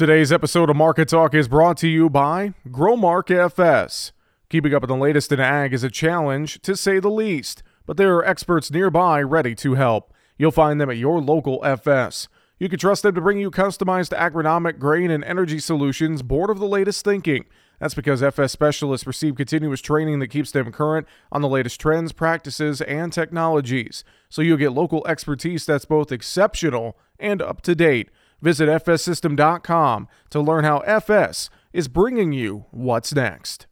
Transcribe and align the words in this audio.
Today's 0.00 0.32
episode 0.32 0.70
of 0.70 0.76
Market 0.76 1.10
Talk 1.10 1.34
is 1.34 1.46
brought 1.46 1.76
to 1.76 1.86
you 1.86 2.08
by 2.08 2.54
Growmark 2.68 3.30
FS. 3.30 4.12
Keeping 4.48 4.72
up 4.72 4.80
with 4.80 4.88
the 4.88 4.96
latest 4.96 5.30
in 5.30 5.40
ag 5.40 5.74
is 5.74 5.84
a 5.84 5.90
challenge, 5.90 6.62
to 6.62 6.74
say 6.74 6.98
the 6.98 7.10
least, 7.10 7.62
but 7.84 7.98
there 7.98 8.16
are 8.16 8.24
experts 8.24 8.70
nearby 8.70 9.20
ready 9.20 9.54
to 9.56 9.74
help. 9.74 10.14
You'll 10.38 10.52
find 10.52 10.80
them 10.80 10.88
at 10.88 10.96
your 10.96 11.20
local 11.20 11.62
FS. 11.62 12.28
You 12.58 12.70
can 12.70 12.78
trust 12.78 13.02
them 13.02 13.14
to 13.14 13.20
bring 13.20 13.36
you 13.36 13.50
customized 13.50 14.16
agronomic, 14.16 14.78
grain, 14.78 15.10
and 15.10 15.22
energy 15.22 15.58
solutions 15.58 16.22
bored 16.22 16.48
of 16.48 16.60
the 16.60 16.66
latest 16.66 17.04
thinking. 17.04 17.44
That's 17.78 17.92
because 17.92 18.22
FS 18.22 18.52
specialists 18.52 19.06
receive 19.06 19.34
continuous 19.34 19.82
training 19.82 20.20
that 20.20 20.28
keeps 20.28 20.50
them 20.50 20.72
current 20.72 21.06
on 21.30 21.42
the 21.42 21.48
latest 21.48 21.78
trends, 21.78 22.12
practices, 22.12 22.80
and 22.80 23.12
technologies. 23.12 24.02
So 24.30 24.40
you'll 24.40 24.56
get 24.56 24.72
local 24.72 25.06
expertise 25.06 25.66
that's 25.66 25.84
both 25.84 26.10
exceptional 26.10 26.96
and 27.18 27.42
up 27.42 27.60
to 27.62 27.74
date. 27.74 28.08
Visit 28.42 28.68
fssystem.com 28.68 30.08
to 30.30 30.40
learn 30.40 30.64
how 30.64 30.78
FS 30.78 31.50
is 31.72 31.88
bringing 31.88 32.32
you 32.32 32.64
what's 32.70 33.14
next. 33.14 33.66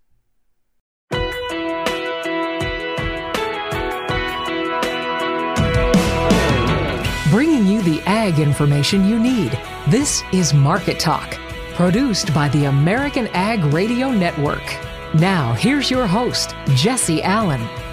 Bringing 7.30 7.66
you 7.66 7.82
the 7.82 8.00
ag 8.06 8.38
information 8.38 9.06
you 9.06 9.18
need. 9.18 9.59
This 9.88 10.23
is 10.32 10.54
Market 10.54 10.98
Talk, 10.98 11.38
produced 11.74 12.32
by 12.32 12.48
the 12.48 12.64
American 12.66 13.28
Ag 13.28 13.62
Radio 13.73 14.10
Network. 14.10 14.64
Now, 15.14 15.52
here's 15.54 15.90
your 15.90 16.06
host, 16.06 16.54
Jesse 16.74 17.23
Allen. 17.23 17.88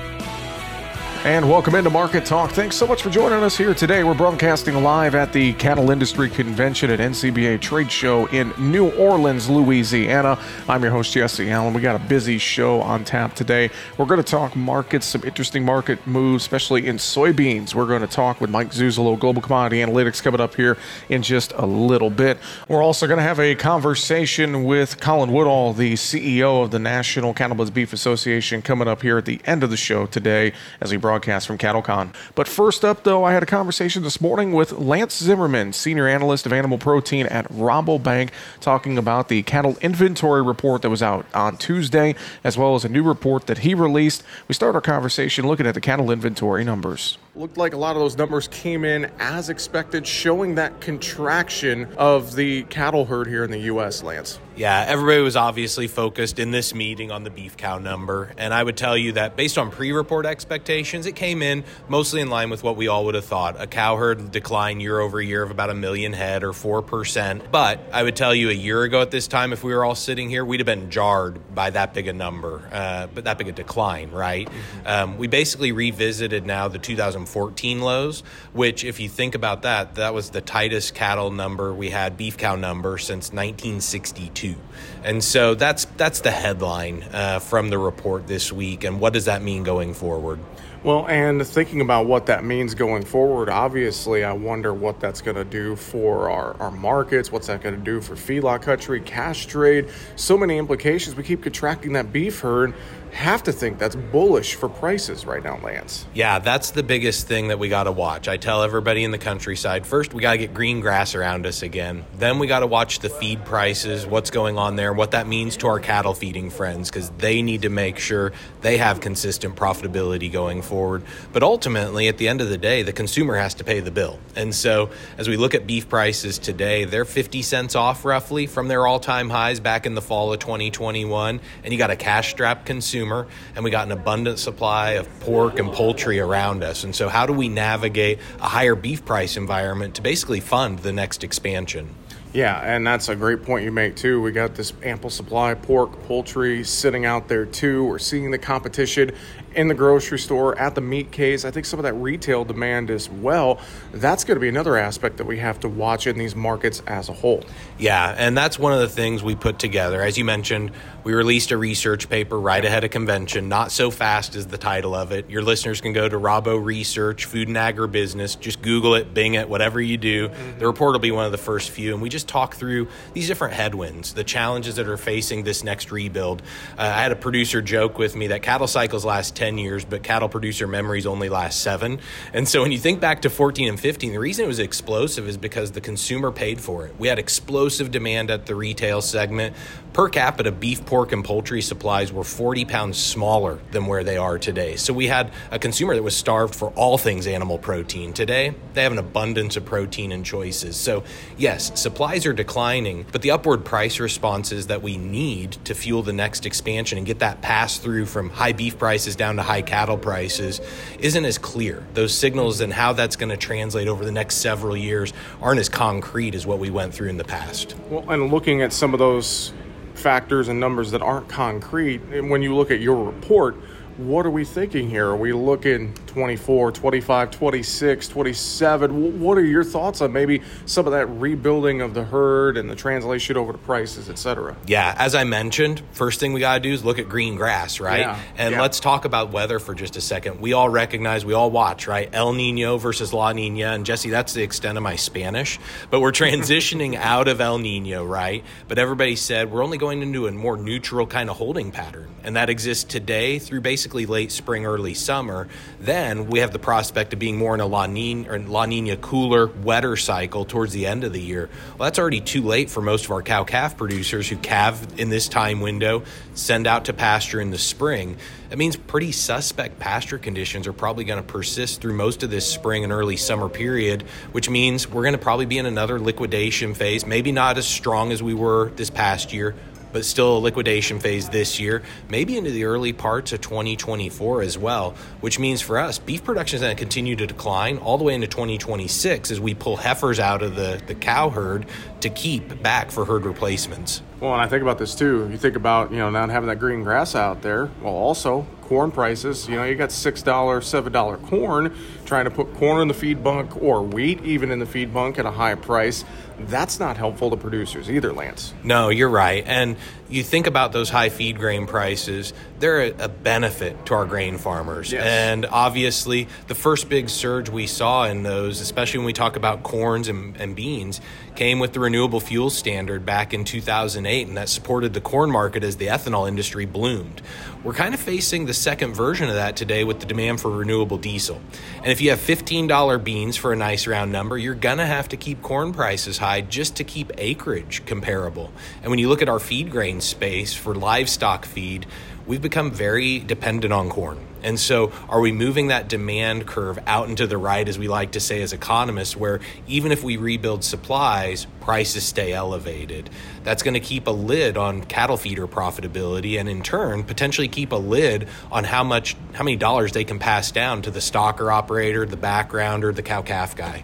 And 1.26 1.50
welcome 1.50 1.74
into 1.74 1.90
Market 1.90 2.24
Talk. 2.24 2.52
Thanks 2.52 2.76
so 2.76 2.86
much 2.86 3.02
for 3.02 3.10
joining 3.10 3.42
us 3.42 3.58
here 3.58 3.74
today. 3.74 4.04
We're 4.04 4.14
broadcasting 4.14 4.84
live 4.84 5.16
at 5.16 5.34
the 5.34 5.54
Cattle 5.54 5.90
Industry 5.90 6.30
Convention 6.30 6.92
at 6.92 7.00
NCBA 7.00 7.62
Trade 7.62 7.92
Show 7.92 8.28
in 8.28 8.54
New 8.60 8.92
Orleans, 8.92 9.50
Louisiana. 9.50 10.38
I'm 10.70 10.84
your 10.84 10.92
host, 10.92 11.14
Jesse 11.14 11.50
Allen. 11.50 11.74
We 11.74 11.82
got 11.82 12.00
a 12.00 12.08
busy 12.08 12.38
show 12.38 12.80
on 12.80 13.06
tap 13.06 13.34
today. 13.34 13.72
We're 13.98 14.06
going 14.06 14.22
to 14.22 14.24
talk 14.24 14.56
markets, 14.56 15.08
some 15.08 15.24
interesting 15.24 15.66
market 15.66 16.06
moves, 16.06 16.44
especially 16.44 16.86
in 16.86 16.98
soybeans. 16.98 17.74
We're 17.74 17.88
going 17.88 18.02
to 18.02 18.08
talk 18.08 18.40
with 18.40 18.52
Mike 18.52 18.70
Zuzolo, 18.70 19.18
Global 19.18 19.42
Commodity 19.42 19.82
Analytics, 19.82 20.22
coming 20.22 20.40
up 20.40 20.54
here 20.54 20.78
in 21.10 21.24
just 21.24 21.54
a 21.54 21.66
little 21.66 22.12
bit. 22.12 22.38
We're 22.68 22.84
also 22.84 23.08
going 23.08 23.18
to 23.18 23.24
have 23.24 23.40
a 23.40 23.56
conversation 23.56 24.64
with 24.64 25.00
Colin 25.00 25.32
Woodall, 25.32 25.74
the 25.74 25.94
CEO 25.94 26.62
of 26.62 26.70
the 26.70 26.78
National 26.78 27.34
Cattlemen's 27.34 27.72
Beef 27.72 27.94
Association, 27.94 28.62
coming 28.62 28.88
up 28.88 29.02
here 29.02 29.18
at 29.18 29.26
the 29.26 29.42
end 29.46 29.64
of 29.64 29.72
the 29.72 29.78
show 29.78 30.06
today 30.06 30.54
as 30.80 30.92
we 30.92 30.98
broadcast 30.98 31.15
broadcast 31.16 31.48
from 31.48 31.58
CattleCon. 31.58 32.14
But 32.36 32.46
first 32.46 32.84
up, 32.84 33.06
though, 33.06 33.24
I 33.24 33.32
had 33.32 33.42
a 33.42 33.46
conversation 33.46 34.04
this 34.04 34.20
morning 34.20 34.52
with 34.52 34.74
Lance 34.74 35.16
Zimmerman, 35.16 35.72
Senior 35.72 36.10
Analyst 36.10 36.46
of 36.46 36.52
Animal 36.52 36.78
Protein 36.78 37.26
at 37.28 37.48
Rabobank, 37.48 38.32
talking 38.60 38.98
about 38.98 39.30
the 39.30 39.42
cattle 39.44 39.78
inventory 39.80 40.44
report 40.44 40.82
that 40.82 40.90
was 40.90 41.02
out 41.02 41.26
on 41.34 41.56
Tuesday, 41.56 42.16
as 42.44 42.58
well 42.58 42.76
as 42.76 42.84
a 42.84 42.90
new 42.90 43.02
report 43.02 43.48
that 43.48 43.60
he 43.60 43.74
released. 43.74 44.24
We 44.50 44.56
start 44.56 44.76
our 44.76 44.82
conversation 44.82 45.48
looking 45.48 45.66
at 45.66 45.74
the 45.74 45.80
cattle 45.80 46.12
inventory 46.12 46.66
numbers 46.66 47.18
looked 47.36 47.58
like 47.58 47.74
a 47.74 47.78
lot 47.78 47.96
of 47.96 48.02
those 48.02 48.18
numbers 48.18 48.48
came 48.48 48.86
in 48.86 49.12
as 49.20 49.50
expected, 49.50 50.08
showing 50.08 50.56
that 50.56 50.80
contraction 50.82 51.88
of 51.98 52.36
the 52.36 52.64
cattle 52.64 53.06
herd 53.06 53.28
here 53.28 53.44
in 53.44 53.52
the 53.52 53.60
U.S., 53.60 54.04
Lance. 54.04 54.40
Yeah, 54.58 54.86
everybody 54.88 55.22
was 55.22 55.36
obviously 55.36 55.88
focused 55.88 56.40
in 56.40 56.52
this 56.52 56.74
meeting 56.74 57.12
on 57.12 57.26
the 57.26 57.30
beef 57.30 57.58
cow 57.58 57.78
number. 57.78 58.32
And 58.38 58.54
I 58.54 58.64
would 58.64 58.78
tell 58.78 58.98
you 58.98 59.12
that 59.14 59.36
based 59.36 59.58
on 59.58 59.70
pre 59.70 59.92
report 59.92 60.26
expectations, 60.26 61.06
it 61.06 61.12
came 61.14 61.42
in 61.42 61.66
mostly 61.90 62.22
in 62.22 62.30
line 62.30 62.50
with 62.50 62.64
what 62.64 62.78
we 62.78 62.88
all 62.88 63.04
would 63.06 63.16
have 63.16 63.26
thought 63.26 63.60
a 63.60 63.68
cow 63.68 63.98
herd 63.98 64.32
decline 64.32 64.80
year 64.80 64.98
over 64.98 65.22
year 65.22 65.44
of 65.44 65.52
about 65.52 65.72
a 65.72 65.74
million 65.74 66.14
head 66.14 66.42
or 66.42 66.54
4%. 66.54 67.52
But 67.52 67.82
I 67.92 68.04
would 68.04 68.16
tell 68.16 68.34
you 68.34 68.50
a 68.50 68.54
year 68.54 68.84
ago 68.84 69.02
at 69.02 69.12
this 69.12 69.28
time, 69.28 69.52
if 69.52 69.62
we 69.62 69.74
were 69.74 69.84
all 69.84 69.96
sitting 69.96 70.30
here, 70.30 70.46
we'd 70.46 70.62
have 70.62 70.66
been 70.66 70.90
jarred 70.90 71.54
by 71.54 71.72
that 71.72 71.94
big 71.94 72.08
a 72.08 72.14
number, 72.14 72.70
uh, 72.72 73.08
but 73.14 73.26
that 73.26 73.38
big 73.38 73.50
a 73.50 73.52
decline, 73.52 74.10
right? 74.12 74.48
Mm-hmm. 74.48 74.88
Um, 74.88 75.18
we 75.18 75.28
basically 75.28 75.74
revisited 75.74 76.46
now 76.46 76.70
the 76.70 76.80
2014 77.26 77.82
lows, 77.82 78.22
which, 78.54 78.84
if 78.84 79.00
you 79.00 79.10
think 79.10 79.36
about 79.36 79.64
that, 79.64 79.96
that 79.96 80.14
was 80.14 80.30
the 80.30 80.42
tightest 80.42 80.96
cattle 80.96 81.32
number 81.32 81.74
we 81.74 81.90
had, 81.90 82.18
beef 82.18 82.38
cow 82.38 82.56
number, 82.56 82.98
since 82.98 83.32
1962. 83.32 84.56
And 85.04 85.24
so 85.24 85.56
that's 85.56 85.86
that's 85.98 86.22
the 86.22 86.32
headline 86.32 87.04
uh, 87.12 87.40
from 87.40 87.70
the 87.70 87.78
report 87.78 88.28
this 88.28 88.52
week. 88.52 88.84
And 88.84 89.00
what 89.00 89.14
does 89.14 89.26
that 89.26 89.42
mean 89.42 89.64
going 89.64 89.94
forward? 89.94 90.40
Well, 90.86 91.08
and 91.08 91.46
thinking 91.46 91.82
about 91.82 92.06
what 92.06 92.28
that 92.28 92.44
means 92.44 92.76
going 92.76 93.06
forward, 93.06 93.50
obviously, 93.50 94.24
I 94.24 94.34
wonder 94.34 94.72
what 94.72 95.00
that's 95.00 95.20
going 95.20 95.36
to 95.36 95.44
do 95.44 95.76
for 95.76 96.30
our, 96.30 96.56
our 96.62 96.70
markets. 96.70 97.32
What's 97.32 97.48
that 97.48 97.64
going 97.64 97.74
to 97.74 97.82
do 97.82 98.02
for 98.02 98.14
feedlot 98.14 98.62
country, 98.62 99.02
cash 99.02 99.48
trade? 99.48 99.90
So 100.16 100.38
many 100.38 100.60
implications. 100.60 101.16
We 101.16 101.24
keep 101.24 101.42
contracting 101.42 101.94
that 101.94 102.14
beef 102.14 102.40
herd 102.40 102.76
have 103.16 103.44
to 103.44 103.54
think 103.54 103.80
that's 103.80 103.96
bullish 103.96 104.56
for 104.56 104.68
prices 104.68 105.26
right 105.26 105.42
now, 105.42 105.58
Lance. 105.64 106.06
Yeah, 106.14 106.40
that's 106.40 106.72
the 106.72 106.84
biggest 106.84 107.28
thing 107.28 107.48
that 107.48 107.58
we 107.58 107.70
got 107.70 107.86
to 107.86 107.92
watch. 107.94 108.28
I 108.28 108.36
tell 108.36 108.62
everybody 108.62 109.06
in 109.06 109.12
the 109.12 109.18
countryside 109.18 109.88
first, 109.88 110.14
we 110.14 110.22
got 110.22 110.34
to 110.34 110.38
get 110.38 110.54
green 110.54 110.82
grass 110.82 111.16
around 111.16 111.46
us 111.46 111.62
again. 111.62 112.04
Then 112.18 112.40
we 112.40 112.48
got 112.48 112.60
to 112.60 112.68
watch 112.68 113.00
the 113.00 113.08
feed 113.08 113.46
prices, 113.46 114.06
what's 114.06 114.32
going 114.32 114.58
on 114.58 114.76
there, 114.76 114.92
what 114.92 115.12
that 115.12 115.28
means 115.28 115.56
to 115.58 115.68
our 115.68 115.80
cattle 115.80 116.14
feeding 116.14 116.50
friends, 116.50 116.90
because 116.92 117.10
they 117.12 117.42
need 117.42 117.62
to 117.62 117.70
make 117.70 118.00
sure 118.00 118.34
they 118.62 118.78
have 118.78 119.00
consistent 119.00 119.56
profitability 119.56 120.30
going 120.30 120.62
forward. 120.62 121.04
But 121.32 121.42
ultimately, 121.42 122.10
at 122.10 122.18
the 122.18 122.28
end 122.28 122.42
of 122.42 122.50
the 122.50 122.58
day, 122.58 122.84
the 122.84 122.94
consumer 122.94 123.38
has 123.38 123.54
to 123.56 123.64
pay 123.64 123.80
the 123.80 123.92
bill. 123.92 124.20
And 124.36 124.54
so 124.54 124.90
as 125.18 125.30
we 125.30 125.38
look 125.38 125.56
at 125.56 125.66
beef 125.66 125.88
prices 125.88 126.38
today, 126.38 126.84
they're 126.84 127.06
50 127.06 127.42
cents 127.44 127.76
off 127.76 128.04
roughly 128.04 128.46
from 128.46 128.68
their 128.68 128.86
all 128.86 129.00
time 129.00 129.30
highs 129.30 129.62
back 129.62 129.86
in 129.86 129.96
the 129.96 130.02
fall 130.02 130.34
of 130.34 130.40
2021. 130.40 131.40
And 131.64 131.74
you 131.74 131.78
got 131.78 131.92
a 131.92 131.96
cash 131.96 132.32
strapped 132.32 132.66
consumer 132.66 133.05
consumer, 133.06 133.28
and 133.56 133.64
we 133.64 133.72
got 133.72 133.86
an 133.86 133.92
abundant 133.92 134.40
supply 134.40 134.92
of 134.92 135.20
pork 135.22 135.60
and 135.60 135.72
poultry 135.72 136.20
around 136.20 136.64
us. 136.64 136.84
And 136.84 136.96
so, 136.96 137.10
how 137.10 137.26
do 137.26 137.34
we 137.34 137.50
navigate 137.50 138.20
a 138.40 138.48
higher 138.48 138.76
beef 138.76 139.06
price 139.06 139.38
environment 139.38 139.96
to 139.96 140.02
basically 140.02 140.40
fund 140.40 140.80
the 140.80 140.94
next 140.94 141.24
expansion? 141.24 141.90
Yeah, 142.34 142.60
and 142.60 142.86
that's 142.86 143.08
a 143.08 143.16
great 143.16 143.44
point 143.44 143.64
you 143.64 143.72
make 143.72 143.96
too. 143.96 144.22
We 144.22 144.34
got 144.34 144.56
this 144.56 144.74
ample 144.84 145.10
supply 145.10 145.52
of 145.52 145.62
pork, 145.62 146.04
poultry 146.04 146.66
sitting 146.66 147.06
out 147.06 147.30
there 147.30 147.46
too. 147.46 147.86
We're 147.86 147.98
seeing 147.98 148.30
the 148.30 148.38
competition 148.38 149.12
in 149.56 149.70
the 149.70 149.74
grocery 149.74 150.20
store, 150.20 150.58
at 150.60 150.76
the 150.76 150.82
meat 150.82 151.12
case. 151.12 151.46
I 151.46 151.52
think 151.52 151.66
some 151.66 151.80
of 151.80 151.84
that 151.84 151.94
retail 151.94 152.44
demand 152.44 152.92
as 152.92 153.10
well. 153.10 153.62
That's 153.94 154.26
going 154.26 154.36
to 154.36 154.42
be 154.42 154.50
another 154.50 154.76
aspect 154.76 155.16
that 155.16 155.26
we 155.26 155.38
have 155.40 155.62
to 155.62 155.70
watch 155.70 156.08
in 156.08 156.18
these 156.18 156.36
markets 156.36 156.82
as 156.88 157.08
a 157.08 157.14
whole. 157.14 157.42
Yeah, 157.78 158.14
and 158.18 158.38
that's 158.38 158.60
one 158.60 158.74
of 158.74 158.80
the 158.80 158.90
things 158.90 159.24
we 159.24 159.36
put 159.36 159.58
together. 159.58 160.02
As 160.02 160.18
you 160.18 160.26
mentioned, 160.26 160.72
we 161.06 161.14
released 161.14 161.52
a 161.52 161.58
research 161.58 162.10
paper 162.10 162.38
right 162.38 162.64
ahead 162.64 162.84
of 162.84 162.92
convention. 162.92 163.48
Not 163.48 163.72
so 163.72 163.90
fast 163.90 164.36
is 164.36 164.48
the 164.48 164.58
title 164.58 164.94
of 164.94 165.14
it. 165.14 165.30
Your 165.30 165.42
listeners 165.42 165.80
can 165.80 165.94
go 165.94 166.10
to 166.10 166.18
Rabo 166.18 166.62
Research, 166.62 167.24
Food 167.24 167.48
and 167.48 167.56
Agribusiness. 167.56 168.38
Just 168.38 168.62
Google 168.62 168.96
it, 168.96 169.14
Bing 169.14 169.36
it, 169.36 169.48
whatever 169.48 169.80
you 169.80 169.96
do. 169.96 170.28
Mm-hmm. 170.28 170.60
The 170.60 170.68
report 170.68 170.92
will 170.92 171.00
be 171.00 171.12
one 171.12 171.26
of 171.26 171.32
the 171.32 171.38
first 171.38 171.70
few, 171.70 171.94
and 171.94 172.02
we 172.02 172.10
just 172.10 172.28
talk 172.28 172.56
through 172.56 172.90
these 173.14 173.28
different 173.28 173.54
headwinds, 173.54 174.14
the 174.14 174.26
challenges 174.26 174.76
that 174.76 174.90
are 174.90 174.98
facing 174.98 175.44
this 175.44 175.64
next 175.64 175.94
rebuild. 175.94 176.42
Uh, 176.78 176.82
I 176.82 177.02
had 177.04 177.14
a 177.14 177.16
producer 177.16 177.62
joke 177.62 177.98
with 177.98 178.18
me 178.18 178.28
that 178.28 178.42
cattle 178.42 178.68
cycles 178.68 179.06
last 179.06 179.34
10 179.36 179.46
10 179.46 179.60
years, 179.60 179.86
but 179.86 180.02
cattle 180.02 180.28
producer 180.28 180.66
memories 180.66 181.06
only 181.06 181.30
last 181.30 181.62
seven. 181.62 182.00
And 182.34 182.48
so 182.48 182.64
when 182.64 182.72
you 182.72 182.80
think 182.80 183.00
back 183.00 183.22
to 183.22 183.30
14 183.30 183.70
and 183.70 183.80
15, 183.80 184.12
the 184.12 184.20
reason 184.20 184.46
it 184.46 184.48
was 184.48 184.58
explosive 184.58 185.28
is 185.28 185.38
because 185.38 185.72
the 185.72 185.82
consumer 185.82 186.32
paid 186.32 186.60
for 186.60 186.88
it. 186.88 186.96
We 186.98 187.08
had 187.08 187.20
explosive 187.20 187.92
demand 187.92 188.32
at 188.32 188.48
the 188.48 188.56
retail 188.56 189.02
segment. 189.02 189.56
Per 189.96 190.10
capita, 190.10 190.52
beef, 190.52 190.86
pork, 190.86 191.14
and 191.14 191.24
poultry 191.24 191.62
supplies 191.62 192.12
were 192.12 192.26
40 192.26 192.66
pounds 192.66 192.98
smaller 192.98 193.60
than 193.72 193.86
where 193.86 194.04
they 194.04 194.18
are 194.18 194.38
today. 194.38 194.76
So 194.76 194.92
we 194.92 195.08
had 195.08 195.32
a 195.52 195.58
consumer 195.58 195.96
that 195.96 196.04
was 196.04 196.14
starved 196.14 196.54
for 196.54 196.72
all 196.72 196.98
things 196.98 197.28
animal 197.28 197.58
protein. 197.58 198.12
Today, 198.12 198.54
they 198.74 198.84
have 198.84 198.92
an 198.92 198.98
abundance 198.98 199.56
of 199.56 199.64
protein 199.64 200.12
and 200.12 200.26
choices. 200.26 200.76
So, 200.76 201.06
yes, 201.38 201.80
supplies 201.80 202.26
are 202.26 202.34
declining, 202.34 203.06
but 203.14 203.22
the 203.22 203.32
upward 203.32 203.64
price 203.64 203.98
responses 204.02 204.68
that 204.68 204.82
we 204.82 204.98
need 204.98 205.54
to 205.64 205.74
fuel 205.74 206.04
the 206.04 206.12
next 206.12 206.46
expansion 206.46 206.98
and 206.98 207.08
get 207.08 207.20
that 207.20 207.42
pass 207.42 207.78
through 207.78 208.08
from 208.08 208.32
high 208.32 208.52
beef 208.52 208.78
prices 208.78 209.16
down 209.16 209.38
to 209.38 209.44
high 209.44 209.62
cattle 209.62 209.98
prices 209.98 210.60
isn't 211.00 211.24
as 211.24 211.38
clear. 211.38 211.88
Those 211.94 212.14
signals 212.14 212.60
and 212.60 212.74
how 212.74 212.92
that's 212.92 213.16
going 213.16 213.30
to 213.30 213.38
translate 213.38 213.88
over 213.88 214.04
the 214.04 214.12
next 214.12 214.40
several 214.40 214.76
years 214.76 215.14
aren't 215.42 215.62
as 215.62 215.70
concrete 215.70 216.36
as 216.36 216.46
what 216.46 216.60
we 216.60 216.70
went 216.70 216.94
through 216.94 217.08
in 217.08 217.16
the 217.16 217.24
past. 217.24 217.78
Well, 217.90 218.04
and 218.10 218.30
looking 218.30 218.62
at 218.62 218.74
some 218.74 218.92
of 218.92 219.00
those 219.00 219.54
factors 219.96 220.48
and 220.48 220.60
numbers 220.60 220.92
that 220.92 221.02
aren't 221.02 221.28
concrete. 221.28 222.00
When 222.00 222.42
you 222.42 222.56
look 222.56 222.72
at 222.72 222.80
your 222.80 223.04
report, 223.04 223.56
what 223.98 224.26
are 224.26 224.30
we 224.30 224.44
thinking 224.44 224.90
here? 224.90 225.08
Are 225.08 225.16
we 225.16 225.32
looking 225.32 225.94
24, 226.16 226.72
25, 226.72 227.32
26, 227.32 228.08
27. 228.08 229.20
What 229.20 229.38
are 229.38 229.44
your 229.44 229.66
thoughts 229.66 230.00
on 230.00 230.14
maybe 230.14 230.42
some 230.66 230.86
of 230.86 230.94
that 230.94 231.08
rebuilding 231.08 231.82
of 231.82 231.94
the 231.94 232.06
herd 232.06 232.56
and 232.56 232.70
the 232.70 232.76
translation 232.76 233.36
over 233.36 233.52
to 233.52 233.58
prices, 233.58 234.10
et 234.10 234.18
cetera? 234.18 234.56
Yeah, 234.66 234.96
as 234.98 235.14
I 235.14 235.26
mentioned, 235.26 235.82
first 235.92 236.22
thing 236.22 236.32
we 236.32 236.40
got 236.40 236.54
to 236.54 236.60
do 236.62 236.72
is 236.72 236.86
look 236.86 237.00
at 237.00 237.10
green 237.10 237.36
grass, 237.36 237.82
right? 237.82 238.00
Yeah. 238.00 238.20
And 238.38 238.54
yeah. 238.54 238.62
let's 238.62 238.80
talk 238.80 239.04
about 239.04 239.32
weather 239.32 239.60
for 239.60 239.76
just 239.76 239.98
a 239.98 240.02
second. 240.02 240.40
We 240.40 240.54
all 240.54 240.70
recognize, 240.70 241.26
we 241.26 241.34
all 241.34 241.52
watch, 241.52 241.86
right? 241.86 242.10
El 242.14 242.32
Nino 242.32 242.78
versus 242.78 243.12
La 243.12 243.34
Nina. 243.34 243.74
And 243.74 243.86
Jesse, 243.86 244.10
that's 244.10 244.32
the 244.32 244.44
extent 244.44 244.78
of 244.78 244.84
my 244.84 244.96
Spanish. 244.96 245.60
But 245.90 246.00
we're 246.00 246.14
transitioning 246.14 246.96
out 247.00 247.28
of 247.28 247.42
El 247.42 247.58
Nino, 247.58 248.06
right? 248.06 248.46
But 248.70 248.80
everybody 248.80 249.18
said 249.18 249.52
we're 249.52 249.66
only 249.66 249.78
going 249.78 250.02
into 250.02 250.28
a 250.28 250.32
more 250.32 250.56
neutral 250.56 251.08
kind 251.08 251.30
of 251.30 251.36
holding 251.36 251.72
pattern. 251.72 252.08
And 252.24 252.38
that 252.38 252.50
exists 252.50 252.86
today 252.86 253.38
through 253.38 253.62
basically 253.86 254.08
late 254.08 254.32
spring, 254.32 254.66
early 254.66 254.96
summer. 254.96 255.48
Then 255.80 256.26
we 256.26 256.40
have 256.40 256.52
the 256.52 256.58
prospect 256.58 257.14
of 257.14 257.20
being 257.20 257.38
more 257.38 257.54
in 257.54 257.62
a 257.62 257.68
La 257.68 257.86
Nina, 257.86 258.32
or 258.32 258.40
La 258.40 258.66
Nina 258.66 258.98
cooler, 258.98 259.46
wetter 259.46 259.96
cycle 259.96 260.44
towards 260.44 260.74
the 260.74 260.88
end 260.88 261.04
of 261.04 261.14
the 261.14 261.22
year. 261.22 261.52
Well, 261.78 261.86
that's 261.86 262.00
already 262.00 262.20
too 262.20 262.42
late 262.42 262.72
for 262.72 262.82
most 262.82 263.06
of 263.06 263.12
our 263.12 263.22
cow 263.22 263.44
calf 263.44 263.78
producers 263.78 264.28
who 264.28 264.38
calve 264.38 265.00
in 265.00 265.10
this 265.10 265.30
time 265.30 265.62
window, 265.62 266.02
send 266.34 266.66
out 266.66 266.86
to 266.86 266.94
pasture 266.94 267.40
in 267.40 267.52
the 267.52 267.60
spring. 267.60 268.18
That 268.50 268.58
means 268.58 268.76
pretty 268.76 269.12
suspect 269.12 269.78
pasture 269.78 270.18
conditions 270.18 270.66
are 270.66 270.74
probably 270.74 271.04
going 271.04 271.22
to 271.22 271.32
persist 271.32 271.80
through 271.80 271.94
most 271.94 272.24
of 272.24 272.32
this 272.32 272.52
spring 272.52 272.84
and 272.84 272.92
early 272.92 273.18
summer 273.18 273.50
period, 273.50 274.02
which 274.32 274.50
means 274.50 274.90
we're 274.90 275.04
going 275.04 275.14
to 275.14 275.20
probably 275.20 275.46
be 275.46 275.60
in 275.60 275.68
another 275.68 276.00
liquidation 276.00 276.74
phase, 276.74 277.06
maybe 277.06 277.32
not 277.32 277.60
as 277.60 277.68
strong 277.68 278.12
as 278.12 278.24
we 278.24 278.34
were 278.34 278.72
this 278.78 278.90
past 278.90 279.32
year 279.32 279.54
but 279.96 280.04
still 280.04 280.38
a 280.38 280.40
liquidation 280.40 281.00
phase 281.00 281.30
this 281.30 281.58
year, 281.58 281.82
maybe 282.10 282.36
into 282.36 282.52
the 282.52 282.66
early 282.66 282.92
parts 282.92 283.32
of 283.32 283.40
2024 283.40 284.42
as 284.42 284.58
well, 284.58 284.94
which 285.22 285.40
means 285.40 285.62
for 285.62 285.78
us, 285.78 286.00
beef 286.00 286.22
production 286.22 286.58
is 286.58 286.62
going 286.62 286.76
to 286.76 286.78
continue 286.78 287.16
to 287.16 287.26
decline 287.26 287.78
all 287.78 287.98
the 287.98 288.04
way 288.04 288.14
into 288.14 288.28
2026 288.28 289.32
as 289.32 289.40
we 289.40 289.54
pull 289.54 289.78
heifers 289.78 290.20
out 290.20 290.42
of 290.42 290.58
the, 290.58 290.82
the 290.88 290.96
cow 290.96 291.30
herd 291.30 291.66
to 292.02 292.10
keep 292.10 292.62
back 292.62 292.92
for 292.92 293.06
herd 293.06 293.26
replacements. 293.26 294.02
Well, 294.20 294.34
and 294.34 294.42
I 294.42 294.48
think 294.48 294.64
about 294.64 294.80
this 294.80 294.96
too. 294.96 295.30
You 295.32 295.38
think 295.38 295.56
about, 295.56 295.92
you 295.92 295.98
know, 295.98 296.10
not 296.10 296.30
having 296.30 296.50
that 296.50 296.60
green 296.60 296.84
grass 296.84 297.16
out 297.16 297.42
there. 297.42 297.70
Well, 297.82 297.94
also 297.94 298.46
corn 298.64 298.92
prices, 298.92 299.48
you 299.48 299.56
know, 299.56 299.64
you 299.64 299.76
got 299.76 299.90
$6, 299.90 300.24
$7 300.24 301.24
corn, 301.28 301.74
trying 302.06 302.26
to 302.26 302.32
put 302.32 302.54
corn 302.56 302.82
in 302.82 302.88
the 302.88 302.94
feed 302.94 303.24
bunk 303.24 303.62
or 303.62 303.84
wheat 303.84 304.22
even 304.24 304.52
in 304.52 304.60
the 304.60 304.66
feed 304.66 304.94
bunk 304.94 305.20
at 305.20 305.26
a 305.26 305.32
high 305.32 305.56
price 305.56 306.04
that's 306.40 306.80
not 306.80 306.98
helpful 306.98 307.30
to 307.30 307.38
producers 307.38 307.90
either, 307.90 308.14
Lance. 308.14 308.54
No, 308.64 308.90
you're 308.90 309.10
right. 309.10 309.44
And 309.46 309.78
you 310.10 310.24
think 310.24 310.48
about 310.48 310.72
those 310.72 310.90
high 310.90 311.10
feed 311.10 311.38
grain 311.38 311.66
prices, 311.66 312.34
they're 312.60 312.94
a, 313.00 313.10
benefit 313.10 313.86
to 313.88 313.94
our 313.94 314.06
grain 314.06 314.38
farmers. 314.38 314.92
Yes. 314.92 315.04
And 315.04 315.46
obviously, 315.46 316.28
the 316.48 316.56
first 316.56 316.90
big 316.90 317.10
surge 317.10 317.50
we 317.50 317.66
saw 317.66 318.06
in 318.06 318.24
those, 318.24 318.62
especially 318.62 319.00
when 319.00 319.08
we 319.08 319.14
talk 319.14 319.36
about 319.36 319.64
corns 319.64 320.08
and, 320.08 320.38
and 320.38 320.56
beans, 320.56 321.02
came 321.36 321.60
with 321.60 321.74
the 321.74 321.80
renewable 321.80 322.20
fuel 322.20 322.50
standard 322.50 323.06
back 323.06 323.34
in 323.34 323.44
2008, 323.44 324.28
and 324.28 324.38
that 324.38 324.48
supported 324.48 324.94
the 324.94 325.02
corn 325.02 325.30
market 325.30 325.64
as 325.64 325.78
the 325.78 325.88
ethanol 325.88 326.28
industry 326.28 326.66
bloomed. 326.66 327.22
We're 327.64 327.74
kind 327.74 327.94
of 327.94 328.00
facing 328.00 328.46
the 328.46 328.54
second 328.54 328.94
version 328.94 329.28
of 329.28 329.36
that 329.36 329.56
today 329.56 329.84
with 329.84 330.00
the 330.00 330.06
demand 330.06 330.40
for 330.40 330.52
renewable 330.52 331.00
diesel. 331.00 331.42
And 331.78 331.88
if 331.88 332.00
you 332.00 332.12
have 332.12 332.20
$15 332.20 333.04
beans 333.04 333.38
for 333.38 333.52
a 333.52 333.56
nice 333.56 333.88
round 333.88 334.12
number, 334.12 334.38
you're 334.38 334.54
going 334.54 334.78
to 334.78 334.86
have 334.86 335.10
to 335.10 335.18
keep 335.18 335.42
corn 335.42 335.74
prices 335.74 336.20
high 336.20 336.42
just 336.42 336.76
to 336.76 336.84
keep 336.84 337.12
acreage 337.18 337.84
comparable. 337.86 338.52
And 338.84 338.92
when 338.92 339.00
you 339.00 339.10
look 339.10 339.24
at 339.24 339.30
our 339.30 339.40
feed 339.40 339.72
grain 339.72 339.95
space 340.02 340.54
for 340.54 340.76
livestock 340.76 341.46
feed, 341.46 341.86
we've 342.26 342.42
become 342.42 342.72
very 342.72 343.20
dependent 343.20 343.74
on 343.74 343.90
corn. 343.90 344.20
And 344.44 344.60
so, 344.60 344.92
are 345.10 345.22
we 345.22 345.32
moving 345.32 345.70
that 345.70 345.88
demand 345.88 346.46
curve 346.46 346.78
out 346.86 347.10
into 347.10 347.26
the 347.26 347.38
right, 347.38 347.68
as 347.68 347.80
we 347.80 347.88
like 347.88 348.12
to 348.12 348.20
say 348.20 348.44
as 348.44 348.54
economists, 348.54 349.16
where 349.16 349.40
even 349.66 349.92
if 349.92 350.04
we 350.04 350.18
rebuild 350.18 350.64
supplies, 350.64 351.48
prices 351.62 352.04
stay 352.04 352.32
elevated? 352.32 353.10
That's 353.44 353.64
going 353.64 353.74
to 353.74 353.80
keep 353.80 354.06
a 354.06 354.12
lid 354.12 354.56
on 354.56 354.84
cattle 354.84 355.18
feeder 355.18 355.48
profitability, 355.48 356.40
and 356.40 356.48
in 356.48 356.62
turn, 356.62 357.04
potentially 357.04 357.48
keep 357.48 357.72
a 357.72 357.76
lid 357.76 358.28
on 358.52 358.66
how 358.66 358.84
much, 358.84 359.16
how 359.34 359.44
many 359.44 359.58
dollars 359.58 359.94
they 359.94 360.04
can 360.04 360.20
pass 360.20 360.52
down 360.52 360.84
to 360.84 360.92
the 360.92 361.00
stocker 361.00 361.52
operator, 361.52 362.06
the 362.06 362.18
backgrounder, 362.18 362.96
the 362.96 363.02
cow 363.02 363.24
calf 363.24 363.56
guy. 363.56 363.84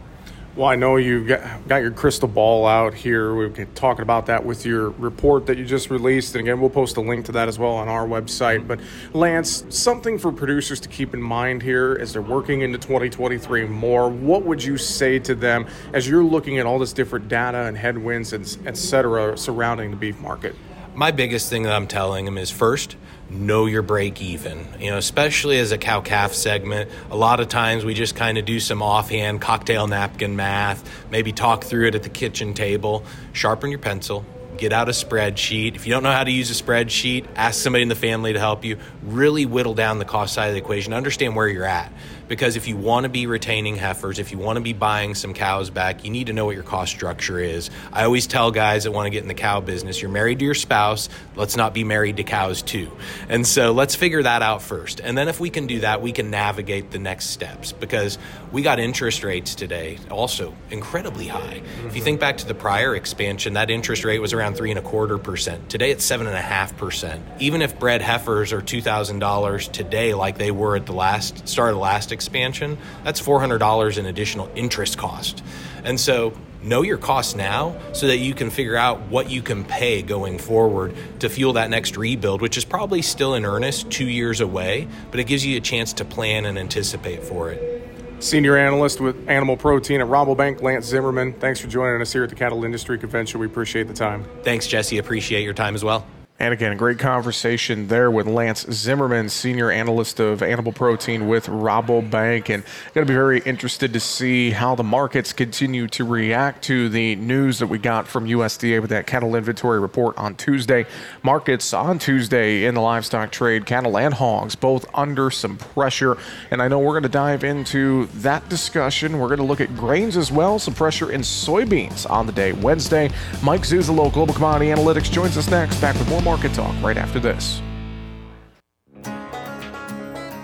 Well, 0.53 0.67
I 0.67 0.75
know 0.75 0.97
you 0.97 1.25
got, 1.25 1.65
got 1.69 1.77
your 1.77 1.91
crystal 1.91 2.27
ball 2.27 2.67
out 2.67 2.93
here. 2.93 3.33
We've 3.33 3.53
been 3.53 3.73
talking 3.73 4.01
about 4.01 4.25
that 4.25 4.43
with 4.43 4.65
your 4.65 4.89
report 4.89 5.45
that 5.45 5.57
you 5.57 5.63
just 5.63 5.89
released. 5.89 6.35
And 6.35 6.41
again, 6.41 6.59
we'll 6.59 6.69
post 6.69 6.97
a 6.97 7.01
link 7.01 7.25
to 7.27 7.31
that 7.31 7.47
as 7.47 7.57
well 7.57 7.71
on 7.71 7.87
our 7.87 8.05
website. 8.05 8.67
But, 8.67 8.81
Lance, 9.13 9.63
something 9.69 10.19
for 10.19 10.29
producers 10.29 10.81
to 10.81 10.89
keep 10.89 11.13
in 11.13 11.21
mind 11.21 11.63
here 11.63 11.97
as 12.01 12.11
they're 12.11 12.21
working 12.21 12.63
into 12.63 12.77
2023 12.77 13.65
more. 13.67 14.09
What 14.09 14.43
would 14.43 14.61
you 14.61 14.77
say 14.77 15.19
to 15.19 15.35
them 15.35 15.67
as 15.93 16.09
you're 16.09 16.21
looking 16.21 16.59
at 16.59 16.65
all 16.65 16.79
this 16.79 16.91
different 16.91 17.29
data 17.29 17.59
and 17.59 17.77
headwinds, 17.77 18.33
and 18.33 18.57
et 18.65 18.75
cetera, 18.75 19.37
surrounding 19.37 19.91
the 19.91 19.97
beef 19.97 20.19
market? 20.19 20.53
My 20.93 21.11
biggest 21.11 21.49
thing 21.49 21.63
that 21.63 21.73
I'm 21.73 21.87
telling 21.87 22.25
them 22.25 22.37
is 22.37 22.51
first, 22.51 22.97
know 23.29 23.65
your 23.65 23.81
break 23.81 24.21
even. 24.21 24.67
You 24.77 24.91
know, 24.91 24.97
especially 24.97 25.57
as 25.57 25.71
a 25.71 25.77
cow 25.77 26.01
calf 26.01 26.33
segment, 26.33 26.91
a 27.09 27.15
lot 27.15 27.39
of 27.39 27.47
times 27.47 27.85
we 27.85 27.93
just 27.93 28.13
kind 28.13 28.37
of 28.37 28.43
do 28.43 28.59
some 28.59 28.81
offhand 28.81 29.39
cocktail 29.39 29.87
napkin 29.87 30.35
math, 30.35 30.83
maybe 31.09 31.31
talk 31.31 31.63
through 31.63 31.87
it 31.87 31.95
at 31.95 32.03
the 32.03 32.09
kitchen 32.09 32.53
table. 32.53 33.05
Sharpen 33.31 33.69
your 33.69 33.79
pencil, 33.79 34.25
get 34.57 34.73
out 34.73 34.89
a 34.89 34.91
spreadsheet. 34.91 35.75
If 35.75 35.87
you 35.87 35.93
don't 35.93 36.03
know 36.03 36.11
how 36.11 36.25
to 36.25 36.31
use 36.31 36.51
a 36.51 36.61
spreadsheet, 36.61 37.25
ask 37.37 37.61
somebody 37.61 37.83
in 37.83 37.89
the 37.89 37.95
family 37.95 38.33
to 38.33 38.39
help 38.39 38.65
you. 38.65 38.77
Really 39.01 39.45
whittle 39.45 39.73
down 39.73 39.97
the 39.97 40.05
cost 40.05 40.33
side 40.33 40.47
of 40.47 40.53
the 40.55 40.59
equation, 40.59 40.91
understand 40.91 41.37
where 41.37 41.47
you're 41.47 41.63
at 41.63 41.91
because 42.31 42.55
if 42.55 42.65
you 42.65 42.77
want 42.77 43.03
to 43.03 43.09
be 43.09 43.27
retaining 43.27 43.75
heifers, 43.75 44.17
if 44.17 44.31
you 44.31 44.37
want 44.37 44.55
to 44.55 44.61
be 44.61 44.71
buying 44.71 45.15
some 45.15 45.33
cows 45.33 45.69
back, 45.69 46.05
you 46.05 46.09
need 46.09 46.27
to 46.27 46.33
know 46.33 46.45
what 46.45 46.55
your 46.55 46.63
cost 46.63 46.93
structure 46.93 47.39
is. 47.39 47.69
I 47.91 48.05
always 48.05 48.25
tell 48.25 48.51
guys 48.51 48.85
that 48.85 48.91
want 48.91 49.07
to 49.07 49.09
get 49.09 49.21
in 49.21 49.27
the 49.27 49.33
cow 49.33 49.59
business, 49.59 50.01
you're 50.01 50.09
married 50.09 50.39
to 50.39 50.45
your 50.45 50.53
spouse, 50.53 51.09
let's 51.35 51.57
not 51.57 51.73
be 51.73 51.83
married 51.83 52.15
to 52.15 52.23
cows 52.23 52.61
too. 52.61 52.89
And 53.27 53.45
so 53.45 53.73
let's 53.73 53.95
figure 53.95 54.23
that 54.23 54.41
out 54.41 54.61
first. 54.61 55.01
And 55.01 55.17
then 55.17 55.27
if 55.27 55.41
we 55.41 55.49
can 55.49 55.67
do 55.67 55.81
that, 55.81 56.01
we 56.01 56.13
can 56.13 56.31
navigate 56.31 56.89
the 56.91 56.99
next 56.99 57.31
steps 57.31 57.73
because 57.73 58.17
we 58.53 58.61
got 58.61 58.79
interest 58.79 59.25
rates 59.25 59.53
today 59.53 59.99
also 60.09 60.55
incredibly 60.69 61.27
high. 61.27 61.59
Mm-hmm. 61.59 61.87
If 61.87 61.97
you 61.97 62.01
think 62.01 62.21
back 62.21 62.37
to 62.37 62.47
the 62.47 62.55
prior 62.55 62.95
expansion, 62.95 63.55
that 63.55 63.69
interest 63.69 64.05
rate 64.05 64.19
was 64.19 64.31
around 64.31 64.55
three 64.55 64.69
and 64.69 64.79
a 64.79 64.81
quarter 64.81 65.17
percent. 65.17 65.69
Today 65.69 65.91
it's 65.91 66.05
seven 66.05 66.27
and 66.27 66.35
a 66.37 66.41
half 66.41 66.77
percent. 66.77 67.25
Even 67.39 67.61
if 67.61 67.77
bred 67.77 68.01
heifers 68.01 68.53
are 68.53 68.61
two 68.61 68.81
thousand 68.81 69.19
dollars 69.19 69.67
today, 69.67 70.13
like 70.13 70.37
they 70.37 70.51
were 70.51 70.77
at 70.77 70.85
the 70.85 70.93
last 70.93 71.45
start 71.45 71.71
of 71.71 71.75
the 71.75 71.81
last 71.81 72.13
expansion, 72.21 72.77
that's 73.03 73.21
$400 73.21 73.97
in 73.97 74.05
additional 74.05 74.49
interest 74.55 74.97
cost. 74.97 75.43
And 75.83 75.99
so 75.99 76.33
know 76.63 76.83
your 76.83 76.97
costs 76.97 77.35
now 77.35 77.75
so 77.93 78.07
that 78.07 78.17
you 78.17 78.33
can 78.33 78.49
figure 78.49 78.75
out 78.75 79.01
what 79.09 79.29
you 79.29 79.41
can 79.41 79.63
pay 79.63 80.01
going 80.01 80.37
forward 80.37 80.95
to 81.19 81.29
fuel 81.29 81.53
that 81.53 81.69
next 81.69 81.97
rebuild, 81.97 82.41
which 82.41 82.57
is 82.57 82.65
probably 82.65 83.01
still 83.01 83.33
in 83.33 83.45
earnest 83.45 83.89
two 83.89 84.05
years 84.05 84.41
away, 84.41 84.87
but 85.09 85.19
it 85.19 85.25
gives 85.25 85.45
you 85.45 85.57
a 85.57 85.61
chance 85.61 85.93
to 85.93 86.05
plan 86.05 86.45
and 86.45 86.57
anticipate 86.59 87.23
for 87.23 87.51
it. 87.51 87.81
Senior 88.19 88.55
analyst 88.55 89.01
with 89.01 89.27
animal 89.27 89.57
protein 89.57 89.99
at 89.99 90.07
Rabobank, 90.07 90.61
Lance 90.61 90.85
Zimmerman. 90.85 91.33
Thanks 91.33 91.59
for 91.59 91.67
joining 91.67 92.01
us 92.01 92.13
here 92.13 92.23
at 92.23 92.29
the 92.29 92.35
Cattle 92.35 92.63
Industry 92.63 92.99
Convention. 92.99 93.39
We 93.39 93.47
appreciate 93.47 93.87
the 93.87 93.95
time. 93.95 94.25
Thanks, 94.43 94.67
Jesse. 94.67 94.99
Appreciate 94.99 95.43
your 95.43 95.55
time 95.55 95.73
as 95.73 95.83
well. 95.83 96.05
And 96.41 96.55
again, 96.55 96.75
great 96.75 96.97
conversation 96.97 97.87
there 97.87 98.09
with 98.09 98.25
Lance 98.25 98.65
Zimmerman, 98.71 99.29
senior 99.29 99.69
analyst 99.69 100.19
of 100.19 100.41
animal 100.41 100.71
protein 100.71 101.27
with 101.27 101.45
Rabobank. 101.45 102.49
And 102.49 102.63
going 102.95 103.05
to 103.05 103.05
be 103.05 103.13
very 103.13 103.41
interested 103.41 103.93
to 103.93 103.99
see 103.99 104.49
how 104.49 104.73
the 104.73 104.83
markets 104.83 105.33
continue 105.33 105.85
to 105.89 106.03
react 106.03 106.63
to 106.63 106.89
the 106.89 107.15
news 107.17 107.59
that 107.59 107.67
we 107.67 107.77
got 107.77 108.07
from 108.07 108.25
USDA 108.25 108.81
with 108.81 108.89
that 108.89 109.05
cattle 109.05 109.35
inventory 109.35 109.79
report 109.79 110.17
on 110.17 110.33
Tuesday. 110.33 110.87
Markets 111.21 111.75
on 111.75 111.99
Tuesday 111.99 112.65
in 112.65 112.73
the 112.73 112.81
livestock 112.81 113.31
trade, 113.31 113.67
cattle 113.67 113.95
and 113.95 114.15
hogs, 114.15 114.55
both 114.55 114.87
under 114.95 115.29
some 115.29 115.57
pressure. 115.57 116.17
And 116.49 116.59
I 116.59 116.67
know 116.67 116.79
we're 116.79 116.93
going 116.93 117.03
to 117.03 117.09
dive 117.09 117.43
into 117.43 118.07
that 118.15 118.49
discussion. 118.49 119.19
We're 119.19 119.27
going 119.27 119.37
to 119.37 119.45
look 119.45 119.61
at 119.61 119.77
grains 119.77 120.17
as 120.17 120.31
well, 120.31 120.57
some 120.57 120.73
pressure 120.73 121.11
in 121.11 121.21
soybeans 121.21 122.09
on 122.09 122.25
the 122.25 122.33
day. 122.33 122.51
Wednesday, 122.51 123.11
Mike 123.43 123.61
Zuzolo, 123.61 124.11
Global 124.11 124.33
Commodity 124.33 124.71
Analytics, 124.71 125.11
joins 125.11 125.37
us 125.37 125.47
next. 125.51 125.79
Back 125.79 125.93
with 125.99 126.09
more 126.09 126.30
Market 126.31 126.53
Talk 126.53 126.73
right 126.81 126.95
after 126.95 127.19
this. 127.19 127.61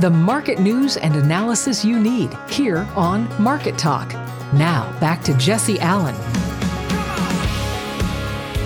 The 0.01 0.09
market 0.09 0.59
news 0.59 0.97
and 0.97 1.15
analysis 1.15 1.85
you 1.85 1.97
need 1.97 2.37
here 2.49 2.85
on 2.93 3.25
Market 3.41 3.77
Talk. 3.77 4.11
Now, 4.51 4.93
back 4.99 5.23
to 5.23 5.33
Jesse 5.37 5.79
Allen. 5.79 6.36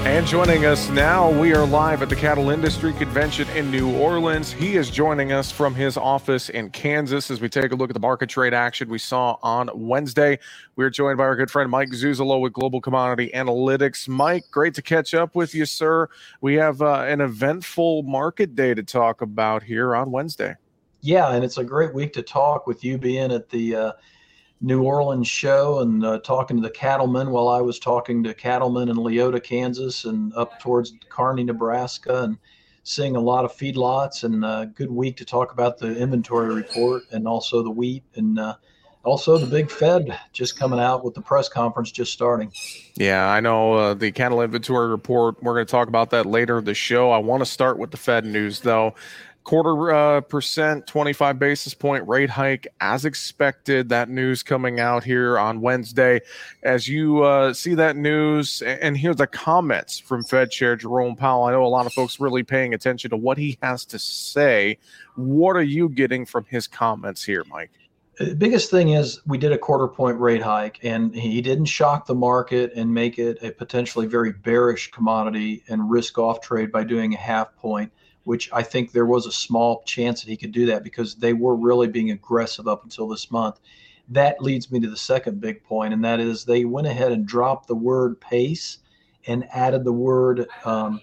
And 0.04 0.26
joining 0.26 0.66
us 0.66 0.90
now, 0.90 1.30
we 1.30 1.54
are 1.54 1.64
live 1.64 2.02
at 2.02 2.10
the 2.10 2.16
Cattle 2.16 2.50
Industry 2.50 2.92
Convention 2.92 3.48
in 3.50 3.70
New 3.70 3.96
Orleans. 3.98 4.52
He 4.52 4.76
is 4.76 4.90
joining 4.90 5.32
us 5.32 5.52
from 5.52 5.76
his 5.76 5.96
office 5.96 6.50
in 6.50 6.72
Kansas 6.72 7.30
as 7.30 7.40
we 7.40 7.48
take 7.48 7.72
a 7.72 7.76
look 7.76 7.92
at 7.92 7.94
the 7.94 8.00
market 8.00 8.28
trade 8.28 8.52
action 8.52 8.90
we 8.90 8.98
saw 8.98 9.38
on 9.44 9.70
Wednesday. 9.76 10.40
We 10.76 10.86
are 10.86 10.90
joined 10.90 11.20
by 11.20 11.26
our 11.26 11.36
good 11.36 11.52
friend 11.52 11.70
Mike 11.70 11.92
Zuzolo 11.92 12.42
with 12.42 12.52
Global 12.52 12.82
Commodity 12.82 13.30
Analytics. 13.36 14.08
Mike, 14.08 14.46
great 14.50 14.74
to 14.74 14.82
catch 14.82 15.14
up 15.14 15.36
with 15.36 15.54
you, 15.54 15.68
sir. 15.68 16.10
We 16.42 16.56
have 16.56 16.82
uh, 16.82 17.06
an 17.08 17.22
eventful 17.22 18.02
market 18.02 18.56
day 18.56 18.74
to 18.74 18.82
talk 18.82 19.22
about 19.22 19.62
here 19.62 19.96
on 19.96 20.10
Wednesday. 20.10 20.56
Yeah, 21.02 21.32
and 21.32 21.44
it's 21.44 21.60
a 21.60 21.64
great 21.64 21.94
week 21.94 22.12
to 22.14 22.24
talk 22.24 22.66
with 22.66 22.84
you 22.84 22.98
being 22.98 23.32
at 23.32 23.50
the 23.50 23.76
uh, 23.76 23.92
New 24.62 24.84
Orleans 24.84 25.28
show 25.28 25.80
and 25.80 26.06
uh, 26.06 26.20
talking 26.20 26.56
to 26.58 26.64
the 26.64 26.70
cattlemen 26.70 27.32
while 27.32 27.48
I 27.48 27.62
was 27.62 27.80
talking 27.80 28.24
to 28.24 28.34
cattlemen 28.34 28.90
in 28.90 28.96
Leoti, 28.96 29.42
Kansas, 29.42 30.06
and 30.06 30.32
up 30.36 30.60
towards 30.60 30.94
Kearney, 31.10 31.44
Nebraska, 31.44 32.24
and 32.24 32.38
seeing 32.84 33.16
a 33.16 33.20
lot 33.20 33.44
of 33.44 33.52
feedlots. 33.52 34.24
And 34.24 34.46
a 34.46 34.48
uh, 34.48 34.66
good 34.66 34.92
week 34.92 35.18
to 35.18 35.26
talk 35.26 35.52
about 35.52 35.80
the 35.80 35.98
inventory 35.98 36.54
report 36.54 37.04
and 37.12 37.28
also 37.28 37.64
the 37.64 37.72
wheat 37.72 38.04
and 38.16 38.38
uh, 38.38 38.56
also 39.04 39.40
the 39.40 39.48
big 39.48 39.72
Fed 39.72 40.16
just 40.32 40.60
coming 40.60 40.80
out 40.80 41.04
with 41.04 41.16
the 41.16 41.22
press 41.22 41.50
conference 41.50 41.92
just 41.92 42.14
starting. 42.14 42.52
Yeah, 42.96 43.28
I 43.28 43.40
know 43.40 43.74
uh, 43.74 43.94
the 43.96 44.12
cattle 44.12 44.42
inventory 44.42 44.90
report. 44.90 45.42
We're 45.42 45.56
going 45.56 45.66
to 45.66 45.72
talk 45.72 45.88
about 45.88 46.12
that 46.12 46.28
later 46.28 46.60
in 46.60 46.66
the 46.66 46.76
show. 46.76 47.10
I 47.10 47.18
want 47.18 47.42
to 47.42 47.46
start 47.48 47.80
with 47.80 47.90
the 47.90 47.98
Fed 47.98 48.26
news 48.26 48.60
though 48.60 48.94
quarter 49.44 49.92
uh, 49.92 50.22
percent 50.22 50.86
25 50.88 51.40
basis 51.40 51.74
point 51.74 52.08
rate 52.08 52.30
hike 52.30 52.68
as 52.80 53.06
expected. 53.06 53.90
That 53.90 54.10
news 54.10 54.44
coming 54.44 54.80
out 54.80 55.04
here 55.04 55.38
on 55.38 55.62
wednesday. 55.62 56.22
As 56.64 56.88
you 56.88 57.24
uh, 57.24 57.54
see 57.54 57.76
that 57.76 57.96
news 57.96 58.62
and 58.62 58.98
hear 58.98 59.14
the 59.14 59.28
comments 59.28 60.00
from 60.00 60.24
fed 60.24 60.52
chair 60.52 60.76
jerome 60.76 61.16
powell 61.16 61.44
i 61.44 61.52
know 61.52 61.64
a 61.64 61.68
lot 61.68 61.86
of 61.86 61.94
folks 61.94 62.20
really 62.20 62.44
paying 62.44 62.74
attention 62.74 63.10
to 63.10 63.18
what 63.18 63.38
he 63.38 63.58
has 63.62 63.86
to 63.86 64.00
say. 64.00 64.78
What 65.16 65.56
are 65.56 65.64
you 65.64 65.90
getting 65.90 66.26
from 66.26 66.46
his 66.46 66.68
comments 66.68 67.24
here 67.24 67.44
mike? 67.50 67.72
The 68.18 68.36
biggest 68.36 68.70
thing 68.70 68.90
is 68.90 69.20
we 69.26 69.38
did 69.38 69.52
a 69.52 69.58
quarter 69.58 69.88
point 69.88 70.20
rate 70.20 70.44
hike 70.44 70.80
and 70.84 71.16
he 71.16 71.42
didn't 71.42 71.66
shock 71.66 72.06
the 72.06 72.14
market 72.14 72.72
and 72.76 72.94
make 72.94 73.18
it 73.18 73.42
a 73.42 73.52
potentially 73.52 74.06
very 74.06 74.32
bearish 74.32 74.92
commodity 74.92 75.64
and 75.70 75.90
risk 75.90 76.20
off 76.20 76.42
trade 76.42 76.72
by 76.72 76.84
doing 76.84 77.14
a 77.14 77.18
half 77.18 77.56
point 77.56 77.92
which 78.24 78.50
I 78.54 78.64
think 78.64 78.92
there 78.92 79.06
was 79.06 79.26
a 79.26 79.32
small 79.32 79.84
chance 79.84 80.22
that 80.22 80.30
he 80.30 80.38
could 80.38 80.52
do 80.52 80.66
that 80.68 80.84
because 80.84 81.16
they 81.16 81.34
were 81.34 81.56
really 81.56 81.88
being 81.88 82.12
aggressive 82.12 82.68
up 82.68 82.84
until 82.84 83.08
this 83.08 83.32
month. 83.32 83.60
That 84.10 84.42
leads 84.42 84.72
me 84.72 84.80
to 84.82 84.90
the 84.90 84.98
second 84.98 85.42
big 85.42 85.64
point, 85.64 85.94
and 85.94 86.04
that 86.04 86.20
is 86.20 86.44
they 86.44 86.66
went 86.66 86.88
ahead 86.88 87.12
and 87.12 87.26
dropped 87.26 87.68
the 87.68 87.76
word 87.76 88.20
pace 88.20 88.80
and 89.28 89.48
added 89.52 89.84
the 89.84 89.94
word 89.94 90.48
um, 90.66 91.02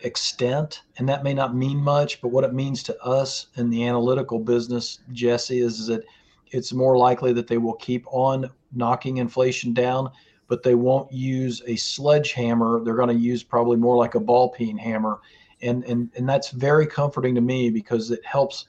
extent. 0.00 0.82
And 0.98 1.08
that 1.08 1.24
may 1.24 1.34
not 1.34 1.54
mean 1.54 1.78
much, 1.78 2.20
but 2.20 2.28
what 2.28 2.44
it 2.44 2.54
means 2.54 2.82
to 2.84 3.02
us 3.02 3.46
in 3.56 3.70
the 3.70 3.86
analytical 3.86 4.38
business, 4.38 5.00
Jesse, 5.12 5.60
is 5.60 5.86
that 5.86 6.04
it's 6.50 6.72
more 6.72 6.96
likely 6.96 7.32
that 7.34 7.46
they 7.46 7.58
will 7.58 7.74
keep 7.74 8.06
on 8.08 8.50
knocking 8.72 9.18
inflation 9.18 9.72
down, 9.72 10.10
but 10.48 10.62
they 10.62 10.74
won't 10.74 11.12
use 11.12 11.62
a 11.66 11.76
sledgehammer. 11.76 12.82
They're 12.84 12.94
going 12.94 13.08
to 13.08 13.14
use 13.14 13.42
probably 13.42 13.76
more 13.76 13.96
like 13.96 14.14
a 14.14 14.20
ball 14.20 14.50
peen 14.50 14.78
hammer 14.78 15.20
and 15.62 15.84
and 15.84 16.10
and 16.16 16.28
that's 16.28 16.50
very 16.50 16.86
comforting 16.86 17.34
to 17.34 17.40
me 17.40 17.70
because 17.70 18.10
it 18.10 18.24
helps 18.24 18.66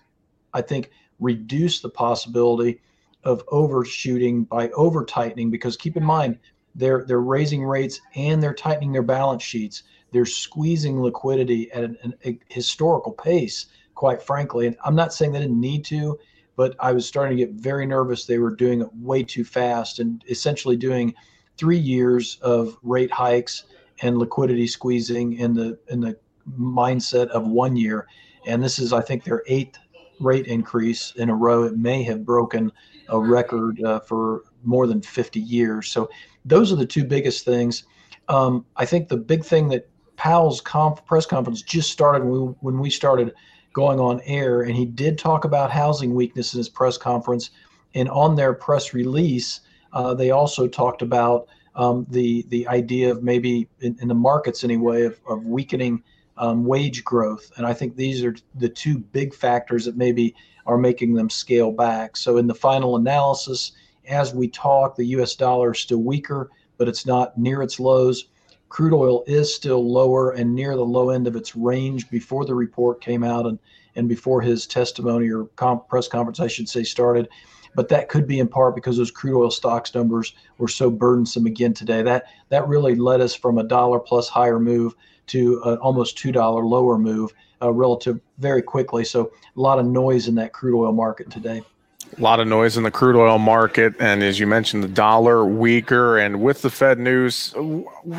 i 0.53 0.61
think 0.61 0.91
reduce 1.19 1.79
the 1.79 1.89
possibility 1.89 2.81
of 3.23 3.43
overshooting 3.49 4.43
by 4.43 4.69
over 4.69 5.03
tightening 5.03 5.51
because 5.51 5.75
keep 5.75 5.97
in 5.97 6.03
mind 6.03 6.37
they're 6.77 7.03
they're 7.05 7.19
raising 7.19 7.63
rates 7.63 7.99
and 8.15 8.41
they're 8.41 8.53
tightening 8.53 8.93
their 8.93 9.01
balance 9.01 9.43
sheets. 9.43 9.83
They're 10.11 10.25
squeezing 10.25 11.01
liquidity 11.01 11.69
at 11.71 11.83
an, 11.83 11.97
an, 12.03 12.13
a 12.23 12.39
historical 12.49 13.11
pace 13.11 13.65
quite 13.95 14.21
frankly. 14.21 14.67
And 14.67 14.77
i'm 14.85 14.95
not 14.95 15.13
saying 15.13 15.31
they 15.31 15.39
didn't 15.39 15.59
need 15.59 15.83
to 15.85 16.17
but 16.55 16.75
i 16.79 16.91
was 16.91 17.05
starting 17.05 17.35
to 17.35 17.43
get 17.43 17.53
very 17.55 17.85
nervous 17.85 18.25
they 18.25 18.37
were 18.37 18.55
doing 18.55 18.81
it 18.81 18.89
way 18.95 19.23
too 19.23 19.43
fast 19.43 19.99
and 19.99 20.23
essentially 20.29 20.77
doing 20.77 21.13
three 21.57 21.77
years 21.77 22.37
of 22.41 22.77
rate 22.83 23.11
hikes 23.11 23.63
and 24.03 24.19
liquidity 24.19 24.67
squeezing 24.67 25.33
in 25.33 25.55
the 25.55 25.79
in 25.89 25.99
the 25.99 26.17
mindset 26.59 27.27
of 27.29 27.47
one 27.47 27.75
year. 27.75 28.07
And 28.45 28.63
this 28.63 28.79
is, 28.79 28.93
I 28.93 29.01
think, 29.01 29.23
their 29.23 29.43
eighth 29.47 29.77
rate 30.19 30.47
increase 30.47 31.13
in 31.15 31.29
a 31.29 31.35
row. 31.35 31.63
It 31.63 31.77
may 31.77 32.03
have 32.03 32.25
broken 32.25 32.71
a 33.09 33.19
record 33.19 33.81
uh, 33.83 33.99
for 33.99 34.43
more 34.63 34.87
than 34.87 35.01
50 35.01 35.39
years. 35.39 35.89
So 35.91 36.09
those 36.45 36.71
are 36.71 36.75
the 36.75 36.85
two 36.85 37.03
biggest 37.03 37.45
things. 37.45 37.83
Um, 38.27 38.65
I 38.75 38.85
think 38.85 39.07
the 39.07 39.17
big 39.17 39.43
thing 39.43 39.69
that 39.69 39.89
Powell's 40.15 40.61
conf- 40.61 41.05
press 41.05 41.25
conference 41.25 41.61
just 41.61 41.91
started 41.91 42.23
when 42.23 42.41
we, 42.41 42.53
when 42.59 42.79
we 42.79 42.89
started 42.89 43.33
going 43.73 43.99
on 43.99 44.19
air, 44.25 44.63
and 44.63 44.75
he 44.75 44.85
did 44.85 45.17
talk 45.17 45.45
about 45.45 45.71
housing 45.71 46.15
weakness 46.15 46.53
in 46.53 46.57
his 46.57 46.69
press 46.69 46.97
conference. 46.97 47.51
And 47.93 48.09
on 48.09 48.35
their 48.35 48.53
press 48.53 48.93
release, 48.93 49.61
uh, 49.93 50.13
they 50.13 50.31
also 50.31 50.67
talked 50.67 51.01
about 51.01 51.47
um, 51.75 52.07
the 52.09 52.43
the 52.49 52.67
idea 52.67 53.11
of 53.11 53.23
maybe 53.23 53.69
in, 53.79 53.95
in 54.01 54.07
the 54.07 54.15
markets 54.15 54.63
anyway 54.63 55.03
of, 55.03 55.19
of 55.29 55.45
weakening 55.45 56.03
um, 56.37 56.65
wage 56.65 57.03
growth. 57.03 57.51
And 57.57 57.65
I 57.65 57.73
think 57.73 57.95
these 57.95 58.23
are 58.23 58.35
the 58.55 58.69
two 58.69 58.97
big 58.97 59.33
factors 59.33 59.85
that 59.85 59.97
maybe 59.97 60.35
are 60.65 60.77
making 60.77 61.13
them 61.13 61.29
scale 61.29 61.71
back. 61.71 62.17
So, 62.17 62.37
in 62.37 62.47
the 62.47 62.55
final 62.55 62.95
analysis, 62.95 63.71
as 64.07 64.33
we 64.33 64.47
talk, 64.47 64.95
the 64.95 65.05
US 65.07 65.35
dollar 65.35 65.71
is 65.71 65.79
still 65.79 66.01
weaker, 66.01 66.49
but 66.77 66.87
it's 66.87 67.05
not 67.05 67.37
near 67.37 67.61
its 67.61 67.79
lows. 67.79 68.29
Crude 68.69 68.93
oil 68.93 69.23
is 69.27 69.53
still 69.53 69.89
lower 69.89 70.31
and 70.31 70.53
near 70.53 70.75
the 70.75 70.85
low 70.85 71.09
end 71.09 71.25
of 71.25 71.35
its 71.35 71.55
range 71.55 72.09
before 72.09 72.45
the 72.45 72.55
report 72.55 73.01
came 73.01 73.23
out 73.23 73.45
and, 73.45 73.59
and 73.95 74.09
before 74.09 74.41
his 74.41 74.67
testimony 74.67 75.29
or 75.29 75.45
press 75.45 76.07
conference, 76.07 76.39
I 76.39 76.47
should 76.47 76.67
say, 76.67 76.83
started. 76.83 77.29
But 77.77 77.89
that 77.89 78.09
could 78.09 78.25
be 78.25 78.39
in 78.39 78.47
part 78.47 78.73
because 78.73 78.97
those 78.97 79.11
crude 79.11 79.39
oil 79.39 79.51
stocks 79.51 79.93
numbers 79.93 80.33
were 80.57 80.67
so 80.67 80.89
burdensome 80.89 81.45
again 81.45 81.75
today. 81.75 82.01
That 82.01 82.25
that 82.49 82.67
really 82.67 82.95
led 82.95 83.21
us 83.21 83.35
from 83.35 83.59
a 83.59 83.63
dollar 83.63 83.99
plus 83.99 84.27
higher 84.27 84.59
move 84.59 84.95
to 85.27 85.61
an 85.63 85.77
almost 85.77 86.17
$2 86.17 86.33
lower 86.67 86.97
move 86.97 87.33
uh, 87.61 87.71
relative 87.71 88.19
very 88.39 88.63
quickly. 88.63 89.05
So 89.05 89.31
a 89.55 89.61
lot 89.61 89.77
of 89.77 89.85
noise 89.85 90.27
in 90.27 90.33
that 90.35 90.53
crude 90.53 90.75
oil 90.75 90.91
market 90.91 91.29
today. 91.29 91.61
A 92.17 92.21
lot 92.21 92.39
of 92.39 92.47
noise 92.47 92.77
in 92.77 92.83
the 92.83 92.89
crude 92.89 93.15
oil 93.15 93.37
market. 93.37 93.93
And 93.99 94.23
as 94.23 94.39
you 94.39 94.47
mentioned, 94.47 94.83
the 94.83 94.87
dollar 94.87 95.45
weaker. 95.45 96.17
And 96.17 96.41
with 96.41 96.63
the 96.63 96.71
Fed 96.71 96.97
news, 96.97 97.53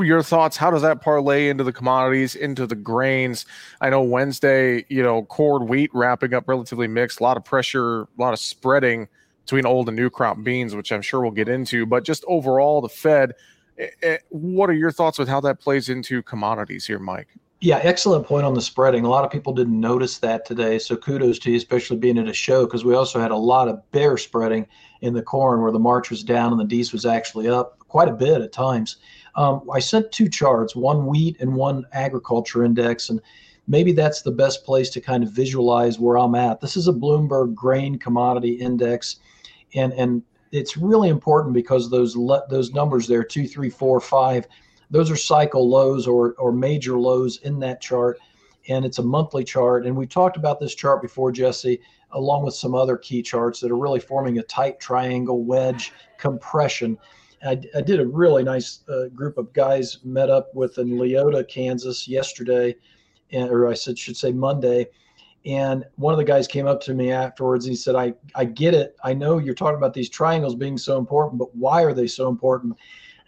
your 0.01 0.23
thoughts, 0.23 0.57
how 0.57 0.71
does 0.71 0.83
that 0.83 1.01
parlay 1.01 1.49
into 1.49 1.65
the 1.65 1.73
commodities, 1.73 2.37
into 2.37 2.65
the 2.65 2.77
grains? 2.77 3.45
I 3.81 3.91
know 3.91 4.03
Wednesday, 4.03 4.85
you 4.89 5.03
know, 5.03 5.25
corn, 5.25 5.67
wheat 5.67 5.91
wrapping 5.93 6.33
up 6.33 6.47
relatively 6.47 6.87
mixed, 6.87 7.19
a 7.19 7.25
lot 7.25 7.37
of 7.37 7.45
pressure, 7.45 8.03
a 8.03 8.09
lot 8.19 8.33
of 8.33 8.39
spreading 8.39 9.09
between 9.49 9.67
old 9.67 9.89
and 9.89 9.97
new 9.97 10.11
crop 10.11 10.43
beans, 10.43 10.77
which 10.77 10.93
I'm 10.93 11.03
sure 11.03 11.21
we'll 11.21 11.31
get 11.31 11.49
into. 11.49 11.87
But 11.87 12.05
just 12.05 12.25
overall, 12.29 12.81
the 12.81 12.89
Fed 12.89 13.35
Eh, 13.79 13.87
eh, 14.03 14.19
what 14.31 14.69
are 14.69 14.75
your 14.75 14.91
thoughts 14.91 15.19
with 15.19 15.29
how 15.29 15.41
that 15.41 15.61
plays 15.61 15.89
into 15.89 16.23
commodities 16.23 16.87
here, 16.87 16.99
Mike? 16.99 17.29
Yeah, 17.61 17.81
excellent 17.83 18.27
point 18.27 18.45
on 18.45 18.55
the 18.55 18.61
spreading. 18.61 19.05
A 19.05 19.09
lot 19.09 19.25
of 19.25 19.31
people 19.31 19.53
didn't 19.53 19.81
notice 19.81 20.19
that 20.19 20.47
today. 20.47 20.79
So 20.79 20.97
kudos 20.97 21.39
to 21.41 21.51
you, 21.51 21.57
especially 21.57 21.97
being 21.97 22.19
at 22.19 22.29
a 22.29 22.33
show, 22.33 22.65
because 22.65 22.85
we 22.85 22.95
also 22.95 23.21
had 23.21 23.33
a 23.33 23.37
lot 23.37 23.69
of 23.69 23.91
bear 23.91 24.17
spreading 24.17 24.67
in 25.01 25.15
the 25.15 25.23
corn 25.23 25.61
where 25.61 25.73
the 25.73 25.79
March 25.79 26.11
was 26.11 26.23
down 26.23 26.53
and 26.53 26.61
the 26.61 26.65
Dees 26.65 26.93
was 26.93 27.05
actually 27.05 27.49
up 27.49 27.79
quite 27.89 28.09
a 28.09 28.13
bit 28.13 28.43
at 28.43 28.53
times. 28.53 28.97
Um, 29.35 29.69
I 29.73 29.81
sent 29.81 30.13
two 30.13 30.29
charts, 30.29 30.77
one 30.77 31.07
wheat 31.07 31.37
and 31.41 31.55
one 31.55 31.85
agriculture 31.93 32.65
index, 32.65 33.11
and 33.11 33.21
maybe 33.67 33.93
that's 33.93 34.23
the 34.23 34.31
best 34.31 34.65
place 34.65 34.91
to 34.91 35.01
kind 35.01 35.25
of 35.25 35.31
visualize 35.31 35.99
where 35.99 36.17
I'm 36.17 36.35
at. 36.35 36.61
This 36.61 36.77
is 36.77 36.87
a 36.87 36.93
Bloomberg 36.93 37.55
grain 37.55 37.99
commodity 37.99 38.53
index. 38.53 39.17
And, 39.75 39.93
and 39.93 40.23
it's 40.53 40.77
really 40.77 41.09
important 41.09 41.55
because 41.55 41.91
those 41.91 42.17
le- 42.17 42.47
those 42.49 42.73
numbers 42.73 43.07
there 43.07 43.23
two 43.23 43.47
three 43.47 43.71
four 43.71 44.01
five 44.01 44.47
those 44.91 45.11
are 45.11 45.17
cycle 45.17 45.69
lows 45.69 46.07
or 46.07 46.33
or 46.35 46.53
major 46.53 46.99
lows 46.99 47.39
in 47.43 47.59
that 47.61 47.81
chart 47.81 48.19
and 48.69 48.85
it's 48.85 48.99
a 48.99 49.03
monthly 49.03 49.45
chart. 49.45 49.87
And 49.87 49.97
we 49.97 50.07
talked 50.07 50.37
about 50.37 50.61
this 50.61 50.75
chart 50.75 51.03
before 51.03 51.33
jesse 51.33 51.81
along 52.13 52.45
with 52.45 52.55
some 52.55 52.75
other 52.75 52.97
key 52.97 53.23
charts 53.23 53.61
that 53.61 53.71
are 53.71 53.77
really 53.77 54.01
forming 54.01 54.39
a 54.39 54.43
tight 54.43 54.81
triangle 54.81 55.45
wedge 55.45 55.93
compression. 56.17 56.97
I, 57.45 57.61
I 57.77 57.83
did 57.83 58.01
a 58.01 58.07
really 58.07 58.43
nice 58.43 58.81
uh, 58.89 59.09
group 59.15 59.37
of 59.39 59.53
guys 59.53 59.99
met 60.05 60.31
up 60.31 60.55
with 60.55 60.79
in 60.79 60.97
leoti 60.99 61.45
kansas 61.45 62.09
yesterday 62.09 62.75
and, 63.31 63.49
or 63.51 63.69
i 63.69 63.75
said, 63.75 63.97
should 63.97 64.17
say 64.17 64.33
monday 64.33 64.87
and 65.47 65.85
one 65.97 66.13
of 66.13 66.19
the 66.19 66.25
guys 66.25 66.47
came 66.47 66.67
up 66.67 66.81
to 66.83 66.95
me 66.95 67.11
afterwards 67.13 67.65
and 67.65 67.73
he 67.73 67.77
said, 67.77 67.95
I, 67.95 68.15
I 68.35 68.45
get 68.45 68.75
it. 68.75 68.97
I 69.05 69.15
know 69.15 69.39
you're 69.39 69.55
talking 69.55 69.77
about 69.77 69.95
these 69.95 70.09
triangles 70.11 70.55
being 70.55 70.77
so 70.77 70.99
important, 70.99 71.39
but 71.39 71.55
why 71.55 71.83
are 71.83 71.95
they 71.95 72.07
so 72.07 72.29
important? 72.29 72.77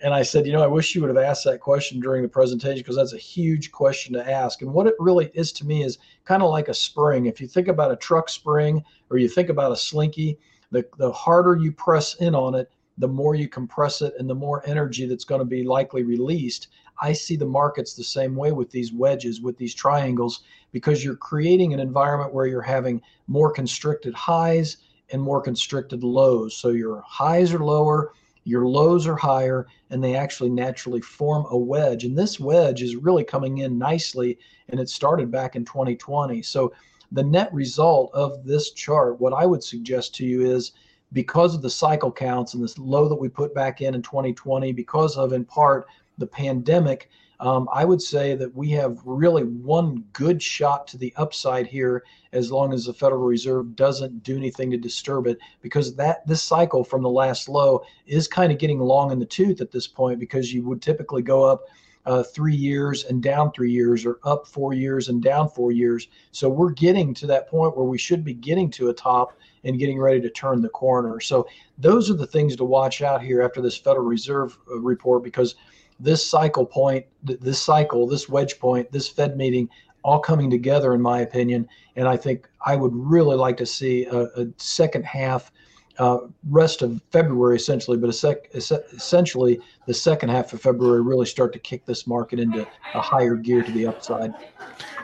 And 0.03 0.15
I 0.15 0.23
said, 0.23 0.47
you 0.47 0.53
know, 0.53 0.63
I 0.63 0.67
wish 0.67 0.95
you 0.95 1.03
would 1.03 1.15
have 1.15 1.23
asked 1.23 1.45
that 1.45 1.61
question 1.61 2.01
during 2.01 2.23
the 2.23 2.29
presentation 2.29 2.79
because 2.79 2.97
that's 2.97 3.13
a 3.13 3.19
huge 3.19 3.71
question 3.71 4.15
to 4.15 4.31
ask. 4.31 4.63
And 4.63 4.73
what 4.73 4.87
it 4.87 4.95
really 4.99 5.31
is 5.35 5.53
to 5.53 5.67
me 5.67 5.85
is 5.85 5.99
kind 6.25 6.43
of 6.43 6.51
like 6.51 6.69
a 6.69 6.75
spring. 6.75 7.27
If 7.27 7.41
you 7.41 7.47
think 7.47 7.69
about 7.69 7.93
a 7.93 7.97
truck 7.97 8.29
spring 8.29 8.83
or 9.11 9.19
you 9.19 9.29
think 9.29 9.51
about 9.51 9.73
a 9.73 9.77
slinky, 9.77 10.39
the, 10.71 10.87
the 10.99 11.13
harder 11.13 11.57
you 11.57 11.71
press 11.71 12.15
in 12.17 12.35
on 12.35 12.55
it, 12.55 12.71
the 12.99 13.09
more 13.09 13.35
you 13.35 13.49
compress 13.49 14.03
it 14.03 14.15
and 14.19 14.29
the 14.29 14.35
more 14.35 14.63
energy 14.67 15.07
that's 15.07 15.25
going 15.25 15.41
to 15.41 15.45
be 15.45 15.65
likely 15.65 16.03
released. 16.03 16.69
I 17.01 17.13
see 17.13 17.37
the 17.37 17.47
markets 17.47 17.95
the 17.95 18.05
same 18.05 18.37
way 18.37 18.53
with 18.53 18.71
these 18.71 18.93
wedges, 18.93 19.41
with 19.41 19.57
these 19.57 19.75
triangles, 19.75 20.43
because 20.73 21.05
you're 21.05 21.17
creating 21.17 21.73
an 21.73 21.81
environment 21.81 22.35
where 22.35 22.47
you're 22.47 22.61
having 22.61 23.01
more 23.27 23.51
constricted 23.51 24.15
highs 24.15 24.79
and 25.13 25.21
more 25.21 25.41
constricted 25.41 26.05
lows. 26.05 26.57
So 26.57 26.69
your 26.69 27.03
highs 27.07 27.53
are 27.53 27.65
lower, 27.65 28.13
your 28.45 28.67
lows 28.67 29.07
are 29.07 29.17
higher, 29.17 29.67
and 29.91 30.03
they 30.03 30.15
actually 30.15 30.51
naturally 30.51 31.01
form 31.01 31.47
a 31.51 31.57
wedge. 31.57 32.05
And 32.05 32.17
this 32.17 32.39
wedge 32.39 32.83
is 32.83 32.97
really 32.97 33.25
coming 33.25 33.59
in 33.59 33.79
nicely, 33.79 34.39
and 34.69 34.79
it 34.79 34.89
started 34.89 35.31
back 35.31 35.57
in 35.57 35.65
2020. 35.65 36.43
So 36.43 36.73
the 37.13 37.25
net 37.25 37.53
result 37.53 38.13
of 38.15 38.45
this 38.45 38.71
chart, 38.73 39.21
what 39.21 39.33
I 39.33 39.47
would 39.47 39.65
suggest 39.65 40.15
to 40.17 40.25
you 40.25 40.43
is 40.43 40.73
because 41.13 41.57
of 41.57 41.63
the 41.63 41.71
cycle 41.71 42.13
counts 42.13 42.55
and 42.55 42.63
this 42.63 42.79
low 42.79 43.09
that 43.09 43.17
we 43.17 43.29
put 43.29 43.53
back 43.53 43.81
in 43.81 43.95
in 43.95 44.03
2020, 44.03 44.73
because 44.73 45.17
of 45.17 45.33
in 45.33 45.45
part 45.45 45.87
the 46.21 46.27
pandemic, 46.27 47.11
um, 47.41 47.69
I 47.73 47.85
would 47.85 48.03
say 48.03 48.37
that 48.37 48.55
we 48.55 48.71
have 48.73 49.01
really 49.05 49.45
one 49.45 50.05
good 50.13 50.43
shot 50.43 50.87
to 50.89 50.99
the 50.99 51.13
upside 51.17 51.67
here 51.67 52.05
as 52.33 52.53
long 52.53 52.73
as 52.73 52.85
the 52.85 52.93
Federal 52.93 53.23
Reserve 53.23 53.75
doesn't 53.75 54.23
do 54.23 54.37
anything 54.37 54.71
to 54.71 54.77
disturb 54.77 55.27
it 55.27 55.39
because 55.63 55.97
that 55.97 56.27
this 56.27 56.43
cycle 56.43 56.85
from 56.85 57.03
the 57.03 57.09
last 57.09 57.49
low 57.49 57.83
is 58.07 58.29
kind 58.29 58.53
of 58.53 58.59
getting 58.59 58.79
long 58.79 59.11
in 59.11 59.19
the 59.19 59.27
tooth 59.27 59.61
at 59.61 59.73
this 59.73 59.89
point 59.89 60.21
because 60.21 60.53
you 60.53 60.63
would 60.65 60.83
typically 60.83 61.23
go 61.23 61.43
up 61.43 61.65
uh, 62.07 62.23
three 62.23 62.55
years 62.55 63.05
and 63.05 63.23
down 63.23 63.53
three 63.53 63.73
years 63.73 64.05
or 64.05 64.19
up 64.25 64.47
four 64.47 64.73
years 64.73 65.09
and 65.09 65.23
down 65.23 65.49
four 65.49 65.73
years. 65.73 66.09
So 66.33 66.49
we're 66.49 66.71
getting 66.71 67.15
to 67.15 67.27
that 67.29 67.49
point 67.49 67.77
where 67.77 67.87
we 67.87 67.99
should 67.99 68.25
be 68.25 68.35
getting 68.35 68.71
to 68.73 68.89
a 68.89 68.95
top 68.95 69.37
and 69.65 69.79
getting 69.79 69.99
ready 69.99 70.21
to 70.21 70.31
turn 70.31 70.63
the 70.63 70.69
corner. 70.71 71.21
So 71.21 71.47
those 71.79 72.11
are 72.11 72.15
the 72.15 72.27
things 72.27 72.57
to 72.57 72.65
watch 72.65 73.03
out 73.03 73.23
here 73.23 73.43
after 73.43 73.61
this 73.61 73.77
Federal 73.77 74.07
Reserve 74.07 74.59
uh, 74.71 74.79
report 74.79 75.23
because 75.23 75.55
this 76.01 76.29
cycle 76.29 76.67
point, 76.67 77.07
this 77.23 77.63
cycle, 77.63 78.07
this 78.07 78.29
wedge 78.29 78.59
point, 78.59 78.91
this 78.91 79.09
Fed 79.09 79.37
meeting, 79.37 79.69
all 80.03 80.19
coming 80.19 80.51
together, 80.51 80.95
in 80.95 81.01
my 81.01 81.21
opinion. 81.21 81.69
And 81.97 82.09
I 82.09 82.17
think 82.17 82.49
I 82.65 82.77
would 82.77 82.93
really 82.95 83.37
like 83.37 83.57
to 83.59 83.67
see 83.67 84.07
a, 84.07 84.23
a 84.37 84.47
second 84.57 85.05
half, 85.05 85.53
uh, 85.99 86.21
rest 86.49 86.81
of 86.81 87.03
February 87.13 87.57
essentially, 87.57 87.99
but 87.99 88.15
sec- 88.15 88.49
essentially 88.55 89.61
the 89.87 89.93
second 89.93 90.31
half 90.31 90.53
of 90.55 90.63
February 90.63 91.03
really 91.03 91.27
start 91.27 91.53
to 91.53 91.59
kick 91.59 91.85
this 91.85 92.07
market 92.07 92.41
into 92.41 92.67
a 92.95 93.01
higher 93.01 93.35
gear 93.35 93.63
to 93.63 93.73
the 93.73 93.87
upside. 93.87 94.33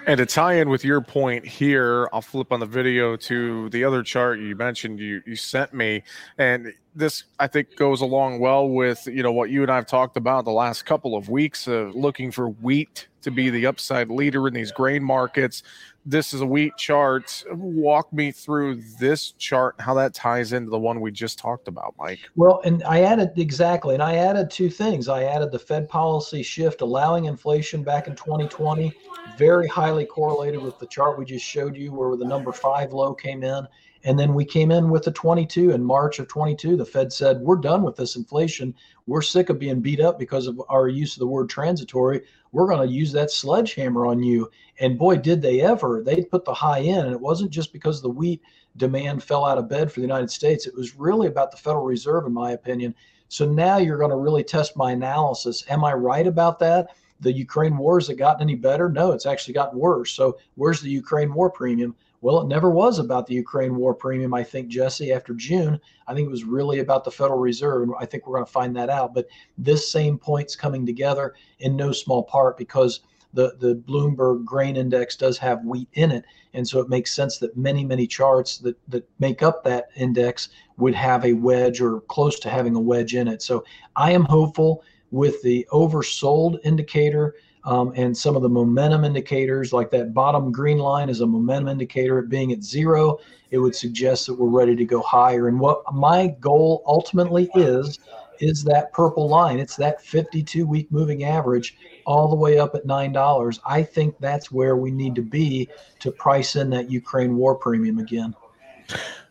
And 0.06 0.18
to 0.18 0.24
tie 0.24 0.54
in 0.54 0.70
with 0.70 0.84
your 0.84 1.00
point 1.00 1.44
here, 1.44 2.08
I'll 2.12 2.22
flip 2.22 2.52
on 2.52 2.60
the 2.60 2.66
video 2.66 3.16
to 3.16 3.68
the 3.70 3.84
other 3.84 4.02
chart 4.02 4.38
you 4.38 4.54
mentioned 4.54 5.00
you 5.00 5.20
you 5.26 5.34
sent 5.34 5.74
me, 5.74 6.04
and 6.38 6.72
this 6.96 7.24
I 7.38 7.46
think 7.46 7.76
goes 7.76 8.00
along 8.00 8.40
well 8.40 8.68
with 8.68 9.06
you 9.06 9.22
know 9.22 9.32
what 9.32 9.50
you 9.50 9.62
and 9.62 9.70
I've 9.70 9.86
talked 9.86 10.16
about 10.16 10.44
the 10.44 10.50
last 10.50 10.86
couple 10.86 11.14
of 11.14 11.28
weeks, 11.28 11.68
uh, 11.68 11.90
looking 11.94 12.32
for 12.32 12.48
wheat 12.48 13.08
to 13.22 13.30
be 13.30 13.50
the 13.50 13.66
upside 13.66 14.08
leader 14.08 14.48
in 14.48 14.54
these 14.54 14.72
grain 14.72 15.02
markets. 15.02 15.62
This 16.04 16.32
is 16.32 16.40
a 16.40 16.46
wheat 16.46 16.76
chart. 16.76 17.44
Walk 17.50 18.12
me 18.12 18.30
through 18.30 18.80
this 19.00 19.32
chart, 19.32 19.74
how 19.80 19.94
that 19.94 20.14
ties 20.14 20.52
into 20.52 20.70
the 20.70 20.78
one 20.78 21.00
we 21.00 21.10
just 21.10 21.36
talked 21.36 21.66
about, 21.66 21.94
Mike. 21.98 22.20
Well, 22.36 22.60
and 22.64 22.84
I 22.84 23.02
added 23.02 23.32
exactly, 23.36 23.94
and 23.94 24.02
I 24.02 24.14
added 24.14 24.50
two 24.50 24.70
things. 24.70 25.08
I 25.08 25.24
added 25.24 25.50
the 25.50 25.58
Fed 25.58 25.88
policy 25.88 26.44
shift, 26.44 26.80
allowing 26.80 27.24
inflation 27.24 27.82
back 27.82 28.06
in 28.06 28.14
2020 28.14 28.94
very 29.36 29.66
highly 29.66 30.06
correlated 30.06 30.62
with 30.62 30.78
the 30.78 30.86
chart 30.86 31.18
we 31.18 31.24
just 31.24 31.44
showed 31.44 31.76
you 31.76 31.92
where 31.92 32.16
the 32.16 32.24
number 32.24 32.52
five 32.52 32.92
low 32.92 33.14
came 33.14 33.42
in. 33.42 33.66
And 34.04 34.18
then 34.18 34.34
we 34.34 34.44
came 34.44 34.70
in 34.70 34.90
with 34.90 35.04
the 35.04 35.10
22 35.10 35.70
in 35.70 35.82
March 35.82 36.18
of 36.18 36.28
22. 36.28 36.76
The 36.76 36.84
Fed 36.84 37.12
said, 37.12 37.40
We're 37.40 37.56
done 37.56 37.82
with 37.82 37.96
this 37.96 38.16
inflation. 38.16 38.74
We're 39.06 39.22
sick 39.22 39.48
of 39.48 39.58
being 39.58 39.80
beat 39.80 40.00
up 40.00 40.18
because 40.18 40.46
of 40.46 40.60
our 40.68 40.88
use 40.88 41.14
of 41.14 41.20
the 41.20 41.26
word 41.26 41.48
transitory. 41.48 42.22
We're 42.52 42.68
going 42.68 42.86
to 42.86 42.94
use 42.94 43.12
that 43.12 43.30
sledgehammer 43.30 44.06
on 44.06 44.22
you. 44.22 44.50
And 44.80 44.98
boy, 44.98 45.16
did 45.16 45.42
they 45.42 45.60
ever. 45.60 46.02
They 46.04 46.22
put 46.22 46.44
the 46.44 46.54
high 46.54 46.80
in. 46.80 46.98
And 46.98 47.12
it 47.12 47.20
wasn't 47.20 47.50
just 47.50 47.72
because 47.72 48.00
the 48.00 48.08
wheat 48.08 48.42
demand 48.76 49.22
fell 49.22 49.44
out 49.44 49.58
of 49.58 49.68
bed 49.68 49.90
for 49.90 50.00
the 50.00 50.06
United 50.06 50.30
States, 50.30 50.66
it 50.66 50.74
was 50.74 50.96
really 50.96 51.28
about 51.28 51.50
the 51.50 51.56
Federal 51.56 51.84
Reserve, 51.84 52.26
in 52.26 52.32
my 52.32 52.52
opinion. 52.52 52.94
So 53.28 53.46
now 53.46 53.78
you're 53.78 53.98
going 53.98 54.10
to 54.10 54.16
really 54.16 54.44
test 54.44 54.76
my 54.76 54.92
analysis. 54.92 55.64
Am 55.68 55.84
I 55.84 55.94
right 55.94 56.26
about 56.26 56.58
that? 56.60 56.90
the 57.20 57.32
Ukraine 57.32 57.76
war 57.76 57.98
has 57.98 58.10
it 58.10 58.16
gotten 58.16 58.42
any 58.42 58.54
better? 58.54 58.88
No, 58.88 59.12
it's 59.12 59.26
actually 59.26 59.54
gotten 59.54 59.78
worse. 59.78 60.12
So 60.12 60.38
where's 60.54 60.80
the 60.80 60.90
Ukraine 60.90 61.32
war 61.32 61.50
premium? 61.50 61.94
Well, 62.20 62.40
it 62.40 62.48
never 62.48 62.70
was 62.70 62.98
about 62.98 63.26
the 63.26 63.34
Ukraine 63.34 63.76
war 63.76 63.94
premium, 63.94 64.34
I 64.34 64.42
think, 64.42 64.68
Jesse, 64.68 65.12
after 65.12 65.34
June. 65.34 65.80
I 66.06 66.14
think 66.14 66.26
it 66.26 66.30
was 66.30 66.44
really 66.44 66.80
about 66.80 67.04
the 67.04 67.10
Federal 67.10 67.38
Reserve. 67.38 67.82
And 67.82 67.92
I 68.00 68.06
think 68.06 68.26
we're 68.26 68.36
going 68.36 68.46
to 68.46 68.52
find 68.52 68.74
that 68.76 68.90
out. 68.90 69.14
But 69.14 69.26
this 69.58 69.90
same 69.90 70.18
point's 70.18 70.56
coming 70.56 70.86
together 70.86 71.34
in 71.58 71.76
no 71.76 71.92
small 71.92 72.22
part 72.22 72.56
because 72.56 73.00
the, 73.32 73.54
the 73.58 73.74
Bloomberg 73.86 74.44
grain 74.44 74.76
index 74.76 75.14
does 75.14 75.36
have 75.38 75.64
wheat 75.64 75.88
in 75.92 76.10
it. 76.10 76.24
And 76.54 76.66
so 76.66 76.80
it 76.80 76.88
makes 76.88 77.14
sense 77.14 77.38
that 77.38 77.56
many, 77.56 77.84
many 77.84 78.06
charts 78.06 78.58
that, 78.58 78.76
that 78.88 79.08
make 79.18 79.42
up 79.42 79.62
that 79.64 79.88
index 79.94 80.48
would 80.78 80.94
have 80.94 81.24
a 81.24 81.34
wedge 81.34 81.80
or 81.80 82.00
close 82.02 82.38
to 82.40 82.50
having 82.50 82.74
a 82.74 82.80
wedge 82.80 83.14
in 83.14 83.28
it. 83.28 83.42
So 83.42 83.64
I 83.94 84.12
am 84.12 84.24
hopeful 84.24 84.82
with 85.10 85.40
the 85.42 85.66
oversold 85.70 86.58
indicator 86.64 87.34
um, 87.66 87.92
and 87.96 88.16
some 88.16 88.36
of 88.36 88.42
the 88.42 88.48
momentum 88.48 89.04
indicators, 89.04 89.72
like 89.72 89.90
that 89.90 90.14
bottom 90.14 90.52
green 90.52 90.78
line 90.78 91.08
is 91.08 91.20
a 91.20 91.26
momentum 91.26 91.68
indicator 91.68 92.20
It 92.20 92.28
being 92.28 92.52
at 92.52 92.62
zero, 92.62 93.18
it 93.50 93.58
would 93.58 93.74
suggest 93.74 94.26
that 94.26 94.34
we're 94.34 94.48
ready 94.48 94.76
to 94.76 94.84
go 94.84 95.02
higher. 95.02 95.48
And 95.48 95.58
what 95.58 95.82
my 95.92 96.28
goal 96.38 96.84
ultimately 96.86 97.50
is, 97.56 97.98
is 98.38 98.62
that 98.64 98.92
purple 98.92 99.28
line. 99.28 99.58
It's 99.58 99.76
that 99.76 100.00
52 100.00 100.64
week 100.64 100.92
moving 100.92 101.24
average 101.24 101.76
all 102.04 102.28
the 102.28 102.36
way 102.36 102.58
up 102.58 102.76
at 102.76 102.86
$9. 102.86 103.60
I 103.66 103.82
think 103.82 104.14
that's 104.20 104.52
where 104.52 104.76
we 104.76 104.92
need 104.92 105.16
to 105.16 105.22
be 105.22 105.68
to 105.98 106.12
price 106.12 106.54
in 106.54 106.70
that 106.70 106.88
Ukraine 106.88 107.36
war 107.36 107.56
premium 107.56 107.98
again. 107.98 108.34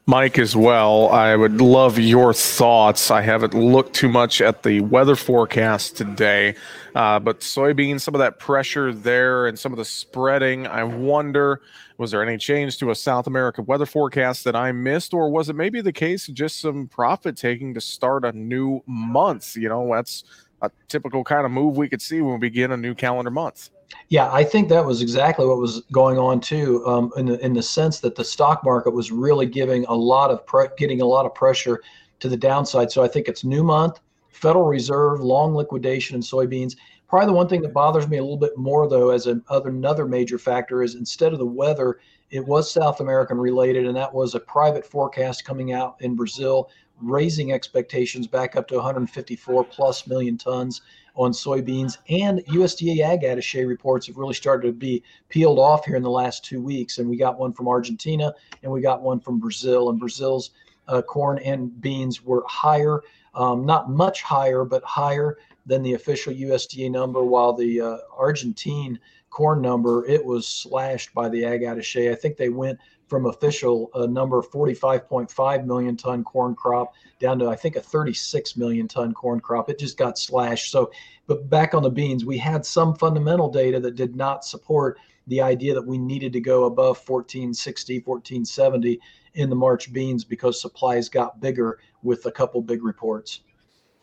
Mike, 0.08 0.38
as 0.38 0.56
well, 0.56 1.10
I 1.10 1.36
would 1.36 1.60
love 1.60 1.98
your 1.98 2.32
thoughts. 2.32 3.10
I 3.10 3.22
haven't 3.22 3.56
looked 3.56 3.96
too 3.96 4.08
much 4.08 4.40
at 4.40 4.62
the 4.62 4.82
weather 4.82 5.16
forecast 5.16 5.98
today, 5.98 6.54
uh, 6.94 7.18
but 7.18 7.40
soybeans, 7.40 8.02
some 8.02 8.14
of 8.14 8.20
that 8.20 8.38
pressure 8.38 8.94
there 8.94 9.48
and 9.48 9.58
some 9.58 9.74
of 9.74 9.80
the 9.80 9.86
spreading. 9.86 10.68
I 10.68 10.84
wonder, 10.84 11.64
was 11.98 12.12
there 12.12 12.22
any 12.22 12.38
change 12.38 12.78
to 12.78 12.92
a 12.92 12.96
South 12.96 13.26
American 13.26 13.66
weather 13.66 13.88
forecast 13.88 14.44
that 14.44 14.56
I 14.56 14.72
missed, 14.72 15.12
or 15.12 15.32
was 15.32 15.50
it 15.50 15.56
maybe 15.56 15.82
the 15.82 15.92
case 15.92 16.28
of 16.28 16.36
just 16.36 16.62
some 16.62 16.88
profit 16.88 17.36
taking 17.36 17.74
to 17.74 17.82
start 17.82 18.26
a 18.26 18.32
new 18.32 18.84
month? 18.86 19.58
You 19.58 19.70
know, 19.70 19.92
that's 19.92 20.24
a 20.62 20.70
typical 20.88 21.24
kind 21.24 21.48
of 21.48 21.52
move 21.52 21.78
we 21.78 21.90
could 21.90 22.02
see 22.04 22.22
when 22.22 22.34
we 22.34 22.38
begin 22.48 22.72
a 22.72 22.78
new 22.78 22.94
calendar 22.94 23.32
month. 23.32 23.72
Yeah, 24.10 24.32
I 24.32 24.44
think 24.44 24.70
that 24.70 24.86
was 24.86 25.02
exactly 25.02 25.46
what 25.46 25.58
was 25.58 25.82
going 25.92 26.18
on 26.18 26.40
too, 26.40 26.86
um, 26.86 27.12
in 27.18 27.26
the 27.28 27.46
in 27.46 27.54
the 27.54 27.64
sense 27.64 28.00
that 28.00 28.16
the 28.16 28.24
stock 28.24 28.64
market 28.64 28.92
was 28.92 29.12
really 29.12 29.46
giving 29.46 29.86
a 29.86 29.94
lot 29.94 30.32
of 30.32 30.46
pre- 30.46 30.68
getting 30.78 31.02
a 31.02 31.06
lot 31.06 31.26
of 31.26 31.34
pressure 31.34 31.82
to 32.20 32.30
the 32.30 32.38
downside. 32.38 32.92
So 32.92 33.04
I 33.04 33.08
think 33.08 33.28
it's 33.28 33.44
new 33.44 33.64
month, 33.64 34.00
Federal 34.30 34.66
Reserve, 34.66 35.22
long 35.22 35.56
liquidation 35.56 36.16
in 36.16 36.22
soybeans. 36.22 36.76
Probably 37.08 37.28
the 37.28 37.34
one 37.34 37.48
thing 37.48 37.62
that 37.62 37.74
bothers 37.74 38.08
me 38.08 38.18
a 38.18 38.22
little 38.22 38.38
bit 38.38 38.58
more 38.58 38.90
though, 38.90 39.10
as 39.10 39.28
a, 39.28 39.42
other 39.50 39.70
another 39.70 40.06
major 40.06 40.38
factor, 40.38 40.82
is 40.82 40.96
instead 40.96 41.34
of 41.34 41.40
the 41.40 41.46
weather, 41.46 42.00
it 42.32 42.46
was 42.46 42.72
South 42.72 43.00
American 43.00 43.38
related, 43.38 43.86
and 43.86 43.96
that 43.96 44.14
was 44.14 44.34
a 44.34 44.40
private 44.40 44.86
forecast 44.86 45.46
coming 45.46 45.74
out 45.74 45.96
in 46.00 46.16
Brazil, 46.16 46.70
raising 47.02 47.52
expectations 47.52 48.28
back 48.28 48.56
up 48.56 48.68
to 48.68 48.76
154 48.76 49.64
plus 49.66 50.08
million 50.08 50.38
tons 50.38 50.82
on 51.16 51.32
soybeans, 51.32 51.98
and 52.10 52.40
USDA 52.46 53.00
ag 53.00 53.22
attaché 53.22 53.66
reports 53.68 54.08
have 54.08 54.18
really 54.18 54.34
started 54.34 54.68
to 54.68 54.74
be 54.74 55.02
peeled 55.30 55.60
off 55.60 55.86
here 55.86 55.96
in 55.96 56.04
the 56.04 56.10
last 56.10 56.44
two 56.44 56.62
weeks. 56.62 56.98
And 56.98 57.10
we 57.10 57.16
got 57.16 57.40
one 57.40 57.54
from 57.54 57.68
Argentina 57.68 58.34
and 58.64 58.72
we 58.72 58.82
got 58.82 59.02
one 59.02 59.20
from 59.20 59.40
Brazil. 59.40 59.90
And 59.90 60.00
Brazil's 60.00 60.52
uh, 60.88 61.02
corn 61.02 61.40
and 61.40 61.80
beans 61.82 62.24
were 62.24 62.44
higher, 62.48 63.02
um, 63.34 63.66
not 63.66 63.90
much 63.90 64.22
higher, 64.22 64.66
but 64.66 64.84
higher 64.84 65.38
than 65.66 65.82
the 65.84 65.94
official 65.94 66.34
USDA 66.34 66.92
number, 66.92 67.24
while 67.24 67.54
the 67.54 67.82
uh, 67.82 67.98
Argentine 68.16 69.00
corn 69.30 69.62
number, 69.62 70.06
it 70.06 70.24
was 70.24 70.48
slashed 70.48 71.14
by 71.14 71.28
the 71.28 71.44
ag 71.44 71.62
attaché. 71.62 72.12
I 72.12 72.16
think 72.16 72.38
they 72.38 72.50
went 72.50 72.80
from 73.08 73.28
official 73.28 73.90
number 74.10 74.42
45.5 74.42 75.66
million 75.66 75.96
ton 75.96 76.24
corn 76.24 76.56
crop 76.56 76.94
down 77.20 77.40
to 77.40 77.50
I 77.50 77.56
think 77.56 77.76
a 77.76 77.82
36 77.82 78.58
million 78.58 78.88
ton 78.88 79.14
corn 79.14 79.40
crop. 79.40 79.70
It 79.70 79.80
just 79.80 79.98
got 79.98 80.18
slashed. 80.18 80.72
So, 80.72 80.92
but 81.28 81.50
back 81.50 81.74
on 81.74 81.84
the 81.84 81.90
beans, 81.90 82.26
we 82.26 82.38
had 82.38 82.66
some 82.66 82.96
fundamental 82.96 83.50
data 83.50 83.80
that 83.80 83.96
did 83.96 84.16
not 84.16 84.46
support 84.46 84.98
the 85.28 85.42
idea 85.42 85.74
that 85.74 85.86
we 85.86 85.98
needed 85.98 86.34
to 86.34 86.40
go 86.40 86.66
above 86.66 86.98
1460, 87.08 88.00
1470 88.00 89.00
in 89.34 89.50
the 89.50 89.56
March 89.56 89.92
beans 89.92 90.24
because 90.24 90.62
supplies 90.62 91.10
got 91.10 91.42
bigger 91.42 91.80
with 92.04 92.26
a 92.26 92.32
couple 92.32 92.62
big 92.62 92.84
reports. 92.84 93.42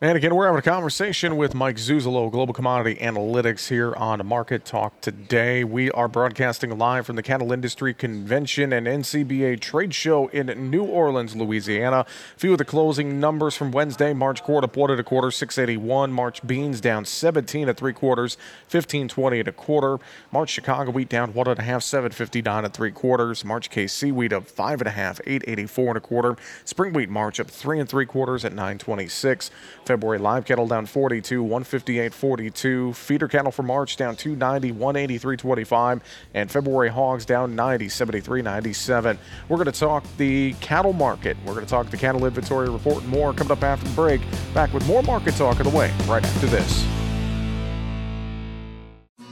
And 0.03 0.17
again, 0.17 0.35
we're 0.35 0.47
having 0.47 0.59
a 0.59 0.61
conversation 0.61 1.37
with 1.37 1.55
Mike 1.55 1.77
Zuzolo, 1.77 2.29
Global 2.29 2.53
Commodity 2.53 2.99
Analytics, 2.99 3.69
here 3.69 3.95
on 3.95 4.27
Market 4.27 4.65
Talk 4.65 4.99
today. 4.99 5.63
We 5.63 5.91
are 5.91 6.09
broadcasting 6.09 6.77
live 6.77 7.05
from 7.05 7.15
the 7.15 7.23
Cattle 7.23 7.53
Industry 7.53 7.93
Convention 7.93 8.73
and 8.73 8.85
NCBA 8.85 9.61
Trade 9.61 9.95
Show 9.95 10.27
in 10.27 10.47
New 10.69 10.83
Orleans, 10.83 11.37
Louisiana. 11.37 11.99
A 11.99 12.05
few 12.37 12.51
of 12.51 12.57
the 12.57 12.65
closing 12.65 13.21
numbers 13.21 13.55
from 13.55 13.71
Wednesday: 13.71 14.13
March 14.13 14.43
quarter, 14.43 14.65
up 14.65 14.75
a 14.75 15.03
quarter, 15.03 15.31
681. 15.31 16.11
March 16.11 16.45
beans 16.45 16.81
down 16.81 17.05
17 17.05 17.69
at 17.69 17.77
three 17.77 17.93
quarters, 17.93 18.35
1520 18.63 19.39
at 19.39 19.47
a 19.47 19.53
quarter. 19.53 19.99
March 20.33 20.49
Chicago 20.49 20.91
wheat 20.91 21.07
down 21.07 21.33
one 21.33 21.47
and 21.47 21.59
a 21.59 21.63
half, 21.63 21.81
759 21.81 22.65
at 22.65 22.73
three 22.73 22.91
quarters. 22.91 23.45
March 23.45 23.69
KC 23.69 24.11
wheat 24.11 24.33
up 24.33 24.47
five 24.47 24.81
and 24.81 24.87
a 24.89 24.91
half, 24.91 25.21
884 25.25 25.87
and 25.87 25.97
a 25.97 26.01
quarter. 26.01 26.35
Spring 26.65 26.91
wheat 26.91 27.09
March 27.09 27.39
up 27.39 27.49
three 27.49 27.79
and 27.79 27.87
three 27.87 28.05
quarters 28.05 28.43
at 28.43 28.51
926. 28.51 29.49
February. 29.93 30.17
Live 30.17 30.45
cattle 30.45 30.65
down 30.65 30.87
42, 30.87 31.43
158.42. 31.43 32.95
Feeder 32.95 33.27
cattle 33.27 33.51
for 33.51 33.61
March 33.61 33.95
down 33.95 34.15
290, 34.15 34.73
183.25. 34.79 36.01
And 36.33 36.49
February 36.49 36.89
hogs 36.89 37.25
down 37.25 37.55
90, 37.55 37.87
73.97. 37.87 39.17
We're 39.47 39.57
going 39.57 39.71
to 39.71 39.71
talk 39.71 40.03
the 40.17 40.53
cattle 40.53 40.93
market. 40.93 41.37
We're 41.45 41.53
going 41.53 41.65
to 41.65 41.69
talk 41.69 41.91
the 41.91 41.97
cattle 41.97 42.25
inventory 42.25 42.69
report 42.69 43.03
and 43.03 43.09
more 43.09 43.33
coming 43.33 43.51
up 43.51 43.63
after 43.63 43.87
the 43.87 43.93
break. 43.93 44.21
Back 44.55 44.73
with 44.73 44.87
more 44.87 45.03
market 45.03 45.35
talk 45.35 45.57
on 45.57 45.63
the 45.63 45.77
way 45.77 45.93
right 46.07 46.23
after 46.23 46.47
this. 46.47 46.83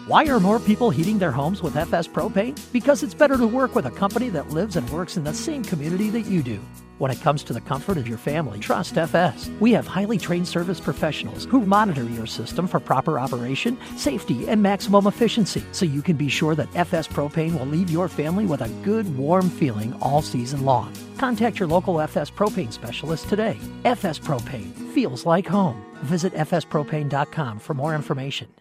Why 0.06 0.26
are 0.26 0.40
more 0.40 0.60
people 0.60 0.92
heating 0.92 1.18
their 1.18 1.32
homes 1.32 1.64
with 1.64 1.76
FS 1.76 2.08
Propane? 2.08 2.60
Because 2.72 3.02
it's 3.02 3.16
better 3.16 3.38
to 3.38 3.48
work 3.48 3.74
with 3.74 3.86
a 3.88 3.92
company 3.92 4.30
that 4.30 4.50
lives 4.50 4.76
and 4.76 4.88
works 4.92 5.18
in 5.18 5.24
the 5.24 5.34
same 5.34 5.64
community 5.64 6.12
that 6.12 6.28
you 6.28 6.44
do. 6.44 6.60
When 7.02 7.10
it 7.10 7.22
comes 7.22 7.42
to 7.46 7.54
the 7.54 7.62
comfort 7.62 7.98
of 7.98 8.08
your 8.08 8.20
family, 8.20 8.60
trust 8.60 8.96
FS. 8.96 9.50
We 9.60 9.72
have 9.72 9.88
highly 9.88 10.20
trained 10.20 10.48
service 10.48 10.80
professionals 10.80 11.46
who 11.46 11.66
monitor 11.66 12.04
your 12.04 12.28
system 12.28 12.68
for 12.68 12.80
proper 12.80 13.18
operation, 13.18 13.76
safety, 13.98 14.48
and 14.48 14.62
maximum 14.62 15.08
efficiency 15.08 15.64
so 15.72 15.84
you 15.84 16.04
can 16.04 16.16
be 16.16 16.30
sure 16.30 16.54
that 16.54 16.70
FS 16.76 17.08
Propane 17.08 17.58
will 17.58 17.66
leave 17.66 17.90
your 17.90 18.08
family 18.08 18.46
with 18.46 18.62
a 18.62 18.70
good, 18.84 19.18
warm 19.18 19.50
feeling 19.50 19.96
all 20.00 20.22
season 20.22 20.64
long. 20.64 20.94
Contact 21.18 21.58
your 21.58 21.68
local 21.68 22.00
FS 22.00 22.30
Propane 22.30 22.72
specialist 22.72 23.28
today. 23.28 23.58
FS 23.84 24.20
Propane 24.20 24.72
feels 24.94 25.26
like 25.26 25.48
home. 25.48 25.84
Visit 26.04 26.36
fspropane.com 26.36 27.58
for 27.58 27.74
more 27.74 27.96
information. 27.96 28.61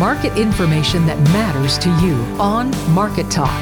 Market 0.00 0.34
information 0.38 1.04
that 1.04 1.20
matters 1.24 1.76
to 1.76 1.90
you 2.00 2.14
on 2.40 2.70
Market 2.94 3.30
Talk. 3.30 3.60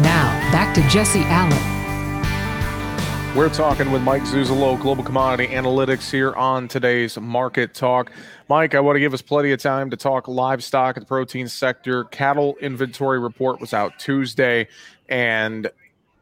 Now, 0.00 0.32
back 0.50 0.74
to 0.76 0.88
Jesse 0.88 1.20
Allen. 1.24 3.36
We're 3.36 3.50
talking 3.50 3.92
with 3.92 4.00
Mike 4.00 4.22
Zuzolo, 4.22 4.80
Global 4.80 5.04
Commodity 5.04 5.52
Analytics, 5.52 6.10
here 6.10 6.32
on 6.32 6.68
today's 6.68 7.20
Market 7.20 7.74
Talk. 7.74 8.10
Mike, 8.48 8.74
I 8.74 8.80
want 8.80 8.96
to 8.96 9.00
give 9.00 9.12
us 9.12 9.20
plenty 9.20 9.52
of 9.52 9.60
time 9.60 9.90
to 9.90 9.96
talk 9.98 10.26
livestock 10.26 10.96
and 10.96 11.04
the 11.04 11.06
protein 11.06 11.48
sector. 11.48 12.04
Cattle 12.04 12.56
inventory 12.62 13.18
report 13.18 13.60
was 13.60 13.74
out 13.74 13.98
Tuesday, 13.98 14.68
and 15.10 15.70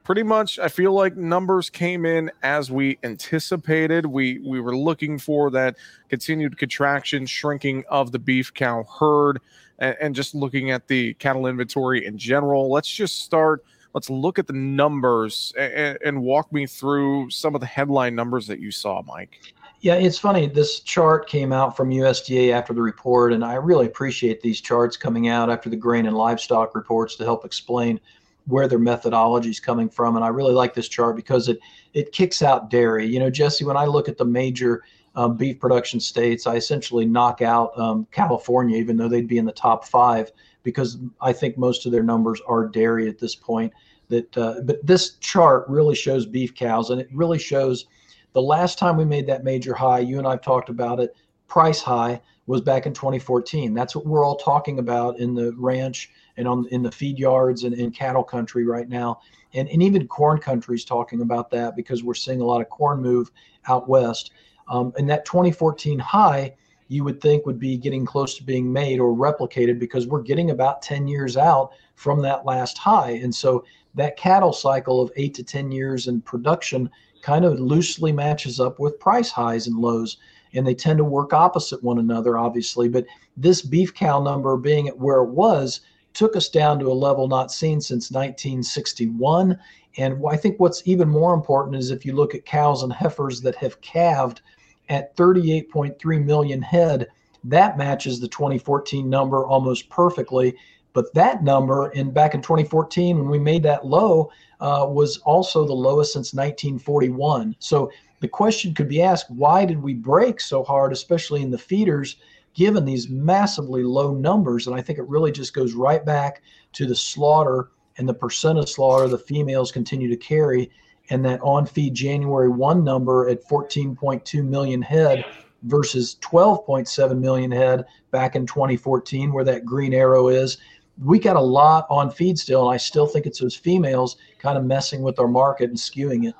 pretty 0.04 0.22
much 0.22 0.58
I 0.58 0.68
feel 0.68 0.92
like 0.92 1.16
numbers 1.16 1.70
came 1.70 2.04
in 2.04 2.30
as 2.42 2.70
we 2.70 2.98
anticipated. 3.02 4.06
We 4.06 4.38
we 4.40 4.60
were 4.60 4.76
looking 4.76 5.18
for 5.18 5.50
that 5.50 5.76
continued 6.08 6.58
contraction, 6.58 7.26
shrinking 7.26 7.84
of 7.88 8.12
the 8.12 8.18
beef 8.18 8.52
cow 8.52 8.84
herd, 8.98 9.40
and, 9.78 9.96
and 10.00 10.14
just 10.14 10.34
looking 10.34 10.70
at 10.70 10.88
the 10.88 11.14
cattle 11.14 11.46
inventory 11.46 12.06
in 12.06 12.18
general. 12.18 12.70
Let's 12.70 12.88
just 12.88 13.20
start. 13.20 13.64
Let's 13.94 14.08
look 14.08 14.38
at 14.38 14.46
the 14.46 14.54
numbers 14.54 15.52
and, 15.58 15.98
and 16.04 16.22
walk 16.22 16.50
me 16.50 16.66
through 16.66 17.28
some 17.30 17.54
of 17.54 17.60
the 17.60 17.66
headline 17.66 18.14
numbers 18.14 18.46
that 18.46 18.58
you 18.58 18.70
saw, 18.70 19.02
Mike. 19.02 19.38
Yeah, 19.80 19.94
it's 19.94 20.18
funny. 20.18 20.46
This 20.46 20.78
chart 20.80 21.28
came 21.28 21.52
out 21.52 21.76
from 21.76 21.90
USDA 21.90 22.52
after 22.52 22.72
the 22.72 22.80
report, 22.80 23.32
and 23.32 23.44
I 23.44 23.54
really 23.54 23.86
appreciate 23.86 24.40
these 24.40 24.60
charts 24.60 24.96
coming 24.96 25.28
out 25.28 25.50
after 25.50 25.68
the 25.68 25.76
grain 25.76 26.06
and 26.06 26.16
livestock 26.16 26.76
reports 26.76 27.16
to 27.16 27.24
help 27.24 27.44
explain 27.44 28.00
where 28.46 28.68
their 28.68 28.78
methodology 28.78 29.50
is 29.50 29.60
coming 29.60 29.88
from. 29.88 30.16
And 30.16 30.24
I 30.24 30.28
really 30.28 30.54
like 30.54 30.74
this 30.74 30.88
chart 30.88 31.16
because 31.16 31.48
it 31.48 31.58
it 31.94 32.12
kicks 32.12 32.42
out 32.42 32.70
dairy. 32.70 33.06
You 33.06 33.18
know, 33.18 33.30
Jesse, 33.30 33.64
when 33.64 33.76
I 33.76 33.84
look 33.84 34.08
at 34.08 34.16
the 34.16 34.24
major 34.24 34.82
um, 35.14 35.36
beef 35.36 35.60
production 35.60 36.00
states, 36.00 36.46
I 36.46 36.56
essentially 36.56 37.04
knock 37.04 37.42
out 37.42 37.78
um, 37.78 38.06
California, 38.10 38.78
even 38.78 38.96
though 38.96 39.08
they'd 39.08 39.28
be 39.28 39.38
in 39.38 39.44
the 39.44 39.52
top 39.52 39.84
five, 39.84 40.32
because 40.62 40.98
I 41.20 41.32
think 41.32 41.58
most 41.58 41.84
of 41.84 41.92
their 41.92 42.02
numbers 42.02 42.40
are 42.46 42.66
dairy 42.66 43.08
at 43.08 43.18
this 43.18 43.34
point. 43.34 43.72
That, 44.08 44.36
uh, 44.36 44.60
but 44.64 44.84
this 44.86 45.16
chart 45.16 45.66
really 45.68 45.94
shows 45.94 46.26
beef 46.26 46.54
cows, 46.54 46.90
and 46.90 47.00
it 47.00 47.08
really 47.12 47.38
shows 47.38 47.86
the 48.32 48.42
last 48.42 48.78
time 48.78 48.96
we 48.96 49.04
made 49.04 49.26
that 49.26 49.44
major 49.44 49.74
high. 49.74 50.00
You 50.00 50.18
and 50.18 50.26
I've 50.26 50.42
talked 50.42 50.68
about 50.68 51.00
it. 51.00 51.14
Price 51.48 51.82
high 51.82 52.20
was 52.46 52.60
back 52.60 52.86
in 52.86 52.94
2014. 52.94 53.74
That's 53.74 53.94
what 53.94 54.06
we're 54.06 54.24
all 54.24 54.36
talking 54.36 54.78
about 54.78 55.18
in 55.18 55.34
the 55.34 55.52
ranch 55.56 56.10
and 56.36 56.48
on 56.48 56.66
in 56.70 56.82
the 56.82 56.90
feed 56.90 57.18
yards 57.18 57.64
and 57.64 57.74
in 57.74 57.90
cattle 57.90 58.24
country 58.24 58.64
right 58.64 58.88
now. 58.88 59.20
And, 59.54 59.68
and 59.68 59.82
even 59.82 60.06
corn 60.08 60.38
country 60.38 60.76
is 60.76 60.84
talking 60.84 61.20
about 61.20 61.50
that 61.50 61.76
because 61.76 62.02
we're 62.02 62.14
seeing 62.14 62.40
a 62.40 62.44
lot 62.44 62.60
of 62.60 62.68
corn 62.68 63.02
move 63.02 63.30
out 63.68 63.88
west. 63.88 64.32
Um, 64.68 64.92
and 64.96 65.08
that 65.10 65.24
2014 65.24 65.98
high, 65.98 66.54
you 66.88 67.04
would 67.04 67.20
think 67.20 67.46
would 67.46 67.58
be 67.58 67.76
getting 67.76 68.04
close 68.04 68.36
to 68.36 68.44
being 68.44 68.72
made 68.72 69.00
or 69.00 69.14
replicated 69.14 69.78
because 69.78 70.06
we're 70.06 70.22
getting 70.22 70.50
about 70.50 70.82
10 70.82 71.06
years 71.08 71.36
out 71.36 71.72
from 71.94 72.22
that 72.22 72.44
last 72.44 72.78
high. 72.78 73.12
And 73.22 73.34
so 73.34 73.64
that 73.94 74.16
cattle 74.16 74.52
cycle 74.52 75.00
of 75.00 75.12
eight 75.16 75.34
to 75.34 75.44
10 75.44 75.70
years 75.70 76.08
in 76.08 76.20
production 76.22 76.88
kind 77.20 77.44
of 77.44 77.60
loosely 77.60 78.12
matches 78.12 78.58
up 78.60 78.78
with 78.78 78.98
price 78.98 79.30
highs 79.30 79.66
and 79.66 79.76
lows 79.76 80.18
and 80.54 80.66
they 80.66 80.74
tend 80.74 80.98
to 80.98 81.04
work 81.04 81.32
opposite 81.32 81.82
one 81.82 81.98
another, 81.98 82.38
obviously. 82.38 82.88
But 82.88 83.06
this 83.36 83.62
beef 83.62 83.94
cow 83.94 84.22
number 84.22 84.56
being 84.56 84.88
where 84.88 85.22
it 85.22 85.30
was 85.30 85.80
took 86.14 86.36
us 86.36 86.48
down 86.48 86.78
to 86.78 86.90
a 86.90 86.94
level 86.94 87.28
not 87.28 87.52
seen 87.52 87.80
since 87.80 88.10
1961. 88.10 89.58
And 89.98 90.22
I 90.28 90.36
think 90.36 90.58
what's 90.58 90.82
even 90.86 91.08
more 91.08 91.34
important 91.34 91.76
is 91.76 91.90
if 91.90 92.06
you 92.06 92.14
look 92.14 92.34
at 92.34 92.44
cows 92.44 92.82
and 92.82 92.92
heifers 92.92 93.40
that 93.42 93.56
have 93.56 93.80
calved 93.80 94.40
at 94.88 95.16
38.3 95.16 96.24
million 96.24 96.62
head, 96.62 97.08
that 97.44 97.76
matches 97.76 98.20
the 98.20 98.28
2014 98.28 99.08
number 99.08 99.46
almost 99.46 99.88
perfectly. 99.88 100.54
But 100.92 101.12
that 101.14 101.42
number 101.42 101.90
in 101.92 102.10
back 102.10 102.34
in 102.34 102.42
2014 102.42 103.18
when 103.18 103.28
we 103.28 103.38
made 103.38 103.62
that 103.62 103.86
low 103.86 104.30
uh, 104.60 104.86
was 104.88 105.18
also 105.18 105.66
the 105.66 105.72
lowest 105.72 106.12
since 106.12 106.34
1941. 106.34 107.56
So 107.58 107.90
the 108.20 108.28
question 108.28 108.74
could 108.74 108.88
be 108.88 109.02
asked 109.02 109.30
why 109.30 109.64
did 109.64 109.82
we 109.82 109.94
break 109.94 110.40
so 110.40 110.62
hard, 110.62 110.92
especially 110.92 111.42
in 111.42 111.50
the 111.50 111.58
feeders, 111.58 112.16
given 112.54 112.84
these 112.84 113.08
massively 113.08 113.82
low 113.82 114.14
numbers? 114.14 114.66
And 114.66 114.76
I 114.76 114.82
think 114.82 114.98
it 114.98 115.08
really 115.08 115.32
just 115.32 115.54
goes 115.54 115.74
right 115.74 116.04
back 116.04 116.42
to 116.72 116.86
the 116.86 116.96
slaughter 116.96 117.70
and 117.98 118.08
the 118.08 118.14
percent 118.14 118.58
of 118.58 118.68
slaughter 118.68 119.08
the 119.08 119.18
females 119.18 119.72
continue 119.72 120.08
to 120.08 120.16
carry. 120.16 120.70
And 121.10 121.24
that 121.24 121.40
on 121.42 121.66
feed 121.66 121.94
January 121.94 122.48
1 122.48 122.84
number 122.84 123.28
at 123.28 123.46
14.2 123.46 124.44
million 124.44 124.80
head 124.80 125.24
versus 125.64 126.16
12.7 126.20 127.18
million 127.18 127.50
head 127.50 127.84
back 128.10 128.36
in 128.36 128.46
2014, 128.46 129.32
where 129.32 129.44
that 129.44 129.64
green 129.64 129.94
arrow 129.94 130.28
is. 130.28 130.58
We 131.02 131.18
got 131.18 131.36
a 131.36 131.40
lot 131.40 131.86
on 131.90 132.10
feed 132.10 132.38
still, 132.38 132.68
and 132.68 132.74
I 132.74 132.76
still 132.76 133.06
think 133.06 133.26
it's 133.26 133.40
those 133.40 133.56
females 133.56 134.16
kind 134.38 134.58
of 134.58 134.64
messing 134.64 135.02
with 135.02 135.18
our 135.18 135.28
market 135.28 135.70
and 135.70 135.78
skewing 135.78 136.28
it. 136.28 136.34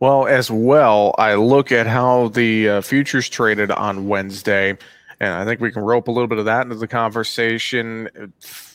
Well, 0.00 0.26
as 0.26 0.50
well, 0.50 1.14
I 1.16 1.34
look 1.34 1.70
at 1.70 1.86
how 1.86 2.28
the 2.28 2.68
uh, 2.68 2.80
futures 2.80 3.28
traded 3.28 3.70
on 3.70 4.08
Wednesday, 4.08 4.76
and 5.22 5.34
I 5.34 5.44
think 5.44 5.60
we 5.60 5.70
can 5.70 5.82
rope 5.82 6.08
a 6.08 6.10
little 6.10 6.26
bit 6.26 6.38
of 6.38 6.46
that 6.46 6.62
into 6.62 6.74
the 6.74 6.88
conversation. 6.88 8.08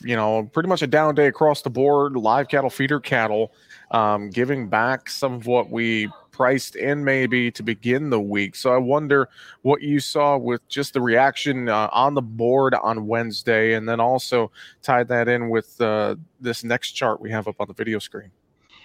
You 0.00 0.16
know, 0.16 0.48
pretty 0.50 0.70
much 0.70 0.80
a 0.80 0.86
down 0.86 1.14
day 1.14 1.26
across 1.26 1.60
the 1.60 1.68
board. 1.68 2.16
Live 2.16 2.48
cattle, 2.48 2.70
feeder 2.70 3.00
cattle, 3.00 3.52
um, 3.90 4.30
giving 4.30 4.66
back 4.66 5.10
some 5.10 5.34
of 5.34 5.46
what 5.46 5.70
we 5.70 6.08
priced 6.32 6.74
in 6.74 7.04
maybe 7.04 7.50
to 7.50 7.62
begin 7.62 8.08
the 8.08 8.18
week. 8.18 8.56
So 8.56 8.72
I 8.72 8.78
wonder 8.78 9.28
what 9.60 9.82
you 9.82 10.00
saw 10.00 10.38
with 10.38 10.66
just 10.68 10.94
the 10.94 11.02
reaction 11.02 11.68
uh, 11.68 11.90
on 11.92 12.14
the 12.14 12.22
board 12.22 12.74
on 12.74 13.06
Wednesday, 13.06 13.74
and 13.74 13.86
then 13.86 14.00
also 14.00 14.50
tied 14.80 15.08
that 15.08 15.28
in 15.28 15.50
with 15.50 15.78
uh, 15.82 16.16
this 16.40 16.64
next 16.64 16.92
chart 16.92 17.20
we 17.20 17.30
have 17.30 17.46
up 17.46 17.56
on 17.60 17.68
the 17.68 17.74
video 17.74 17.98
screen. 17.98 18.30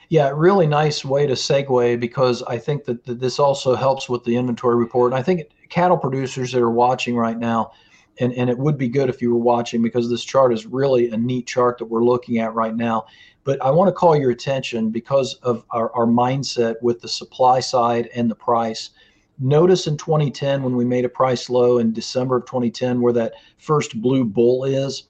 Yeah, 0.10 0.34
really 0.36 0.68
nice 0.68 1.06
way 1.06 1.26
to 1.26 1.34
segue 1.34 1.98
because 1.98 2.44
I 2.44 2.58
think 2.58 2.84
that, 2.84 3.06
that 3.06 3.22
this 3.22 3.40
also 3.40 3.74
helps 3.74 4.10
with 4.10 4.26
the 4.26 4.36
inventory 4.36 4.76
report. 4.76 5.14
And 5.14 5.18
I 5.18 5.24
think 5.24 5.48
cattle 5.74 5.98
producers 5.98 6.52
that 6.52 6.62
are 6.62 6.70
watching 6.70 7.16
right 7.16 7.40
now, 7.40 7.72
and, 8.20 8.32
and 8.34 8.48
it 8.48 8.58
would 8.60 8.78
be 8.78 8.88
good 8.88 9.10
if 9.10 9.24
you 9.24 9.34
were 9.34 9.42
watching 9.42 9.82
because 9.82 10.08
this 10.08 10.24
chart 10.24 10.54
is 10.54 10.68
really 10.68 11.10
a 11.10 11.18
neat 11.18 11.48
chart 11.48 11.80
that 11.80 11.86
we're 11.86 12.04
looking 12.04 12.38
at 12.38 12.54
right 12.54 12.76
now. 12.76 13.08
But 13.44 13.60
I 13.60 13.72
want 13.72 13.88
to 13.88 13.92
call 13.92 14.16
your 14.16 14.30
attention 14.30 14.92
because 14.92 15.34
of 15.42 15.66
our, 15.72 15.92
our 15.96 16.06
mindset 16.06 16.76
with 16.84 17.02
the 17.02 17.08
supply 17.08 17.60
side 17.60 18.08
and 18.14 18.30
the 18.30 18.36
price. 18.36 18.92
Notice 19.40 19.88
in 19.88 19.98
2010 19.98 20.62
when 20.62 20.76
we 20.76 20.86
made 20.86 21.06
a 21.06 21.10
price 21.10 21.50
low 21.50 21.80
in 21.80 21.92
December 21.92 22.38
of 22.38 22.46
2010 22.46 23.02
where 23.02 23.14
that 23.14 23.34
first 23.58 24.00
blue 24.00 24.24
bull 24.24 24.64
is 24.66 25.08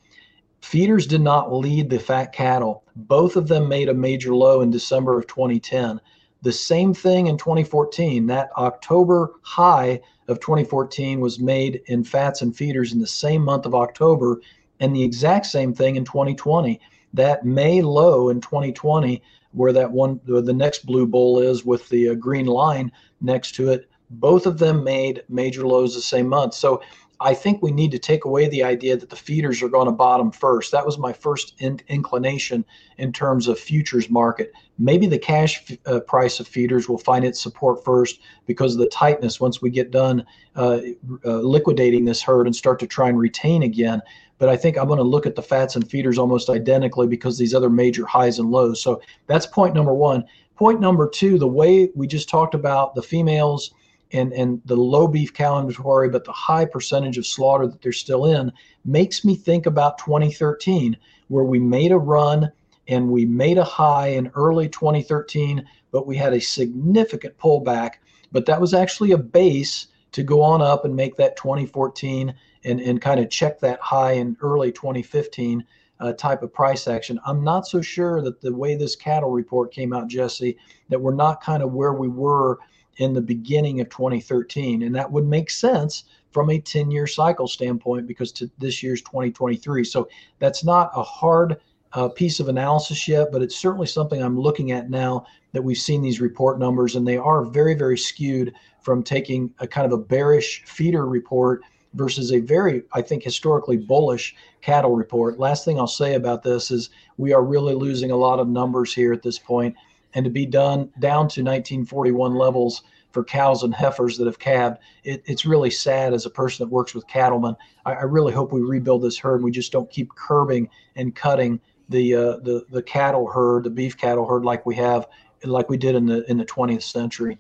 Feeders 0.63 1.06
did 1.06 1.19
not 1.19 1.54
lead 1.54 1.89
the 1.89 1.99
fat 1.99 2.32
cattle. 2.32 2.86
Both 2.95 3.36
of 3.36 3.49
them 3.49 3.67
made 3.67 3.89
a 3.89 3.93
major 3.93 4.34
low 4.34 4.62
in 4.62 4.71
December 4.71 5.19
of 5.19 5.28
2010. 5.28 5.99
The 6.43 6.51
same 6.51 6.93
thing 6.93 7.27
in 7.27 7.38
2014. 7.38 8.27
That 8.27 8.51
October 8.58 9.32
high 9.41 10.01
of 10.27 10.39
2014 10.39 11.19
was 11.19 11.39
made 11.39 11.82
in 11.86 12.03
fats 12.03 12.41
and 12.41 12.56
feeders 12.56 12.93
in 12.93 12.99
the 12.99 13.08
same 13.08 13.41
month 13.41 13.65
of 13.65 13.73
October, 13.73 14.41
and 14.79 14.95
the 14.95 15.03
exact 15.03 15.45
same 15.45 15.73
thing 15.73 15.95
in 15.95 16.06
2020. 16.06 16.79
That 17.13 17.45
May 17.45 17.82
low 17.82 18.29
in 18.29 18.41
2020, 18.41 19.21
where 19.51 19.71
that 19.71 19.89
one, 19.89 20.19
the 20.25 20.53
next 20.53 20.86
blue 20.86 21.08
bull 21.08 21.39
is 21.39 21.63
with 21.63 21.88
the 21.89 22.10
uh, 22.10 22.13
green 22.15 22.47
line 22.47 22.91
next 23.21 23.56
to 23.56 23.69
it, 23.69 23.89
both 24.10 24.45
of 24.45 24.58
them 24.60 24.84
made 24.84 25.23
major 25.29 25.65
lows 25.65 25.95
the 25.95 26.01
same 26.01 26.27
month. 26.27 26.53
So 26.53 26.82
I 27.24 27.34
think 27.34 27.62
we 27.62 27.72
need 27.72 27.92
to 27.92 28.00
take 28.00 28.26
away 28.26 28.50
the 28.50 28.64
idea 28.64 28.98
that 28.98 29.10
the 29.10 29.16
feeders 29.16 29.64
are 29.64 29.70
going 29.70 29.86
to 29.86 29.94
bottom 29.94 30.30
first. 30.30 30.74
That 30.74 30.86
was 30.86 30.98
my 30.98 31.14
first 31.14 31.54
in- 31.60 31.80
inclination 31.88 32.66
in 32.98 33.14
terms 33.14 33.48
of 33.48 33.58
futures 33.58 34.10
market. 34.10 34.52
Maybe 34.78 35.08
the 35.08 35.18
cash 35.18 35.64
f- 35.72 35.78
uh, 35.86 36.00
price 36.02 36.42
of 36.42 36.48
feeders 36.48 36.90
will 36.90 36.98
find 36.98 37.24
its 37.24 37.42
support 37.42 37.84
first 37.86 38.20
because 38.46 38.74
of 38.74 38.80
the 38.80 38.90
tightness 38.90 39.40
once 39.40 39.62
we 39.62 39.70
get 39.70 39.90
done 39.90 40.26
uh, 40.58 40.82
uh, 41.26 41.40
liquidating 41.40 42.04
this 42.04 42.22
herd 42.22 42.46
and 42.46 42.56
start 42.56 42.78
to 42.82 42.88
try 42.88 43.08
and 43.08 43.18
retain 43.18 43.64
again. 43.64 44.02
But 44.38 44.50
I 44.50 44.58
think 44.58 44.78
I'm 44.78 44.88
going 44.88 44.98
to 44.98 45.04
look 45.04 45.26
at 45.26 45.36
the 45.36 45.42
fats 45.42 45.78
and 45.78 45.90
feeders 45.90 46.18
almost 46.18 46.50
identically 46.50 47.08
because 47.08 47.38
these 47.38 47.54
other 47.54 47.70
major 47.70 48.06
highs 48.06 48.38
and 48.38 48.52
lows. 48.52 48.82
So 48.82 49.02
that's 49.28 49.46
point 49.46 49.74
number 49.74 49.94
one. 49.94 50.26
Point 50.58 50.82
number 50.82 51.08
two, 51.08 51.40
the 51.40 51.48
way 51.48 51.90
we 51.96 52.06
just 52.06 52.28
talked 52.28 52.54
about 52.54 52.96
the 52.96 53.02
females 53.02 53.74
and, 54.13 54.32
and 54.34 54.62
the 54.65 54.76
low 54.76 55.08
beef 55.08 55.34
cow 55.34 55.60
inventory, 55.60 56.08
but 56.08 56.23
the 56.23 56.32
high 56.32 56.65
percentage 56.65 57.17
of 57.17 57.26
slaughter 57.26 57.67
that 57.67 57.82
they're 57.82 57.91
still 57.91 58.26
in 58.26 58.52
makes 58.86 59.26
me 59.26 59.36
think 59.36 59.65
about 59.65 59.97
2013, 59.97 60.95
where 61.28 61.43
we 61.43 61.60
made 61.60 61.91
a 61.91 61.97
run 61.97 62.52
and 62.88 63.10
we 63.10 63.26
made 63.26 63.58
a 63.58 63.63
high 63.63 64.10
in 64.10 64.32
early 64.36 64.69
2013, 64.69 65.67
but 65.91 66.06
we 66.06 66.15
had 66.15 66.34
a 66.34 66.41
significant 66.41 67.38
pullback. 67.38 67.93
But 68.32 68.45
that 68.45 68.62
was 68.62 68.73
actually 68.73 69.12
a 69.12 69.17
base 69.17 69.88
to 70.12 70.23
go 70.23 70.41
on 70.41 70.62
up 70.62 70.86
and 70.86 70.95
make 70.95 71.15
that 71.17 71.36
2014 71.36 72.34
and, 72.65 72.80
and 72.80 73.02
kind 73.02 73.19
of 73.19 73.30
check 73.30 73.60
that 73.60 73.80
high 73.80 74.13
in 74.13 74.38
early 74.41 74.71
2015 74.71 75.65
uh, 75.99 76.13
type 76.13 76.43
of 76.43 76.54
price 76.54 76.88
action. 76.88 77.19
I'm 77.26 77.43
not 77.43 77.67
so 77.67 77.82
sure 77.82 78.21
that 78.21 78.41
the 78.41 78.54
way 78.54 78.76
this 78.76 78.95
cattle 78.95 79.32
report 79.32 79.71
came 79.71 79.93
out, 79.93 80.08
Jesse, 80.08 80.58
that 80.89 80.99
we're 80.99 81.15
not 81.15 81.41
kind 81.41 81.63
of 81.63 81.73
where 81.73 81.93
we 81.93 82.10
were 82.10 82.60
in 82.97 83.13
the 83.13 83.21
beginning 83.21 83.82
of 83.82 83.89
2013. 83.89 84.84
And 84.84 84.95
that 84.95 85.12
would 85.12 85.25
make 85.25 85.49
sense 85.49 86.03
from 86.32 86.49
a 86.49 86.60
10 86.60 86.91
year 86.91 87.08
cycle 87.08 87.47
standpoint 87.47 88.08
because 88.08 88.32
to 88.34 88.49
this 88.58 88.84
year's 88.84 89.01
2023. 89.01 89.84
So 89.84 90.08
that's 90.39 90.63
not 90.63 90.91
a 90.95 91.03
hard 91.03 91.58
uh, 91.93 92.10
piece 92.10 92.39
of 92.39 92.47
analysis 92.47 93.08
yet, 93.08 93.32
but 93.32 93.41
it's 93.41 93.56
certainly 93.56 93.88
something 93.88 94.21
I'm 94.21 94.39
looking 94.39 94.71
at 94.71 94.89
now 94.89 95.25
that 95.51 95.63
we've 95.63 95.77
seen 95.77 96.01
these 96.01 96.19
report 96.19 96.58
numbers, 96.58 96.95
and 96.95 97.08
they 97.08 97.17
are 97.17 97.45
very, 97.45 97.75
very 97.75 97.97
skewed 97.97 98.53
from 98.82 99.03
taking 99.03 99.53
a 99.60 99.67
kind 99.67 99.86
of 99.86 99.91
a 99.91 100.03
bearish 100.03 100.63
feeder 100.65 101.06
report 101.06 101.62
versus 101.93 102.34
a 102.34 102.39
very, 102.39 102.82
I 102.93 103.03
think, 103.03 103.21
historically 103.21 103.77
bullish 103.77 104.36
cattle 104.62 104.95
report. 104.95 105.38
Last 105.38 105.63
thing 105.63 105.79
I'll 105.79 105.86
say 105.86 106.15
about 106.15 106.41
this 106.41 106.71
is 106.71 106.89
we 107.17 107.34
are 107.34 107.43
really 107.43 107.75
losing 107.75 108.10
a 108.10 108.17
lot 108.17 108.39
of 108.39 108.47
numbers 108.47 108.93
here 108.93 109.13
at 109.13 109.21
this 109.21 109.38
point 109.38 109.75
and 110.13 110.23
to 110.23 110.32
be 110.32 110.45
done 110.45 110.91
down 110.99 111.28
to 111.30 111.41
1941 111.41 112.36
levels 112.36 112.84
for 113.12 113.23
cows 113.23 113.63
and 113.63 113.73
heifers 113.73 114.17
that 114.17 114.26
have 114.26 114.39
calved, 114.39 114.80
it, 115.04 115.21
it's 115.26 115.45
really 115.45 115.69
sad 115.69 116.13
as 116.13 116.26
a 116.26 116.30
person 116.30 116.65
that 116.65 116.73
works 116.73 116.95
with 116.95 117.08
cattlemen. 117.08 117.56
I, 117.86 117.93
I, 117.93 118.04
really 118.04 118.34
hope 118.34 118.52
we 118.52 118.62
rebuild 118.62 119.04
this 119.04 119.17
herd 119.17 119.43
we 119.43 119.52
just 119.52 119.71
don't 119.71 119.89
keep 119.89 120.13
curbing 120.15 120.67
and 120.95 121.15
cutting 121.15 121.62
the 121.89 122.15
uh, 122.15 122.38
the 122.38 122.65
the 122.69 122.82
cattle 122.82 123.28
herd, 123.28 123.65
the 123.65 123.69
beef 123.69 123.97
cattle 123.97 124.26
herd, 124.26 124.43
like 124.43 124.65
we 124.65 124.76
have, 124.76 125.08
like 125.43 125.69
we 125.69 125.78
did 125.78 125.95
in 125.95 126.06
the 126.06 126.30
in 126.30 126.38
the 126.38 126.45
20th 126.45 126.84
century. 126.84 127.38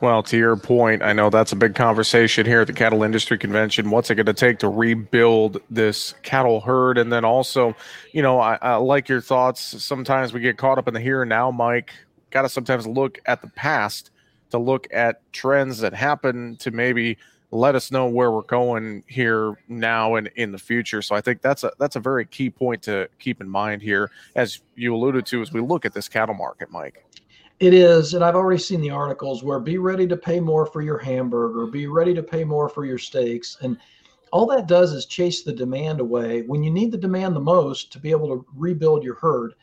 Well, 0.00 0.22
to 0.24 0.38
your 0.38 0.56
point, 0.56 1.02
I 1.02 1.12
know 1.12 1.28
that's 1.28 1.52
a 1.52 1.56
big 1.56 1.74
conversation 1.74 2.46
here 2.46 2.62
at 2.62 2.66
the 2.66 2.72
Cattle 2.72 3.02
Industry 3.02 3.36
Convention. 3.36 3.90
What's 3.90 4.08
it 4.10 4.14
going 4.14 4.24
to 4.26 4.32
take 4.32 4.58
to 4.60 4.68
rebuild 4.68 5.60
this 5.68 6.14
cattle 6.22 6.60
herd? 6.62 6.96
And 6.96 7.12
then 7.12 7.22
also, 7.22 7.76
you 8.12 8.22
know, 8.22 8.40
I, 8.40 8.56
I 8.62 8.76
like 8.76 9.10
your 9.10 9.20
thoughts. 9.20 9.60
Sometimes 9.60 10.32
we 10.32 10.40
get 10.40 10.56
caught 10.56 10.78
up 10.78 10.88
in 10.88 10.94
the 10.94 11.00
here 11.00 11.20
and 11.20 11.28
now, 11.28 11.50
Mike 11.50 11.92
got 12.30 12.42
to 12.42 12.48
sometimes 12.48 12.86
look 12.86 13.20
at 13.26 13.42
the 13.42 13.48
past 13.48 14.10
to 14.50 14.58
look 14.58 14.86
at 14.92 15.20
trends 15.32 15.78
that 15.78 15.94
happen 15.94 16.56
to 16.56 16.70
maybe 16.70 17.18
let 17.52 17.74
us 17.74 17.90
know 17.90 18.06
where 18.06 18.30
we're 18.30 18.42
going 18.42 19.02
here 19.08 19.56
now 19.68 20.14
and 20.14 20.30
in 20.36 20.52
the 20.52 20.58
future. 20.58 21.02
So 21.02 21.14
I 21.14 21.20
think 21.20 21.42
that's 21.42 21.64
a 21.64 21.72
that's 21.78 21.96
a 21.96 22.00
very 22.00 22.24
key 22.24 22.50
point 22.50 22.82
to 22.82 23.08
keep 23.18 23.40
in 23.40 23.48
mind 23.48 23.82
here, 23.82 24.10
as 24.36 24.60
you 24.76 24.94
alluded 24.94 25.26
to, 25.26 25.42
as 25.42 25.52
we 25.52 25.60
look 25.60 25.84
at 25.84 25.92
this 25.92 26.08
cattle 26.08 26.34
market, 26.34 26.70
Mike. 26.70 27.04
It 27.58 27.74
is, 27.74 28.14
and 28.14 28.24
I've 28.24 28.36
already 28.36 28.60
seen 28.60 28.80
the 28.80 28.90
articles 28.90 29.42
where 29.42 29.60
be 29.60 29.76
ready 29.76 30.06
to 30.06 30.16
pay 30.16 30.40
more 30.40 30.64
for 30.64 30.80
your 30.80 30.96
hamburger, 30.96 31.66
be 31.66 31.88
ready 31.88 32.14
to 32.14 32.22
pay 32.22 32.42
more 32.42 32.70
for 32.70 32.86
your 32.86 32.96
steaks, 32.96 33.58
and 33.60 33.76
all 34.32 34.46
that 34.46 34.66
does 34.66 34.92
is 34.92 35.06
chase 35.06 35.42
the 35.42 35.52
demand 35.52 36.00
away 36.00 36.42
when 36.42 36.62
you 36.62 36.70
need 36.70 36.92
the 36.92 36.96
demand 36.96 37.34
the 37.34 37.40
most 37.40 37.92
to 37.92 37.98
be 37.98 38.10
able 38.12 38.28
to 38.28 38.46
rebuild 38.56 39.02
your 39.02 39.16
herd. 39.16 39.54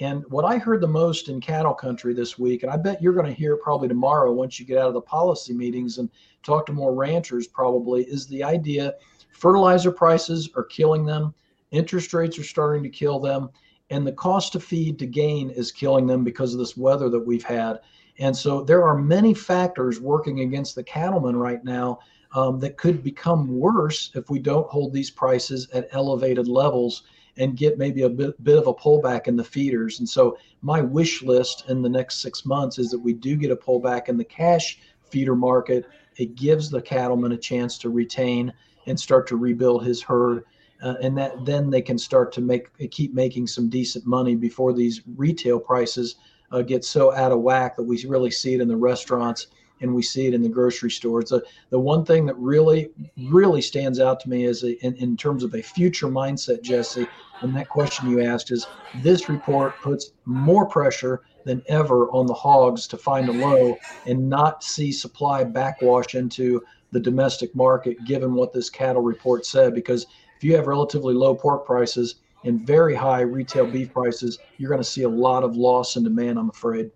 And 0.00 0.24
what 0.28 0.44
I 0.44 0.58
heard 0.58 0.80
the 0.80 0.88
most 0.88 1.28
in 1.28 1.40
cattle 1.40 1.74
country 1.74 2.14
this 2.14 2.38
week, 2.38 2.62
and 2.62 2.72
I 2.72 2.76
bet 2.76 3.00
you're 3.00 3.12
going 3.12 3.26
to 3.26 3.32
hear 3.32 3.56
probably 3.56 3.86
tomorrow 3.86 4.32
once 4.32 4.58
you 4.58 4.66
get 4.66 4.78
out 4.78 4.88
of 4.88 4.94
the 4.94 5.00
policy 5.00 5.52
meetings 5.52 5.98
and 5.98 6.10
talk 6.42 6.66
to 6.66 6.72
more 6.72 6.94
ranchers, 6.94 7.46
probably, 7.46 8.02
is 8.04 8.26
the 8.26 8.42
idea 8.42 8.94
fertilizer 9.30 9.90
prices 9.90 10.48
are 10.56 10.64
killing 10.64 11.04
them, 11.04 11.34
interest 11.70 12.14
rates 12.14 12.38
are 12.38 12.44
starting 12.44 12.82
to 12.82 12.88
kill 12.88 13.20
them, 13.20 13.50
and 13.90 14.06
the 14.06 14.12
cost 14.12 14.52
to 14.52 14.60
feed 14.60 14.98
to 14.98 15.06
gain 15.06 15.50
is 15.50 15.70
killing 15.70 16.06
them 16.06 16.24
because 16.24 16.52
of 16.52 16.58
this 16.58 16.76
weather 16.76 17.08
that 17.10 17.26
we've 17.26 17.44
had. 17.44 17.80
And 18.18 18.36
so 18.36 18.62
there 18.62 18.84
are 18.84 18.96
many 18.96 19.34
factors 19.34 20.00
working 20.00 20.40
against 20.40 20.74
the 20.74 20.84
cattlemen 20.84 21.36
right 21.36 21.62
now 21.64 21.98
um, 22.32 22.58
that 22.60 22.76
could 22.76 23.02
become 23.02 23.58
worse 23.58 24.10
if 24.14 24.30
we 24.30 24.38
don't 24.38 24.70
hold 24.70 24.92
these 24.92 25.10
prices 25.10 25.68
at 25.72 25.88
elevated 25.92 26.48
levels 26.48 27.04
and 27.36 27.56
get 27.56 27.78
maybe 27.78 28.02
a 28.02 28.08
bit, 28.08 28.42
bit 28.44 28.58
of 28.58 28.66
a 28.66 28.74
pullback 28.74 29.26
in 29.26 29.36
the 29.36 29.44
feeders. 29.44 29.98
And 29.98 30.08
so 30.08 30.38
my 30.62 30.80
wish 30.80 31.22
list 31.22 31.64
in 31.68 31.82
the 31.82 31.88
next 31.88 32.20
six 32.20 32.44
months 32.44 32.78
is 32.78 32.90
that 32.90 32.98
we 32.98 33.12
do 33.12 33.36
get 33.36 33.50
a 33.50 33.56
pullback 33.56 34.08
in 34.08 34.16
the 34.16 34.24
cash 34.24 34.78
feeder 35.10 35.34
market. 35.34 35.86
It 36.16 36.36
gives 36.36 36.70
the 36.70 36.82
cattleman 36.82 37.32
a 37.32 37.36
chance 37.36 37.78
to 37.78 37.90
retain 37.90 38.52
and 38.86 38.98
start 38.98 39.26
to 39.28 39.36
rebuild 39.36 39.84
his 39.84 40.02
herd. 40.02 40.44
Uh, 40.82 40.94
and 41.00 41.16
that 41.16 41.44
then 41.44 41.70
they 41.70 41.80
can 41.80 41.96
start 41.96 42.32
to 42.32 42.40
make 42.40 42.68
keep 42.90 43.14
making 43.14 43.46
some 43.46 43.68
decent 43.68 44.06
money 44.06 44.34
before 44.34 44.72
these 44.72 45.02
retail 45.16 45.58
prices 45.58 46.16
uh, 46.52 46.62
get 46.62 46.84
so 46.84 47.12
out 47.14 47.32
of 47.32 47.40
whack 47.40 47.76
that 47.76 47.82
we 47.82 48.04
really 48.06 48.30
see 48.30 48.54
it 48.54 48.60
in 48.60 48.68
the 48.68 48.76
restaurants 48.76 49.46
and 49.80 49.94
we 49.94 50.02
see 50.02 50.26
it 50.26 50.34
in 50.34 50.42
the 50.42 50.48
grocery 50.48 50.90
stores. 50.90 51.30
The, 51.30 51.42
the 51.70 51.78
one 51.78 52.04
thing 52.04 52.26
that 52.26 52.36
really, 52.38 52.90
really 53.28 53.60
stands 53.60 54.00
out 54.00 54.20
to 54.20 54.28
me 54.28 54.44
is 54.44 54.62
a, 54.62 54.78
in, 54.84 54.94
in 54.96 55.16
terms 55.16 55.42
of 55.42 55.54
a 55.54 55.62
future 55.62 56.08
mindset, 56.08 56.62
Jesse, 56.62 57.06
and 57.40 57.54
that 57.56 57.68
question 57.68 58.08
you 58.08 58.22
asked 58.22 58.50
is 58.50 58.66
this 59.02 59.28
report 59.28 59.74
puts 59.82 60.12
more 60.24 60.66
pressure 60.66 61.22
than 61.44 61.62
ever 61.68 62.08
on 62.10 62.26
the 62.26 62.34
hogs 62.34 62.86
to 62.86 62.96
find 62.96 63.28
a 63.28 63.32
low 63.32 63.76
and 64.06 64.28
not 64.28 64.64
see 64.64 64.90
supply 64.90 65.44
backwash 65.44 66.14
into 66.14 66.62
the 66.92 67.00
domestic 67.00 67.54
market, 67.54 68.02
given 68.04 68.34
what 68.34 68.52
this 68.52 68.70
cattle 68.70 69.02
report 69.02 69.44
said. 69.44 69.74
Because 69.74 70.06
if 70.36 70.44
you 70.44 70.56
have 70.56 70.66
relatively 70.66 71.12
low 71.12 71.34
pork 71.34 71.66
prices 71.66 72.16
and 72.44 72.66
very 72.66 72.94
high 72.94 73.22
retail 73.22 73.66
beef 73.66 73.92
prices, 73.92 74.38
you're 74.56 74.70
going 74.70 74.80
to 74.80 74.88
see 74.88 75.02
a 75.02 75.08
lot 75.08 75.42
of 75.42 75.56
loss 75.56 75.96
in 75.96 76.04
demand, 76.04 76.38
I'm 76.38 76.50
afraid 76.50 76.90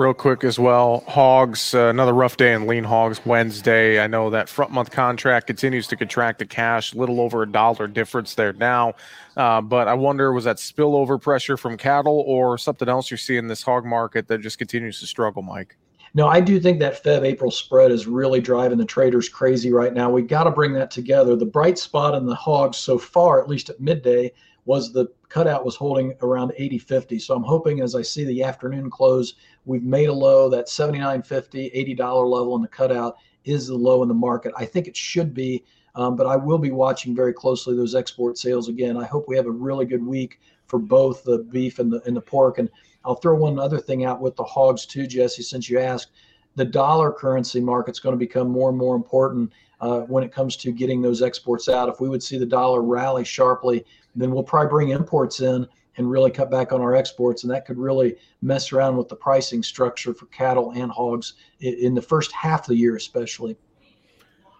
real 0.00 0.14
quick 0.14 0.44
as 0.44 0.58
well. 0.58 1.04
Hogs, 1.06 1.74
uh, 1.74 1.88
another 1.88 2.14
rough 2.14 2.38
day 2.38 2.54
in 2.54 2.66
lean 2.66 2.84
hogs 2.84 3.20
Wednesday. 3.26 4.02
I 4.02 4.06
know 4.06 4.30
that 4.30 4.48
front 4.48 4.72
month 4.72 4.90
contract 4.90 5.46
continues 5.46 5.86
to 5.88 5.96
contract 5.96 6.38
the 6.38 6.46
cash, 6.46 6.94
little 6.94 7.20
over 7.20 7.42
a 7.42 7.46
dollar 7.46 7.86
difference 7.86 8.34
there 8.34 8.54
now. 8.54 8.94
Uh, 9.36 9.60
but 9.60 9.88
I 9.88 9.94
wonder, 9.94 10.32
was 10.32 10.44
that 10.44 10.56
spillover 10.56 11.20
pressure 11.20 11.58
from 11.58 11.76
cattle 11.76 12.24
or 12.26 12.56
something 12.56 12.88
else 12.88 13.10
you're 13.10 13.18
seeing 13.18 13.40
in 13.40 13.48
this 13.48 13.62
hog 13.62 13.84
market 13.84 14.26
that 14.28 14.40
just 14.40 14.56
continues 14.56 15.00
to 15.00 15.06
struggle, 15.06 15.42
Mike? 15.42 15.76
No, 16.14 16.26
I 16.26 16.40
do 16.40 16.58
think 16.58 16.80
that 16.80 17.04
Feb 17.04 17.22
April 17.22 17.50
spread 17.50 17.92
is 17.92 18.06
really 18.06 18.40
driving 18.40 18.78
the 18.78 18.86
traders 18.86 19.28
crazy 19.28 19.70
right 19.70 19.92
now. 19.92 20.10
We 20.10 20.22
got 20.22 20.44
to 20.44 20.50
bring 20.50 20.72
that 20.72 20.90
together. 20.90 21.36
The 21.36 21.44
bright 21.44 21.78
spot 21.78 22.14
in 22.14 22.24
the 22.24 22.34
hogs 22.34 22.78
so 22.78 22.96
far, 22.98 23.40
at 23.40 23.48
least 23.48 23.68
at 23.68 23.78
midday, 23.80 24.32
was 24.64 24.92
the 24.92 25.08
cutout 25.28 25.64
was 25.64 25.76
holding 25.76 26.14
around 26.22 26.52
80.50. 26.58 27.20
So 27.20 27.34
I'm 27.34 27.42
hoping 27.42 27.80
as 27.80 27.94
I 27.94 28.02
see 28.02 28.24
the 28.24 28.42
afternoon 28.42 28.90
close, 28.90 29.34
we've 29.64 29.82
made 29.82 30.08
a 30.08 30.12
low 30.12 30.48
that 30.50 30.66
79.50, 30.66 31.96
$80 31.96 31.98
level 31.98 32.56
in 32.56 32.62
the 32.62 32.68
cutout 32.68 33.16
is 33.44 33.66
the 33.66 33.74
low 33.74 34.02
in 34.02 34.08
the 34.08 34.14
market. 34.14 34.52
I 34.56 34.64
think 34.64 34.86
it 34.86 34.96
should 34.96 35.34
be, 35.34 35.64
um, 35.94 36.16
but 36.16 36.26
I 36.26 36.36
will 36.36 36.58
be 36.58 36.70
watching 36.70 37.14
very 37.14 37.32
closely 37.32 37.76
those 37.76 37.94
export 37.94 38.38
sales 38.38 38.68
again. 38.68 38.96
I 38.96 39.04
hope 39.04 39.26
we 39.28 39.36
have 39.36 39.46
a 39.46 39.50
really 39.50 39.86
good 39.86 40.04
week 40.04 40.40
for 40.66 40.78
both 40.78 41.24
the 41.24 41.38
beef 41.38 41.78
and 41.78 41.92
the 41.92 42.00
and 42.06 42.16
the 42.16 42.20
pork. 42.20 42.58
And 42.58 42.70
I'll 43.04 43.16
throw 43.16 43.34
one 43.34 43.58
other 43.58 43.78
thing 43.78 44.04
out 44.04 44.20
with 44.20 44.36
the 44.36 44.44
hogs 44.44 44.86
too, 44.86 45.06
Jesse, 45.06 45.42
since 45.42 45.68
you 45.68 45.78
asked. 45.78 46.12
The 46.56 46.64
dollar 46.64 47.12
currency 47.12 47.60
market's 47.60 48.00
going 48.00 48.12
to 48.12 48.18
become 48.18 48.50
more 48.50 48.68
and 48.68 48.78
more 48.78 48.96
important 48.96 49.52
uh, 49.80 50.00
when 50.00 50.24
it 50.24 50.32
comes 50.32 50.56
to 50.56 50.72
getting 50.72 51.00
those 51.00 51.22
exports 51.22 51.68
out. 51.68 51.88
If 51.88 52.00
we 52.00 52.08
would 52.08 52.22
see 52.22 52.38
the 52.38 52.46
dollar 52.46 52.82
rally 52.82 53.24
sharply, 53.24 53.84
then 54.14 54.32
we'll 54.32 54.42
probably 54.42 54.68
bring 54.68 54.88
imports 54.90 55.40
in 55.40 55.66
and 55.96 56.10
really 56.10 56.30
cut 56.30 56.50
back 56.50 56.72
on 56.72 56.80
our 56.80 56.94
exports. 56.94 57.42
And 57.42 57.52
that 57.52 57.66
could 57.66 57.78
really 57.78 58.16
mess 58.42 58.72
around 58.72 58.96
with 58.96 59.08
the 59.08 59.16
pricing 59.16 59.62
structure 59.62 60.14
for 60.14 60.26
cattle 60.26 60.72
and 60.72 60.90
hogs 60.90 61.34
in 61.60 61.94
the 61.94 62.02
first 62.02 62.32
half 62.32 62.60
of 62.60 62.66
the 62.68 62.76
year, 62.76 62.96
especially. 62.96 63.56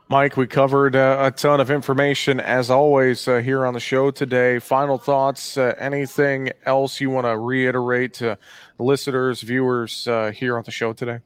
Mike, 0.09 0.37
we 0.37 0.45
covered 0.45 0.97
uh, 0.97 1.19
a 1.21 1.31
ton 1.31 1.61
of 1.61 1.71
information 1.71 2.40
as 2.40 2.69
always 2.69 3.29
uh, 3.29 3.38
here 3.38 3.64
on 3.64 3.75
the 3.75 3.81
show 3.81 4.11
today. 4.11 4.59
Final 4.59 4.99
thoughts, 4.99 5.57
uh, 5.57 5.73
anything 5.79 6.51
else 6.66 7.01
you 7.01 7.11
want 7.11 7.27
to 7.27 7.38
reiterate 7.38 8.14
to 8.14 8.37
listeners, 8.81 9.40
viewers 9.40 10.09
uh, 10.09 10.33
here 10.33 10.57
on 10.57 10.64
the 10.64 10.73
show 10.73 10.93
today? 10.93 11.21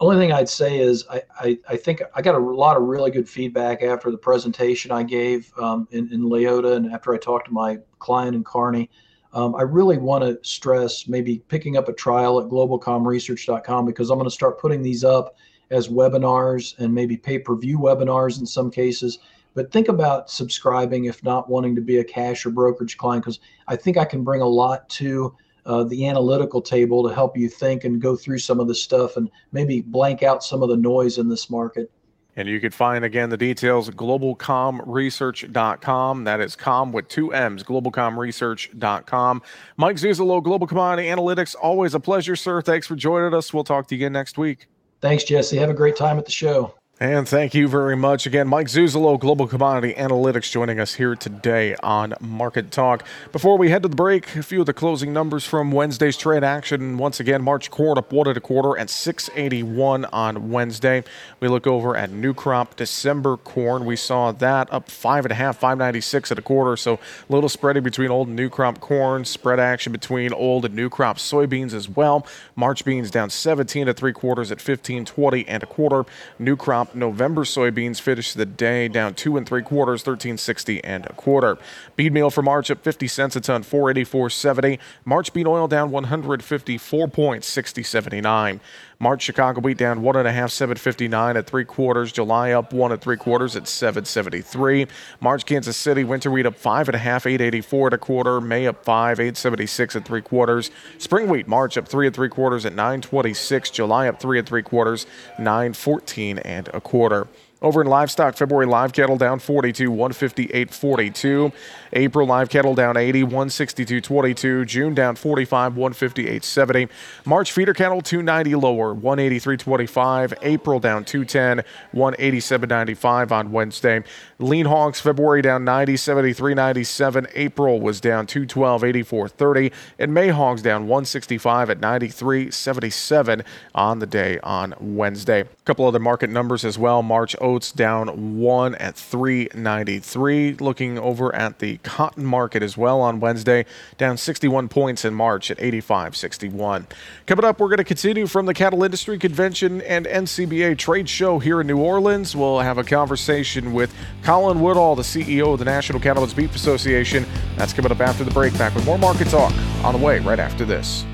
only 0.00 0.16
thing 0.16 0.32
I'd 0.32 0.48
say 0.48 0.78
is 0.78 1.04
I, 1.10 1.22
I, 1.40 1.58
I, 1.70 1.76
think 1.76 2.02
I 2.14 2.22
got 2.22 2.34
a 2.34 2.38
lot 2.38 2.76
of 2.76 2.84
really 2.84 3.10
good 3.10 3.28
feedback 3.28 3.82
after 3.82 4.10
the 4.10 4.18
presentation 4.18 4.92
I 4.92 5.02
gave 5.02 5.52
um, 5.58 5.88
in, 5.90 6.12
in 6.12 6.22
Leoti 6.22 6.76
and 6.76 6.92
after 6.92 7.12
I 7.12 7.18
talked 7.18 7.46
to 7.46 7.52
my 7.52 7.78
client 7.98 8.36
in 8.36 8.44
Kearney. 8.44 8.90
Um, 9.32 9.54
I 9.54 9.62
really 9.62 9.98
want 9.98 10.24
to 10.24 10.38
stress 10.48 11.06
maybe 11.06 11.38
picking 11.48 11.76
up 11.76 11.88
a 11.88 11.92
trial 11.92 12.40
at 12.40 12.48
globalcommresearch.com 12.48 13.86
because 13.86 14.10
I'm 14.10 14.18
going 14.18 14.28
to 14.28 14.34
start 14.34 14.60
putting 14.60 14.82
these 14.82 15.04
up 15.04 15.36
as 15.70 15.88
webinars 15.88 16.78
and 16.78 16.94
maybe 16.94 17.16
pay 17.16 17.38
per 17.38 17.54
view 17.54 17.78
webinars 17.78 18.40
in 18.40 18.46
some 18.46 18.70
cases. 18.70 19.18
But 19.54 19.72
think 19.72 19.88
about 19.88 20.30
subscribing 20.30 21.06
if 21.06 21.22
not 21.22 21.50
wanting 21.50 21.74
to 21.74 21.80
be 21.80 21.98
a 21.98 22.04
cash 22.04 22.46
or 22.46 22.50
brokerage 22.50 22.96
client 22.96 23.24
because 23.24 23.40
I 23.66 23.76
think 23.76 23.96
I 23.96 24.04
can 24.04 24.22
bring 24.22 24.40
a 24.40 24.46
lot 24.46 24.88
to 24.90 25.34
uh, 25.66 25.84
the 25.84 26.06
analytical 26.06 26.62
table 26.62 27.06
to 27.06 27.14
help 27.14 27.36
you 27.36 27.48
think 27.48 27.84
and 27.84 28.00
go 28.00 28.16
through 28.16 28.38
some 28.38 28.60
of 28.60 28.68
the 28.68 28.74
stuff 28.74 29.16
and 29.16 29.30
maybe 29.52 29.82
blank 29.82 30.22
out 30.22 30.42
some 30.42 30.62
of 30.62 30.70
the 30.70 30.76
noise 30.76 31.18
in 31.18 31.28
this 31.28 31.50
market. 31.50 31.90
And 32.38 32.48
you 32.48 32.58
can 32.60 32.70
find 32.70 33.04
again 33.04 33.28
the 33.30 33.36
details 33.36 33.90
globalcommresearch.com. 33.90 36.24
That 36.24 36.40
is 36.40 36.54
com 36.54 36.92
with 36.92 37.08
two 37.08 37.34
M's, 37.34 37.64
globalcommresearch.com. 37.64 39.42
Mike 39.76 39.96
Zuzolo, 39.96 40.40
Global 40.40 40.68
Commodity 40.68 41.08
Analytics. 41.08 41.56
Always 41.60 41.94
a 41.94 42.00
pleasure, 42.00 42.36
sir. 42.36 42.62
Thanks 42.62 42.86
for 42.86 42.94
joining 42.94 43.34
us. 43.34 43.52
We'll 43.52 43.64
talk 43.64 43.88
to 43.88 43.96
you 43.96 44.04
again 44.04 44.12
next 44.12 44.38
week. 44.38 44.68
Thanks, 45.00 45.24
Jesse. 45.24 45.56
Have 45.56 45.70
a 45.70 45.74
great 45.74 45.96
time 45.96 46.16
at 46.16 46.26
the 46.26 46.32
show. 46.32 46.77
And 47.00 47.28
thank 47.28 47.54
you 47.54 47.68
very 47.68 47.96
much 47.96 48.26
again, 48.26 48.48
Mike 48.48 48.66
Zuzolo, 48.66 49.20
Global 49.20 49.46
Commodity 49.46 49.94
Analytics, 49.94 50.50
joining 50.50 50.80
us 50.80 50.94
here 50.94 51.14
today 51.14 51.76
on 51.76 52.12
Market 52.20 52.72
Talk. 52.72 53.04
Before 53.30 53.56
we 53.56 53.70
head 53.70 53.84
to 53.84 53.88
the 53.88 53.94
break, 53.94 54.34
a 54.34 54.42
few 54.42 54.58
of 54.58 54.66
the 54.66 54.72
closing 54.72 55.12
numbers 55.12 55.44
from 55.44 55.70
Wednesday's 55.70 56.16
trade 56.16 56.42
action. 56.42 56.98
Once 56.98 57.20
again, 57.20 57.40
March 57.40 57.70
corn 57.70 57.98
up 57.98 58.10
one 58.10 58.26
and 58.26 58.36
a 58.36 58.40
quarter 58.40 58.76
at 58.76 58.90
681 58.90 60.06
on 60.06 60.50
Wednesday. 60.50 61.04
We 61.38 61.46
look 61.46 61.68
over 61.68 61.96
at 61.96 62.10
new 62.10 62.34
crop 62.34 62.74
December 62.74 63.36
corn. 63.36 63.84
We 63.84 63.94
saw 63.94 64.32
that 64.32 64.72
up 64.72 64.90
five 64.90 65.24
and 65.24 65.30
a 65.30 65.36
half, 65.36 65.56
596 65.56 66.32
at 66.32 66.38
a 66.40 66.42
quarter. 66.42 66.76
So 66.76 66.94
a 66.94 67.32
little 67.32 67.48
spreading 67.48 67.84
between 67.84 68.10
old 68.10 68.26
and 68.26 68.34
new 68.34 68.50
crop 68.50 68.80
corn. 68.80 69.24
Spread 69.24 69.60
action 69.60 69.92
between 69.92 70.32
old 70.32 70.64
and 70.64 70.74
new 70.74 70.90
crop 70.90 71.18
soybeans 71.18 71.74
as 71.74 71.88
well. 71.88 72.26
March 72.56 72.84
beans 72.84 73.12
down 73.12 73.30
17 73.30 73.86
to 73.86 73.94
three 73.94 74.12
quarters 74.12 74.50
at 74.50 74.56
1520 74.56 75.46
and 75.46 75.62
a 75.62 75.66
quarter. 75.66 76.04
New 76.40 76.56
crop 76.56 76.87
November 76.94 77.44
soybeans 77.44 78.00
finished 78.00 78.36
the 78.36 78.46
day 78.46 78.88
down 78.88 79.14
two 79.14 79.36
and 79.36 79.46
three 79.46 79.62
quarters, 79.62 80.00
1360 80.00 80.82
and 80.84 81.06
a 81.06 81.12
quarter. 81.12 81.58
Bean 81.96 82.12
meal 82.12 82.30
for 82.30 82.42
March 82.42 82.70
up 82.70 82.82
50 82.82 83.06
cents 83.08 83.36
a 83.36 83.40
ton, 83.40 83.62
484.70. 83.62 84.78
March 85.04 85.32
bean 85.32 85.46
oil 85.46 85.68
down 85.68 85.90
154 85.90 87.08
points, 87.08 87.56
60.79. 87.56 88.60
March 89.00 89.22
Chicago 89.22 89.60
wheat 89.60 89.78
down 89.78 90.02
one 90.02 90.16
and 90.16 90.26
a 90.26 90.32
half, 90.32 90.50
759 90.50 91.36
at 91.36 91.46
three 91.46 91.64
quarters. 91.64 92.10
July 92.10 92.50
up 92.50 92.72
one 92.72 92.90
at 92.90 93.00
three 93.00 93.16
quarters 93.16 93.54
at 93.54 93.68
773. 93.68 94.88
March 95.20 95.46
Kansas 95.46 95.76
City 95.76 96.02
winter 96.02 96.32
wheat 96.32 96.46
up 96.46 96.56
five 96.56 96.88
and 96.88 96.96
a 96.96 96.98
half, 96.98 97.24
884 97.24 97.86
at 97.86 97.92
a 97.94 97.98
quarter. 97.98 98.40
May 98.40 98.66
up 98.66 98.84
five, 98.84 99.20
876 99.20 99.94
at 99.94 100.04
three 100.04 100.20
quarters. 100.20 100.72
Spring 100.98 101.28
wheat 101.28 101.46
March 101.46 101.78
up 101.78 101.86
three 101.86 102.06
and 102.06 102.16
three 102.16 102.28
quarters 102.28 102.66
at 102.66 102.72
926. 102.72 103.70
July 103.70 104.08
up 104.08 104.18
three 104.18 104.40
and 104.40 104.48
three 104.48 104.62
quarters, 104.62 105.06
914 105.38 106.38
and 106.38 106.68
a 106.74 106.80
quarter. 106.80 107.28
Over 107.60 107.80
in 107.80 107.88
livestock, 107.88 108.36
February 108.36 108.66
live 108.66 108.92
cattle 108.92 109.18
down 109.18 109.40
42, 109.40 109.90
158.42. 109.90 111.52
April 111.92 112.26
live 112.26 112.50
cattle 112.50 112.76
down 112.76 112.96
80, 112.96 113.24
162.22. 113.24 114.64
June 114.64 114.94
down 114.94 115.16
45, 115.16 115.72
158.70. 115.72 116.88
March 117.24 117.50
feeder 117.50 117.74
cattle 117.74 118.00
290 118.00 118.54
lower, 118.54 118.94
183.25. 118.94 120.34
April 120.42 120.78
down 120.78 121.04
210, 121.04 121.64
187.95 121.92 123.32
on 123.32 123.50
Wednesday. 123.50 124.04
Lean 124.38 124.66
hogs 124.66 125.00
February 125.00 125.42
down 125.42 125.64
90, 125.64 125.94
73.97. 125.94 127.28
April 127.34 127.80
was 127.80 128.00
down 128.00 128.26
212, 128.26 128.82
84.30. 128.82 129.72
And 129.98 130.14
May 130.14 130.28
hogs 130.28 130.62
down 130.62 130.82
165 130.82 131.70
at 131.70 131.80
93.77 131.80 133.44
on 133.74 133.98
the 133.98 134.06
day 134.06 134.38
on 134.44 134.74
Wednesday. 134.78 135.44
Couple 135.68 135.84
other 135.84 135.98
market 135.98 136.30
numbers 136.30 136.64
as 136.64 136.78
well. 136.78 137.02
March 137.02 137.36
oats 137.42 137.72
down 137.72 138.38
one 138.38 138.74
at 138.76 138.96
393. 138.96 140.54
Looking 140.54 140.98
over 140.98 141.34
at 141.34 141.58
the 141.58 141.76
cotton 141.82 142.24
market 142.24 142.62
as 142.62 142.78
well 142.78 143.02
on 143.02 143.20
Wednesday, 143.20 143.66
down 143.98 144.16
61 144.16 144.70
points 144.70 145.04
in 145.04 145.12
March 145.12 145.50
at 145.50 145.58
85.61. 145.58 146.86
Coming 147.26 147.44
up, 147.44 147.60
we're 147.60 147.68
going 147.68 147.76
to 147.76 147.84
continue 147.84 148.26
from 148.26 148.46
the 148.46 148.54
Cattle 148.54 148.82
Industry 148.82 149.18
Convention 149.18 149.82
and 149.82 150.06
NCBA 150.06 150.78
trade 150.78 151.06
show 151.06 151.38
here 151.38 151.60
in 151.60 151.66
New 151.66 151.76
Orleans. 151.76 152.34
We'll 152.34 152.60
have 152.60 152.78
a 152.78 152.84
conversation 152.84 153.74
with 153.74 153.94
Colin 154.22 154.62
Woodall, 154.62 154.96
the 154.96 155.02
CEO 155.02 155.52
of 155.52 155.58
the 155.58 155.66
National 155.66 156.00
Cattlemen's 156.00 156.32
Beef 156.32 156.54
Association. 156.54 157.26
That's 157.56 157.74
coming 157.74 157.92
up 157.92 158.00
after 158.00 158.24
the 158.24 158.30
break. 158.30 158.56
Back 158.56 158.74
with 158.74 158.86
more 158.86 158.96
market 158.96 159.28
talk 159.28 159.52
on 159.84 159.92
the 159.92 160.02
way 160.02 160.18
right 160.20 160.40
after 160.40 160.64
this. 160.64 161.04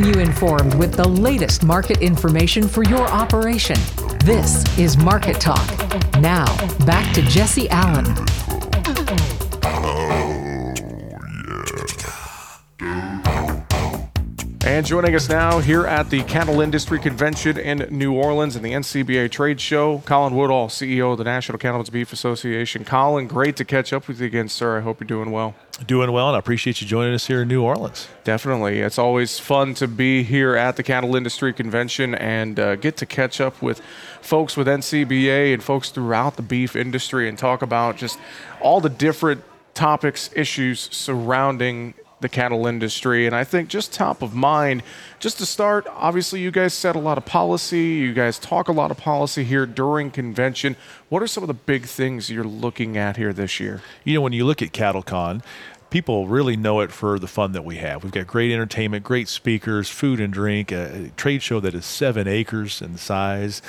Keeping 0.00 0.14
you 0.14 0.20
informed 0.20 0.74
with 0.74 0.94
the 0.94 1.06
latest 1.06 1.62
market 1.62 2.00
information 2.00 2.66
for 2.68 2.82
your 2.84 3.06
operation. 3.08 3.76
This 4.24 4.64
is 4.78 4.96
Market 4.96 5.40
Talk. 5.40 5.66
Now, 6.20 6.46
back 6.84 7.12
to 7.14 7.22
Jesse 7.22 7.68
Allen. 7.70 8.69
And 14.70 14.86
joining 14.86 15.16
us 15.16 15.28
now 15.28 15.58
here 15.58 15.84
at 15.84 16.10
the 16.10 16.22
Cattle 16.22 16.60
Industry 16.60 17.00
Convention 17.00 17.58
in 17.58 17.88
New 17.90 18.12
Orleans 18.12 18.54
and 18.54 18.64
the 18.64 18.70
NCBA 18.70 19.28
Trade 19.32 19.60
Show, 19.60 19.98
Colin 20.06 20.36
Woodall, 20.36 20.68
CEO 20.68 21.10
of 21.10 21.18
the 21.18 21.24
National 21.24 21.58
Cattlemen's 21.58 21.90
Beef 21.90 22.12
Association. 22.12 22.84
Colin, 22.84 23.26
great 23.26 23.56
to 23.56 23.64
catch 23.64 23.92
up 23.92 24.06
with 24.06 24.20
you 24.20 24.26
again, 24.26 24.48
sir. 24.48 24.78
I 24.78 24.80
hope 24.80 25.00
you're 25.00 25.08
doing 25.08 25.32
well. 25.32 25.56
Doing 25.84 26.12
well, 26.12 26.28
and 26.28 26.36
I 26.36 26.38
appreciate 26.38 26.80
you 26.80 26.86
joining 26.86 27.14
us 27.14 27.26
here 27.26 27.42
in 27.42 27.48
New 27.48 27.64
Orleans. 27.64 28.06
Definitely. 28.22 28.78
It's 28.78 28.96
always 28.96 29.40
fun 29.40 29.74
to 29.74 29.88
be 29.88 30.22
here 30.22 30.54
at 30.54 30.76
the 30.76 30.84
Cattle 30.84 31.16
Industry 31.16 31.52
Convention 31.52 32.14
and 32.14 32.60
uh, 32.60 32.76
get 32.76 32.96
to 32.98 33.06
catch 33.06 33.40
up 33.40 33.60
with 33.60 33.80
folks 34.20 34.56
with 34.56 34.68
NCBA 34.68 35.52
and 35.52 35.64
folks 35.64 35.90
throughout 35.90 36.36
the 36.36 36.42
beef 36.42 36.76
industry 36.76 37.28
and 37.28 37.36
talk 37.36 37.62
about 37.62 37.96
just 37.96 38.20
all 38.60 38.80
the 38.80 38.88
different 38.88 39.42
topics, 39.74 40.30
issues 40.36 40.88
surrounding 40.92 41.94
the 42.20 42.28
cattle 42.28 42.66
industry. 42.66 43.26
And 43.26 43.34
I 43.34 43.44
think 43.44 43.68
just 43.68 43.92
top 43.92 44.22
of 44.22 44.34
mind, 44.34 44.82
just 45.18 45.38
to 45.38 45.46
start, 45.46 45.86
obviously, 45.90 46.40
you 46.40 46.50
guys 46.50 46.74
set 46.74 46.96
a 46.96 46.98
lot 46.98 47.18
of 47.18 47.24
policy. 47.24 47.80
You 47.80 48.12
guys 48.12 48.38
talk 48.38 48.68
a 48.68 48.72
lot 48.72 48.90
of 48.90 48.96
policy 48.96 49.44
here 49.44 49.66
during 49.66 50.10
convention. 50.10 50.76
What 51.08 51.22
are 51.22 51.26
some 51.26 51.42
of 51.42 51.48
the 51.48 51.54
big 51.54 51.86
things 51.86 52.30
you're 52.30 52.44
looking 52.44 52.96
at 52.96 53.16
here 53.16 53.32
this 53.32 53.60
year? 53.60 53.82
You 54.04 54.14
know, 54.14 54.20
when 54.20 54.32
you 54.32 54.44
look 54.44 54.62
at 54.62 54.72
CattleCon, 54.72 55.42
people 55.90 56.28
really 56.28 56.56
know 56.56 56.80
it 56.80 56.92
for 56.92 57.18
the 57.18 57.26
fun 57.26 57.52
that 57.52 57.64
we 57.64 57.76
have. 57.76 58.02
We've 58.02 58.12
got 58.12 58.26
great 58.26 58.52
entertainment, 58.52 59.04
great 59.04 59.28
speakers, 59.28 59.88
food 59.88 60.20
and 60.20 60.32
drink, 60.32 60.70
a 60.72 61.10
trade 61.16 61.42
show 61.42 61.60
that 61.60 61.74
is 61.74 61.84
seven 61.84 62.28
acres 62.28 62.80
in 62.80 62.96
size, 62.96 63.60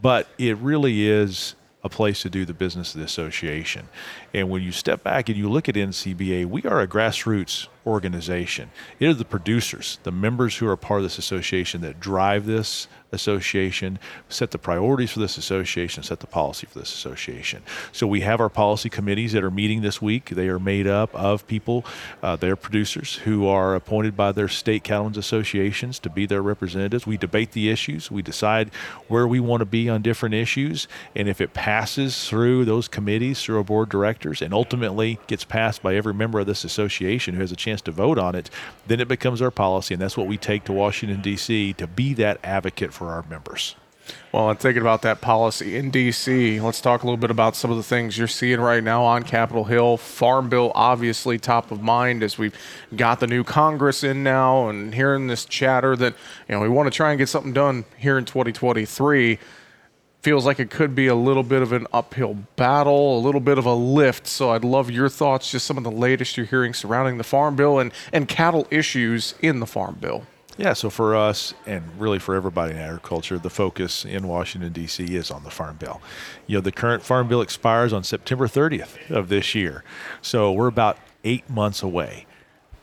but 0.00 0.28
it 0.38 0.56
really 0.58 1.08
is 1.08 1.54
a 1.84 1.88
place 1.88 2.22
to 2.22 2.30
do 2.30 2.44
the 2.44 2.54
business 2.54 2.94
of 2.94 3.00
the 3.00 3.04
association. 3.04 3.88
And 4.32 4.48
when 4.50 4.62
you 4.62 4.70
step 4.70 5.02
back 5.02 5.28
and 5.28 5.36
you 5.36 5.48
look 5.48 5.68
at 5.68 5.74
NCBA, 5.74 6.46
we 6.46 6.62
are 6.62 6.80
a 6.80 6.86
grassroots 6.86 7.68
organization. 7.86 8.70
It 8.98 9.08
is 9.08 9.18
the 9.18 9.24
producers, 9.24 9.98
the 10.02 10.12
members 10.12 10.56
who 10.56 10.68
are 10.68 10.76
part 10.76 11.00
of 11.00 11.04
this 11.04 11.18
association 11.18 11.80
that 11.82 12.00
drive 12.00 12.46
this 12.46 12.88
association, 13.12 13.98
set 14.28 14.50
the 14.50 14.58
priorities 14.58 15.10
for 15.10 15.20
this 15.20 15.36
association, 15.38 16.02
set 16.02 16.20
the 16.20 16.26
policy 16.26 16.66
for 16.66 16.78
this 16.78 16.92
association. 16.92 17.62
So 17.92 18.06
we 18.06 18.20
have 18.20 18.40
our 18.40 18.48
policy 18.48 18.88
committees 18.88 19.32
that 19.32 19.44
are 19.44 19.50
meeting 19.50 19.82
this 19.82 20.00
week. 20.00 20.30
They 20.30 20.48
are 20.48 20.58
made 20.58 20.86
up 20.86 21.14
of 21.14 21.46
people, 21.46 21.84
uh, 22.22 22.36
producers 22.36 23.16
who 23.16 23.46
are 23.46 23.74
appointed 23.74 24.16
by 24.16 24.32
their 24.32 24.48
state 24.48 24.84
cattlemen's 24.84 25.18
associations 25.18 25.98
to 26.00 26.10
be 26.10 26.26
their 26.26 26.42
representatives. 26.42 27.06
We 27.06 27.16
debate 27.16 27.52
the 27.52 27.70
issues, 27.70 28.10
we 28.10 28.22
decide 28.22 28.70
where 29.08 29.26
we 29.26 29.40
want 29.40 29.60
to 29.60 29.66
be 29.66 29.88
on 29.88 30.02
different 30.02 30.34
issues, 30.34 30.88
and 31.14 31.28
if 31.28 31.40
it 31.40 31.54
passes 31.54 32.28
through 32.28 32.64
those 32.64 32.88
committees, 32.88 33.42
through 33.42 33.58
a 33.58 33.64
board 33.64 33.88
of 33.88 33.90
directors, 33.90 34.42
and 34.42 34.54
ultimately 34.54 35.18
gets 35.26 35.44
passed 35.44 35.82
by 35.82 35.94
every 35.94 36.14
member 36.14 36.40
of 36.40 36.46
this 36.46 36.64
association 36.64 37.34
who 37.34 37.40
has 37.40 37.52
a 37.52 37.56
chance 37.56 37.80
to 37.82 37.90
vote 37.90 38.18
on 38.18 38.34
it, 38.34 38.50
then 38.86 39.00
it 39.00 39.08
becomes 39.08 39.42
our 39.42 39.50
policy, 39.50 39.94
and 39.94 40.00
that's 40.00 40.16
what 40.16 40.26
we 40.26 40.36
take 40.36 40.64
to 40.64 40.72
Washington, 40.72 41.20
D.C. 41.20 41.72
to 41.74 41.86
be 41.86 42.14
that 42.14 42.38
advocate 42.44 42.92
for 42.92 43.01
our 43.08 43.24
members. 43.28 43.74
Well, 44.32 44.48
I'm 44.48 44.56
thinking 44.56 44.80
about 44.80 45.02
that 45.02 45.20
policy 45.20 45.76
in 45.76 45.90
D.C. 45.90 46.58
Let's 46.60 46.80
talk 46.80 47.02
a 47.02 47.06
little 47.06 47.18
bit 47.18 47.30
about 47.30 47.54
some 47.54 47.70
of 47.70 47.76
the 47.76 47.82
things 47.82 48.18
you're 48.18 48.26
seeing 48.26 48.60
right 48.60 48.82
now 48.82 49.04
on 49.04 49.22
Capitol 49.22 49.64
Hill. 49.64 49.96
Farm 49.96 50.48
Bill, 50.48 50.72
obviously, 50.74 51.38
top 51.38 51.70
of 51.70 51.82
mind 51.82 52.22
as 52.22 52.38
we've 52.38 52.56
got 52.96 53.20
the 53.20 53.26
new 53.26 53.44
Congress 53.44 54.02
in 54.02 54.22
now 54.22 54.68
and 54.68 54.94
hearing 54.94 55.26
this 55.26 55.44
chatter 55.44 55.94
that, 55.96 56.14
you 56.48 56.54
know, 56.54 56.60
we 56.60 56.68
want 56.68 56.90
to 56.90 56.96
try 56.96 57.10
and 57.10 57.18
get 57.18 57.28
something 57.28 57.52
done 57.52 57.84
here 57.96 58.18
in 58.18 58.24
2023 58.24 59.38
feels 60.22 60.46
like 60.46 60.60
it 60.60 60.70
could 60.70 60.94
be 60.94 61.08
a 61.08 61.14
little 61.14 61.42
bit 61.42 61.62
of 61.62 61.72
an 61.72 61.84
uphill 61.92 62.34
battle, 62.54 63.18
a 63.18 63.20
little 63.20 63.40
bit 63.40 63.58
of 63.58 63.66
a 63.66 63.74
lift. 63.74 64.26
So 64.26 64.50
I'd 64.50 64.64
love 64.64 64.90
your 64.90 65.08
thoughts, 65.08 65.50
just 65.50 65.66
some 65.66 65.76
of 65.76 65.82
the 65.82 65.90
latest 65.90 66.36
you're 66.36 66.46
hearing 66.46 66.74
surrounding 66.74 67.18
the 67.18 67.24
Farm 67.24 67.56
Bill 67.56 67.80
and, 67.80 67.92
and 68.12 68.28
cattle 68.28 68.66
issues 68.70 69.34
in 69.42 69.58
the 69.58 69.66
Farm 69.66 69.98
Bill. 70.00 70.24
Yeah, 70.62 70.74
so 70.74 70.90
for 70.90 71.16
us 71.16 71.54
and 71.66 71.82
really 71.98 72.20
for 72.20 72.36
everybody 72.36 72.70
in 72.70 72.78
agriculture, 72.78 73.36
the 73.36 73.50
focus 73.50 74.04
in 74.04 74.28
Washington, 74.28 74.72
D.C. 74.72 75.02
is 75.02 75.28
on 75.28 75.42
the 75.42 75.50
Farm 75.50 75.74
Bill. 75.74 76.00
You 76.46 76.58
know, 76.58 76.60
the 76.60 76.70
current 76.70 77.02
Farm 77.02 77.26
Bill 77.26 77.40
expires 77.40 77.92
on 77.92 78.04
September 78.04 78.46
30th 78.46 79.10
of 79.10 79.28
this 79.28 79.56
year. 79.56 79.82
So 80.20 80.52
we're 80.52 80.68
about 80.68 80.98
eight 81.24 81.50
months 81.50 81.82
away. 81.82 82.26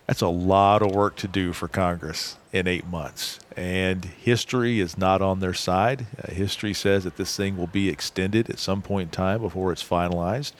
That's 0.07 0.19
a 0.19 0.27
lot 0.27 0.81
of 0.81 0.91
work 0.91 1.15
to 1.17 1.29
do 1.29 1.53
for 1.53 1.69
Congress 1.69 2.35
in 2.51 2.67
eight 2.67 2.87
months. 2.87 3.39
And 3.55 4.05
history 4.05 4.79
is 4.79 4.97
not 4.97 5.21
on 5.21 5.39
their 5.39 5.53
side. 5.53 6.07
Uh, 6.17 6.31
history 6.31 6.73
says 6.73 7.03
that 7.03 7.17
this 7.17 7.35
thing 7.35 7.57
will 7.57 7.67
be 7.67 7.89
extended 7.89 8.49
at 8.49 8.57
some 8.57 8.81
point 8.81 9.07
in 9.07 9.11
time 9.11 9.41
before 9.41 9.71
it's 9.71 9.87
finalized. 9.87 10.53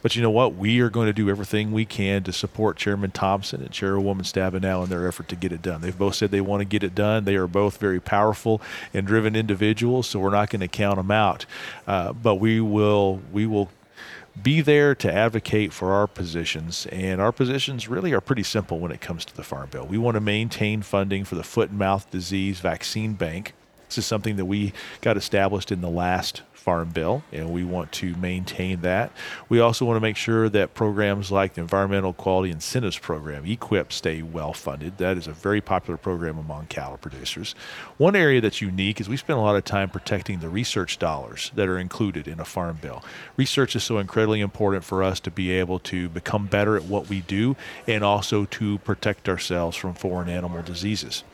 But 0.00 0.16
you 0.16 0.22
know 0.22 0.30
what? 0.30 0.54
We 0.54 0.80
are 0.80 0.88
going 0.88 1.06
to 1.06 1.12
do 1.12 1.28
everything 1.28 1.72
we 1.72 1.84
can 1.84 2.22
to 2.24 2.32
support 2.32 2.76
Chairman 2.76 3.10
Thompson 3.10 3.60
and 3.60 3.70
Chairwoman 3.70 4.24
Stabenow 4.24 4.84
in 4.84 4.90
their 4.90 5.06
effort 5.06 5.28
to 5.28 5.36
get 5.36 5.52
it 5.52 5.62
done. 5.62 5.80
They've 5.80 5.96
both 5.96 6.14
said 6.14 6.30
they 6.30 6.40
want 6.40 6.60
to 6.60 6.64
get 6.64 6.82
it 6.82 6.94
done. 6.94 7.24
They 7.24 7.36
are 7.36 7.48
both 7.48 7.76
very 7.76 8.00
powerful 8.00 8.62
and 8.94 9.06
driven 9.06 9.36
individuals, 9.36 10.06
so 10.06 10.20
we're 10.20 10.30
not 10.30 10.50
going 10.50 10.60
to 10.60 10.68
count 10.68 10.96
them 10.96 11.10
out. 11.10 11.44
Uh, 11.86 12.12
but 12.12 12.36
we 12.36 12.60
will 12.60 13.20
we 13.32 13.46
will 13.46 13.68
be 14.42 14.60
there 14.60 14.94
to 14.96 15.12
advocate 15.12 15.72
for 15.72 15.92
our 15.92 16.06
positions. 16.06 16.86
And 16.86 17.20
our 17.20 17.32
positions 17.32 17.88
really 17.88 18.12
are 18.12 18.20
pretty 18.20 18.42
simple 18.42 18.78
when 18.78 18.92
it 18.92 19.00
comes 19.00 19.24
to 19.26 19.36
the 19.36 19.44
Farm 19.44 19.68
Bill. 19.70 19.86
We 19.86 19.98
want 19.98 20.16
to 20.16 20.20
maintain 20.20 20.82
funding 20.82 21.24
for 21.24 21.34
the 21.34 21.44
foot 21.44 21.70
and 21.70 21.78
mouth 21.78 22.10
disease 22.10 22.60
vaccine 22.60 23.14
bank. 23.14 23.54
This 23.88 23.98
is 23.98 24.06
something 24.06 24.36
that 24.36 24.46
we 24.46 24.72
got 25.02 25.16
established 25.16 25.70
in 25.70 25.80
the 25.80 25.88
last 25.88 26.42
Farm 26.64 26.88
Bill, 26.88 27.22
and 27.30 27.52
we 27.52 27.62
want 27.62 27.92
to 27.92 28.16
maintain 28.16 28.80
that. 28.80 29.12
We 29.50 29.60
also 29.60 29.84
want 29.84 29.96
to 29.96 30.00
make 30.00 30.16
sure 30.16 30.48
that 30.48 30.72
programs 30.72 31.30
like 31.30 31.52
the 31.52 31.60
Environmental 31.60 32.14
Quality 32.14 32.50
Incentives 32.50 32.98
Program, 32.98 33.44
EQIP, 33.44 33.92
stay 33.92 34.22
well 34.22 34.54
funded. 34.54 34.96
That 34.96 35.18
is 35.18 35.26
a 35.26 35.32
very 35.32 35.60
popular 35.60 35.98
program 35.98 36.38
among 36.38 36.68
cattle 36.68 36.96
producers. 36.96 37.54
One 37.98 38.16
area 38.16 38.40
that's 38.40 38.62
unique 38.62 38.98
is 38.98 39.10
we 39.10 39.18
spend 39.18 39.38
a 39.38 39.42
lot 39.42 39.56
of 39.56 39.66
time 39.66 39.90
protecting 39.90 40.40
the 40.40 40.48
research 40.48 40.98
dollars 40.98 41.52
that 41.54 41.68
are 41.68 41.78
included 41.78 42.26
in 42.26 42.40
a 42.40 42.46
Farm 42.46 42.78
Bill. 42.80 43.04
Research 43.36 43.76
is 43.76 43.84
so 43.84 43.98
incredibly 43.98 44.40
important 44.40 44.84
for 44.84 45.02
us 45.02 45.20
to 45.20 45.30
be 45.30 45.50
able 45.50 45.80
to 45.80 46.08
become 46.08 46.46
better 46.46 46.76
at 46.76 46.84
what 46.84 47.10
we 47.10 47.20
do 47.20 47.56
and 47.86 48.02
also 48.02 48.46
to 48.46 48.78
protect 48.78 49.28
ourselves 49.28 49.76
from 49.76 49.92
foreign 49.92 50.30
animal 50.30 50.62
diseases. 50.62 51.24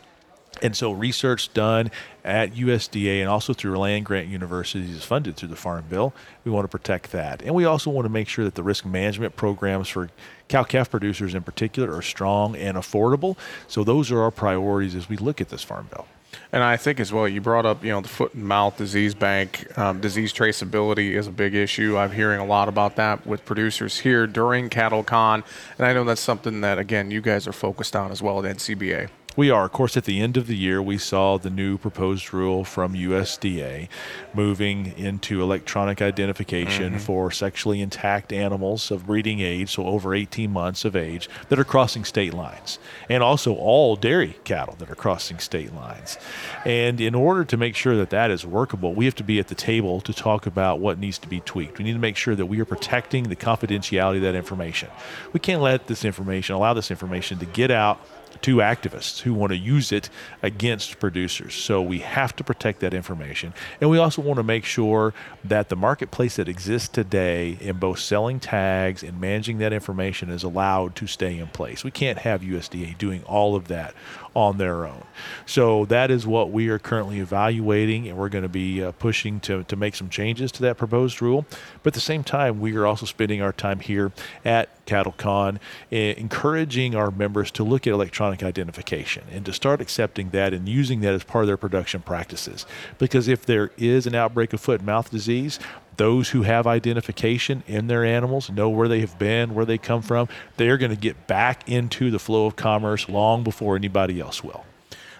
And 0.62 0.76
so, 0.76 0.92
research 0.92 1.52
done 1.54 1.90
at 2.24 2.52
USDA 2.52 3.20
and 3.20 3.28
also 3.28 3.52
through 3.52 3.78
land 3.78 4.04
grant 4.04 4.28
universities 4.28 4.90
is 4.90 5.04
funded 5.04 5.36
through 5.36 5.48
the 5.48 5.56
Farm 5.56 5.84
Bill. 5.88 6.12
We 6.44 6.50
want 6.50 6.64
to 6.64 6.68
protect 6.68 7.12
that. 7.12 7.42
And 7.42 7.54
we 7.54 7.64
also 7.64 7.90
want 7.90 8.04
to 8.04 8.10
make 8.10 8.28
sure 8.28 8.44
that 8.44 8.54
the 8.54 8.62
risk 8.62 8.84
management 8.84 9.36
programs 9.36 9.88
for 9.88 10.10
cow 10.48 10.64
calf 10.64 10.90
producers 10.90 11.34
in 11.34 11.42
particular 11.42 11.94
are 11.94 12.02
strong 12.02 12.56
and 12.56 12.76
affordable. 12.76 13.36
So, 13.68 13.84
those 13.84 14.10
are 14.10 14.20
our 14.20 14.30
priorities 14.30 14.94
as 14.94 15.08
we 15.08 15.16
look 15.16 15.40
at 15.40 15.48
this 15.48 15.62
Farm 15.62 15.88
Bill. 15.90 16.06
And 16.52 16.62
I 16.62 16.76
think 16.76 17.00
as 17.00 17.12
well, 17.12 17.28
you 17.28 17.40
brought 17.40 17.66
up, 17.66 17.84
you 17.84 17.90
know, 17.90 18.00
the 18.00 18.08
foot 18.08 18.34
and 18.34 18.44
mouth 18.44 18.76
disease 18.76 19.14
bank, 19.14 19.66
um, 19.78 20.00
disease 20.00 20.32
traceability 20.32 21.12
is 21.12 21.26
a 21.26 21.32
big 21.32 21.54
issue. 21.54 21.96
I'm 21.96 22.10
hearing 22.10 22.40
a 22.40 22.44
lot 22.44 22.68
about 22.68 22.96
that 22.96 23.26
with 23.26 23.44
producers 23.44 23.98
here 23.98 24.26
during 24.26 24.68
CattleCon, 24.68 25.44
and 25.78 25.86
I 25.86 25.92
know 25.92 26.04
that's 26.04 26.20
something 26.20 26.60
that 26.62 26.78
again 26.78 27.10
you 27.10 27.20
guys 27.20 27.46
are 27.46 27.52
focused 27.52 27.94
on 27.94 28.10
as 28.10 28.20
well 28.22 28.44
at 28.44 28.56
NCBA. 28.56 29.08
We 29.40 29.48
are. 29.48 29.64
Of 29.64 29.72
course, 29.72 29.96
at 29.96 30.04
the 30.04 30.20
end 30.20 30.36
of 30.36 30.48
the 30.48 30.54
year, 30.54 30.82
we 30.82 30.98
saw 30.98 31.38
the 31.38 31.48
new 31.48 31.78
proposed 31.78 32.34
rule 32.34 32.62
from 32.62 32.92
USDA 32.92 33.88
moving 34.34 34.92
into 34.98 35.40
electronic 35.40 36.02
identification 36.02 36.90
mm-hmm. 36.90 36.98
for 36.98 37.30
sexually 37.30 37.80
intact 37.80 38.34
animals 38.34 38.90
of 38.90 39.06
breeding 39.06 39.40
age, 39.40 39.70
so 39.70 39.86
over 39.86 40.14
18 40.14 40.50
months 40.50 40.84
of 40.84 40.94
age, 40.94 41.30
that 41.48 41.58
are 41.58 41.64
crossing 41.64 42.04
state 42.04 42.34
lines, 42.34 42.78
and 43.08 43.22
also 43.22 43.54
all 43.54 43.96
dairy 43.96 44.36
cattle 44.44 44.74
that 44.78 44.90
are 44.90 44.94
crossing 44.94 45.38
state 45.38 45.74
lines. 45.74 46.18
And 46.66 47.00
in 47.00 47.14
order 47.14 47.46
to 47.46 47.56
make 47.56 47.74
sure 47.74 47.96
that 47.96 48.10
that 48.10 48.30
is 48.30 48.44
workable, 48.44 48.92
we 48.92 49.06
have 49.06 49.14
to 49.14 49.24
be 49.24 49.38
at 49.38 49.48
the 49.48 49.54
table 49.54 50.02
to 50.02 50.12
talk 50.12 50.44
about 50.44 50.80
what 50.80 50.98
needs 50.98 51.16
to 51.16 51.28
be 51.28 51.40
tweaked. 51.40 51.78
We 51.78 51.84
need 51.84 51.94
to 51.94 51.98
make 51.98 52.18
sure 52.18 52.36
that 52.36 52.44
we 52.44 52.60
are 52.60 52.66
protecting 52.66 53.30
the 53.30 53.36
confidentiality 53.36 54.16
of 54.16 54.22
that 54.22 54.34
information. 54.34 54.90
We 55.32 55.40
can't 55.40 55.62
let 55.62 55.86
this 55.86 56.04
information, 56.04 56.56
allow 56.56 56.74
this 56.74 56.90
information 56.90 57.38
to 57.38 57.46
get 57.46 57.70
out 57.70 58.06
to 58.42 58.56
activists 58.56 59.20
who 59.20 59.34
want 59.34 59.50
to 59.50 59.56
use 59.56 59.92
it 59.92 60.08
against 60.42 60.98
producers. 60.98 61.54
So 61.54 61.82
we 61.82 61.98
have 61.98 62.34
to 62.36 62.44
protect 62.44 62.80
that 62.80 62.94
information. 62.94 63.52
And 63.80 63.90
we 63.90 63.98
also 63.98 64.22
want 64.22 64.38
to 64.38 64.42
make 64.42 64.64
sure 64.64 65.12
that 65.44 65.68
the 65.68 65.76
marketplace 65.76 66.36
that 66.36 66.48
exists 66.48 66.88
today 66.88 67.58
in 67.60 67.78
both 67.78 67.98
selling 67.98 68.40
tags 68.40 69.02
and 69.02 69.20
managing 69.20 69.58
that 69.58 69.72
information 69.72 70.30
is 70.30 70.42
allowed 70.42 70.96
to 70.96 71.06
stay 71.06 71.38
in 71.38 71.48
place. 71.48 71.84
We 71.84 71.90
can't 71.90 72.18
have 72.20 72.42
USDA 72.42 72.96
doing 72.98 73.22
all 73.24 73.54
of 73.56 73.68
that 73.68 73.94
on 74.34 74.58
their 74.58 74.86
own. 74.86 75.02
So 75.46 75.84
that 75.86 76.10
is 76.10 76.26
what 76.26 76.50
we 76.50 76.68
are 76.68 76.78
currently 76.78 77.18
evaluating, 77.20 78.08
and 78.08 78.16
we're 78.16 78.28
going 78.28 78.42
to 78.42 78.48
be 78.48 78.82
uh, 78.82 78.92
pushing 78.92 79.40
to, 79.40 79.64
to 79.64 79.76
make 79.76 79.94
some 79.94 80.08
changes 80.08 80.52
to 80.52 80.62
that 80.62 80.76
proposed 80.76 81.20
rule. 81.20 81.46
But 81.82 81.88
at 81.92 81.94
the 81.94 82.00
same 82.00 82.22
time, 82.22 82.60
we 82.60 82.76
are 82.76 82.86
also 82.86 83.06
spending 83.06 83.42
our 83.42 83.52
time 83.52 83.80
here 83.80 84.12
at 84.44 84.68
CattleCon 84.86 85.58
eh, 85.92 86.14
encouraging 86.16 86.94
our 86.94 87.10
members 87.10 87.50
to 87.52 87.64
look 87.64 87.86
at 87.86 87.92
electronic 87.92 88.42
identification 88.42 89.24
and 89.30 89.44
to 89.46 89.52
start 89.52 89.80
accepting 89.80 90.30
that 90.30 90.52
and 90.52 90.68
using 90.68 91.00
that 91.00 91.14
as 91.14 91.24
part 91.24 91.44
of 91.44 91.46
their 91.46 91.56
production 91.56 92.02
practices. 92.02 92.66
Because 92.98 93.28
if 93.28 93.46
there 93.46 93.70
is 93.76 94.06
an 94.06 94.14
outbreak 94.14 94.52
of 94.52 94.60
foot 94.60 94.80
and 94.80 94.86
mouth 94.86 95.10
disease, 95.10 95.58
those 96.00 96.30
who 96.30 96.40
have 96.40 96.66
identification 96.66 97.62
in 97.66 97.86
their 97.86 98.06
animals 98.06 98.48
know 98.48 98.70
where 98.70 98.88
they 98.88 99.00
have 99.00 99.18
been, 99.18 99.54
where 99.54 99.66
they 99.66 99.76
come 99.76 100.00
from, 100.00 100.26
they're 100.56 100.78
going 100.78 100.90
to 100.90 100.96
get 100.96 101.26
back 101.26 101.68
into 101.68 102.10
the 102.10 102.18
flow 102.18 102.46
of 102.46 102.56
commerce 102.56 103.06
long 103.06 103.44
before 103.44 103.76
anybody 103.76 104.18
else 104.18 104.42
will. 104.42 104.64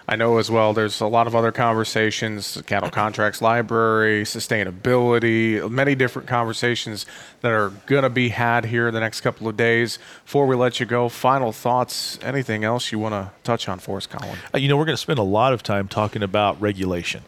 I 0.07 0.15
know 0.15 0.39
as 0.39 0.49
well 0.49 0.73
there's 0.73 0.99
a 0.99 1.05
lot 1.05 1.27
of 1.27 1.35
other 1.35 1.51
conversations 1.51 2.59
cattle 2.65 2.89
contracts 2.89 3.43
library, 3.43 4.23
sustainability, 4.23 5.69
many 5.69 5.93
different 5.93 6.27
conversations 6.27 7.05
that 7.41 7.51
are 7.51 7.69
going 7.85 8.01
to 8.01 8.09
be 8.09 8.29
had 8.29 8.65
here 8.65 8.87
in 8.87 8.95
the 8.95 8.99
next 8.99 9.21
couple 9.21 9.47
of 9.47 9.55
days. 9.55 9.99
Before 10.25 10.47
we 10.47 10.55
let 10.55 10.79
you 10.79 10.87
go, 10.87 11.09
final 11.09 11.51
thoughts, 11.51 12.17
anything 12.23 12.63
else 12.63 12.91
you 12.91 12.97
want 12.97 13.13
to 13.13 13.29
touch 13.43 13.69
on 13.69 13.77
for 13.77 13.97
us, 13.97 14.07
Colin? 14.07 14.35
Uh, 14.51 14.57
you 14.57 14.67
know, 14.67 14.77
we're 14.77 14.85
going 14.85 14.97
to 14.97 15.01
spend 15.01 15.19
a 15.19 15.23
lot 15.23 15.53
of 15.53 15.61
time 15.61 15.87
talking 15.87 16.23
about 16.23 16.59
regulation. 16.59 17.21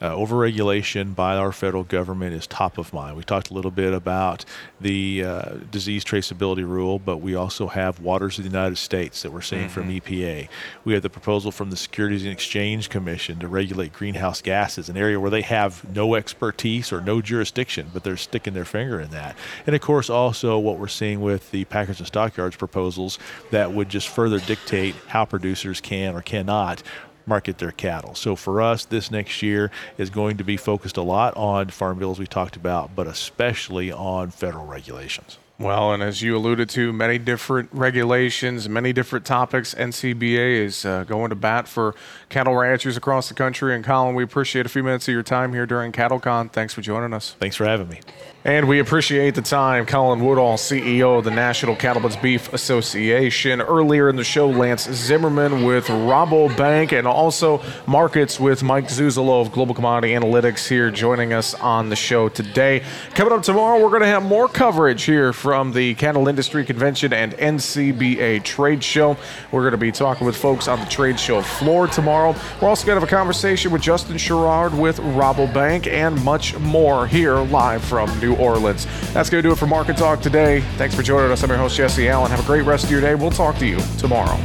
Uh, 0.00 0.12
overregulation 0.12 1.14
by 1.14 1.36
our 1.36 1.50
federal 1.50 1.82
government 1.82 2.32
is 2.32 2.46
top 2.46 2.78
of 2.78 2.92
mind. 2.92 3.16
We 3.16 3.24
talked 3.24 3.50
a 3.50 3.54
little 3.54 3.72
bit 3.72 3.92
about 3.92 4.44
the 4.80 5.24
uh, 5.24 5.42
disease 5.72 6.04
traceability 6.04 6.68
rule, 6.68 7.00
but 7.00 7.16
we 7.16 7.34
also 7.34 7.66
have 7.66 7.98
waters 7.98 8.38
of 8.38 8.44
the 8.44 8.50
United 8.50 8.76
States 8.76 9.22
that 9.22 9.32
we're 9.32 9.40
seeing 9.40 9.68
mm-hmm. 9.68 9.72
from 9.72 9.88
EPA. 9.90 10.48
We 10.84 10.92
have 10.92 11.02
the 11.02 11.10
proposal 11.10 11.50
from 11.50 11.70
the 11.70 11.76
Securities 11.76 12.22
and 12.22 12.30
Exchange 12.30 12.90
Commission 12.90 13.40
to 13.40 13.48
regulate 13.48 13.92
greenhouse 13.92 14.40
gases, 14.40 14.88
an 14.88 14.96
area 14.96 15.18
where 15.18 15.30
they 15.30 15.42
have 15.42 15.82
no 15.94 16.14
expertise 16.14 16.92
or 16.92 17.00
no 17.00 17.20
jurisdiction, 17.20 17.90
but 17.92 18.04
they're 18.04 18.16
sticking 18.16 18.54
their 18.54 18.64
finger 18.64 19.00
in 19.00 19.10
that. 19.10 19.36
And 19.66 19.74
of 19.74 19.80
course, 19.82 20.08
also 20.08 20.60
what 20.60 20.78
we're 20.78 20.86
seeing 20.86 21.20
with 21.20 21.50
the 21.50 21.64
Packers 21.64 21.98
and 21.98 22.06
Stockyards 22.06 22.54
proposals 22.54 23.18
that 23.50 23.72
would 23.72 23.88
just 23.88 24.08
further 24.08 24.38
dictate 24.38 24.94
how 25.08 25.24
producers 25.24 25.80
can 25.80 26.14
or 26.14 26.22
cannot 26.22 26.84
market 27.28 27.58
their 27.58 27.72
cattle. 27.72 28.14
So 28.14 28.34
for 28.34 28.60
us, 28.62 28.84
this 28.84 29.10
next 29.10 29.42
year 29.42 29.70
is 29.96 30.10
going 30.10 30.38
to 30.38 30.44
be 30.44 30.56
focused 30.56 30.96
a 30.96 31.02
lot 31.02 31.36
on 31.36 31.68
farm 31.68 31.98
bills 31.98 32.18
we 32.18 32.26
talked 32.26 32.56
about, 32.56 32.96
but 32.96 33.06
especially 33.06 33.92
on 33.92 34.30
federal 34.30 34.66
regulations. 34.66 35.38
Well, 35.60 35.92
and 35.92 36.04
as 36.04 36.22
you 36.22 36.36
alluded 36.36 36.68
to, 36.70 36.92
many 36.92 37.18
different 37.18 37.70
regulations, 37.72 38.68
many 38.68 38.92
different 38.92 39.26
topics. 39.26 39.74
NCBA 39.74 40.60
is 40.60 40.84
uh, 40.84 41.02
going 41.02 41.30
to 41.30 41.34
bat 41.34 41.66
for 41.66 41.96
cattle 42.28 42.54
ranchers 42.54 42.96
across 42.96 43.28
the 43.28 43.34
country. 43.34 43.74
And 43.74 43.84
Colin, 43.84 44.14
we 44.14 44.22
appreciate 44.22 44.66
a 44.66 44.68
few 44.68 44.84
minutes 44.84 45.08
of 45.08 45.14
your 45.14 45.24
time 45.24 45.52
here 45.52 45.66
during 45.66 45.90
CattleCon. 45.90 46.52
Thanks 46.52 46.74
for 46.74 46.80
joining 46.80 47.12
us. 47.12 47.34
Thanks 47.40 47.56
for 47.56 47.64
having 47.64 47.88
me. 47.88 48.00
And 48.48 48.66
we 48.66 48.78
appreciate 48.78 49.34
the 49.34 49.42
time. 49.42 49.84
Colin 49.84 50.24
Woodall, 50.24 50.56
CEO 50.56 51.18
of 51.18 51.24
the 51.24 51.30
National 51.30 51.76
Cattlemen's 51.76 52.16
Beef 52.16 52.50
Association. 52.54 53.60
Earlier 53.60 54.08
in 54.08 54.16
the 54.16 54.24
show, 54.24 54.48
Lance 54.48 54.90
Zimmerman 54.90 55.64
with 55.64 55.88
Rabobank 55.88 56.98
and 56.98 57.06
also 57.06 57.60
markets 57.86 58.40
with 58.40 58.62
Mike 58.62 58.86
Zuzolo 58.86 59.42
of 59.42 59.52
Global 59.52 59.74
Commodity 59.74 60.14
Analytics 60.14 60.66
here 60.66 60.90
joining 60.90 61.34
us 61.34 61.52
on 61.52 61.90
the 61.90 61.94
show 61.94 62.30
today. 62.30 62.82
Coming 63.10 63.34
up 63.34 63.42
tomorrow, 63.42 63.82
we're 63.82 63.90
going 63.90 64.00
to 64.00 64.06
have 64.06 64.22
more 64.22 64.48
coverage 64.48 65.02
here 65.02 65.34
from 65.34 65.74
the 65.74 65.94
Cattle 65.96 66.26
Industry 66.26 66.64
Convention 66.64 67.12
and 67.12 67.34
NCBA 67.34 68.44
Trade 68.44 68.82
Show. 68.82 69.18
We're 69.52 69.60
going 69.60 69.72
to 69.72 69.76
be 69.76 69.92
talking 69.92 70.26
with 70.26 70.38
folks 70.38 70.68
on 70.68 70.80
the 70.80 70.86
trade 70.86 71.20
show 71.20 71.42
floor 71.42 71.86
tomorrow. 71.86 72.34
We're 72.62 72.68
also 72.68 72.86
going 72.86 72.96
to 72.96 73.00
have 73.00 73.12
a 73.12 73.14
conversation 73.14 73.72
with 73.72 73.82
Justin 73.82 74.16
Sherrard 74.16 74.72
with 74.72 74.96
Rabobank 75.00 75.86
and 75.86 76.24
much 76.24 76.58
more 76.58 77.06
here 77.06 77.36
live 77.36 77.84
from 77.84 78.08
New 78.20 78.37
Orleans. 78.38 78.86
That's 79.12 79.30
going 79.30 79.42
to 79.42 79.48
do 79.48 79.52
it 79.52 79.58
for 79.58 79.66
Market 79.66 79.96
Talk 79.96 80.20
today. 80.20 80.60
Thanks 80.76 80.94
for 80.94 81.02
joining 81.02 81.30
us. 81.30 81.42
I'm 81.42 81.50
your 81.50 81.58
host, 81.58 81.76
Jesse 81.76 82.08
Allen. 82.08 82.30
Have 82.30 82.40
a 82.40 82.46
great 82.46 82.62
rest 82.62 82.84
of 82.84 82.90
your 82.90 83.00
day. 83.00 83.14
We'll 83.14 83.30
talk 83.30 83.56
to 83.58 83.66
you 83.66 83.78
tomorrow. 83.98 84.38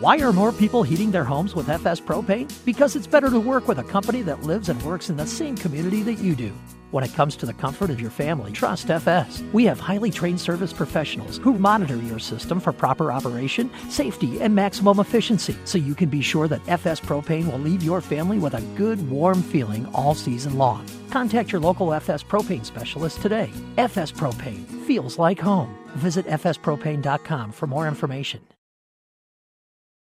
Why 0.00 0.18
are 0.20 0.32
more 0.32 0.50
people 0.50 0.82
heating 0.82 1.10
their 1.10 1.24
homes 1.24 1.54
with 1.54 1.68
FS 1.68 2.00
Propane? 2.00 2.50
Because 2.64 2.96
it's 2.96 3.06
better 3.06 3.28
to 3.28 3.38
work 3.38 3.68
with 3.68 3.80
a 3.80 3.84
company 3.84 4.22
that 4.22 4.44
lives 4.44 4.70
and 4.70 4.80
works 4.80 5.10
in 5.10 5.18
the 5.18 5.26
same 5.26 5.54
community 5.54 6.02
that 6.04 6.14
you 6.14 6.34
do. 6.34 6.54
When 6.90 7.04
it 7.04 7.12
comes 7.12 7.36
to 7.36 7.44
the 7.44 7.52
comfort 7.52 7.90
of 7.90 8.00
your 8.00 8.10
family, 8.10 8.50
trust 8.50 8.90
FS. 8.90 9.42
We 9.52 9.66
have 9.66 9.78
highly 9.78 10.10
trained 10.10 10.40
service 10.40 10.72
professionals 10.72 11.36
who 11.36 11.52
monitor 11.58 11.96
your 11.96 12.18
system 12.18 12.60
for 12.60 12.72
proper 12.72 13.12
operation, 13.12 13.70
safety, 13.90 14.40
and 14.40 14.54
maximum 14.54 15.00
efficiency 15.00 15.54
so 15.66 15.76
you 15.76 15.94
can 15.94 16.08
be 16.08 16.22
sure 16.22 16.48
that 16.48 16.66
FS 16.66 16.98
Propane 16.98 17.52
will 17.52 17.58
leave 17.58 17.82
your 17.82 18.00
family 18.00 18.38
with 18.38 18.54
a 18.54 18.62
good, 18.78 19.06
warm 19.10 19.42
feeling 19.42 19.86
all 19.92 20.14
season 20.14 20.56
long. 20.56 20.86
Contact 21.10 21.52
your 21.52 21.60
local 21.60 21.92
FS 21.92 22.22
Propane 22.22 22.64
specialist 22.64 23.20
today. 23.20 23.50
FS 23.76 24.12
Propane 24.12 24.64
feels 24.86 25.18
like 25.18 25.38
home. 25.38 25.76
Visit 25.96 26.24
fspropane.com 26.24 27.52
for 27.52 27.66
more 27.66 27.86
information. 27.86 28.40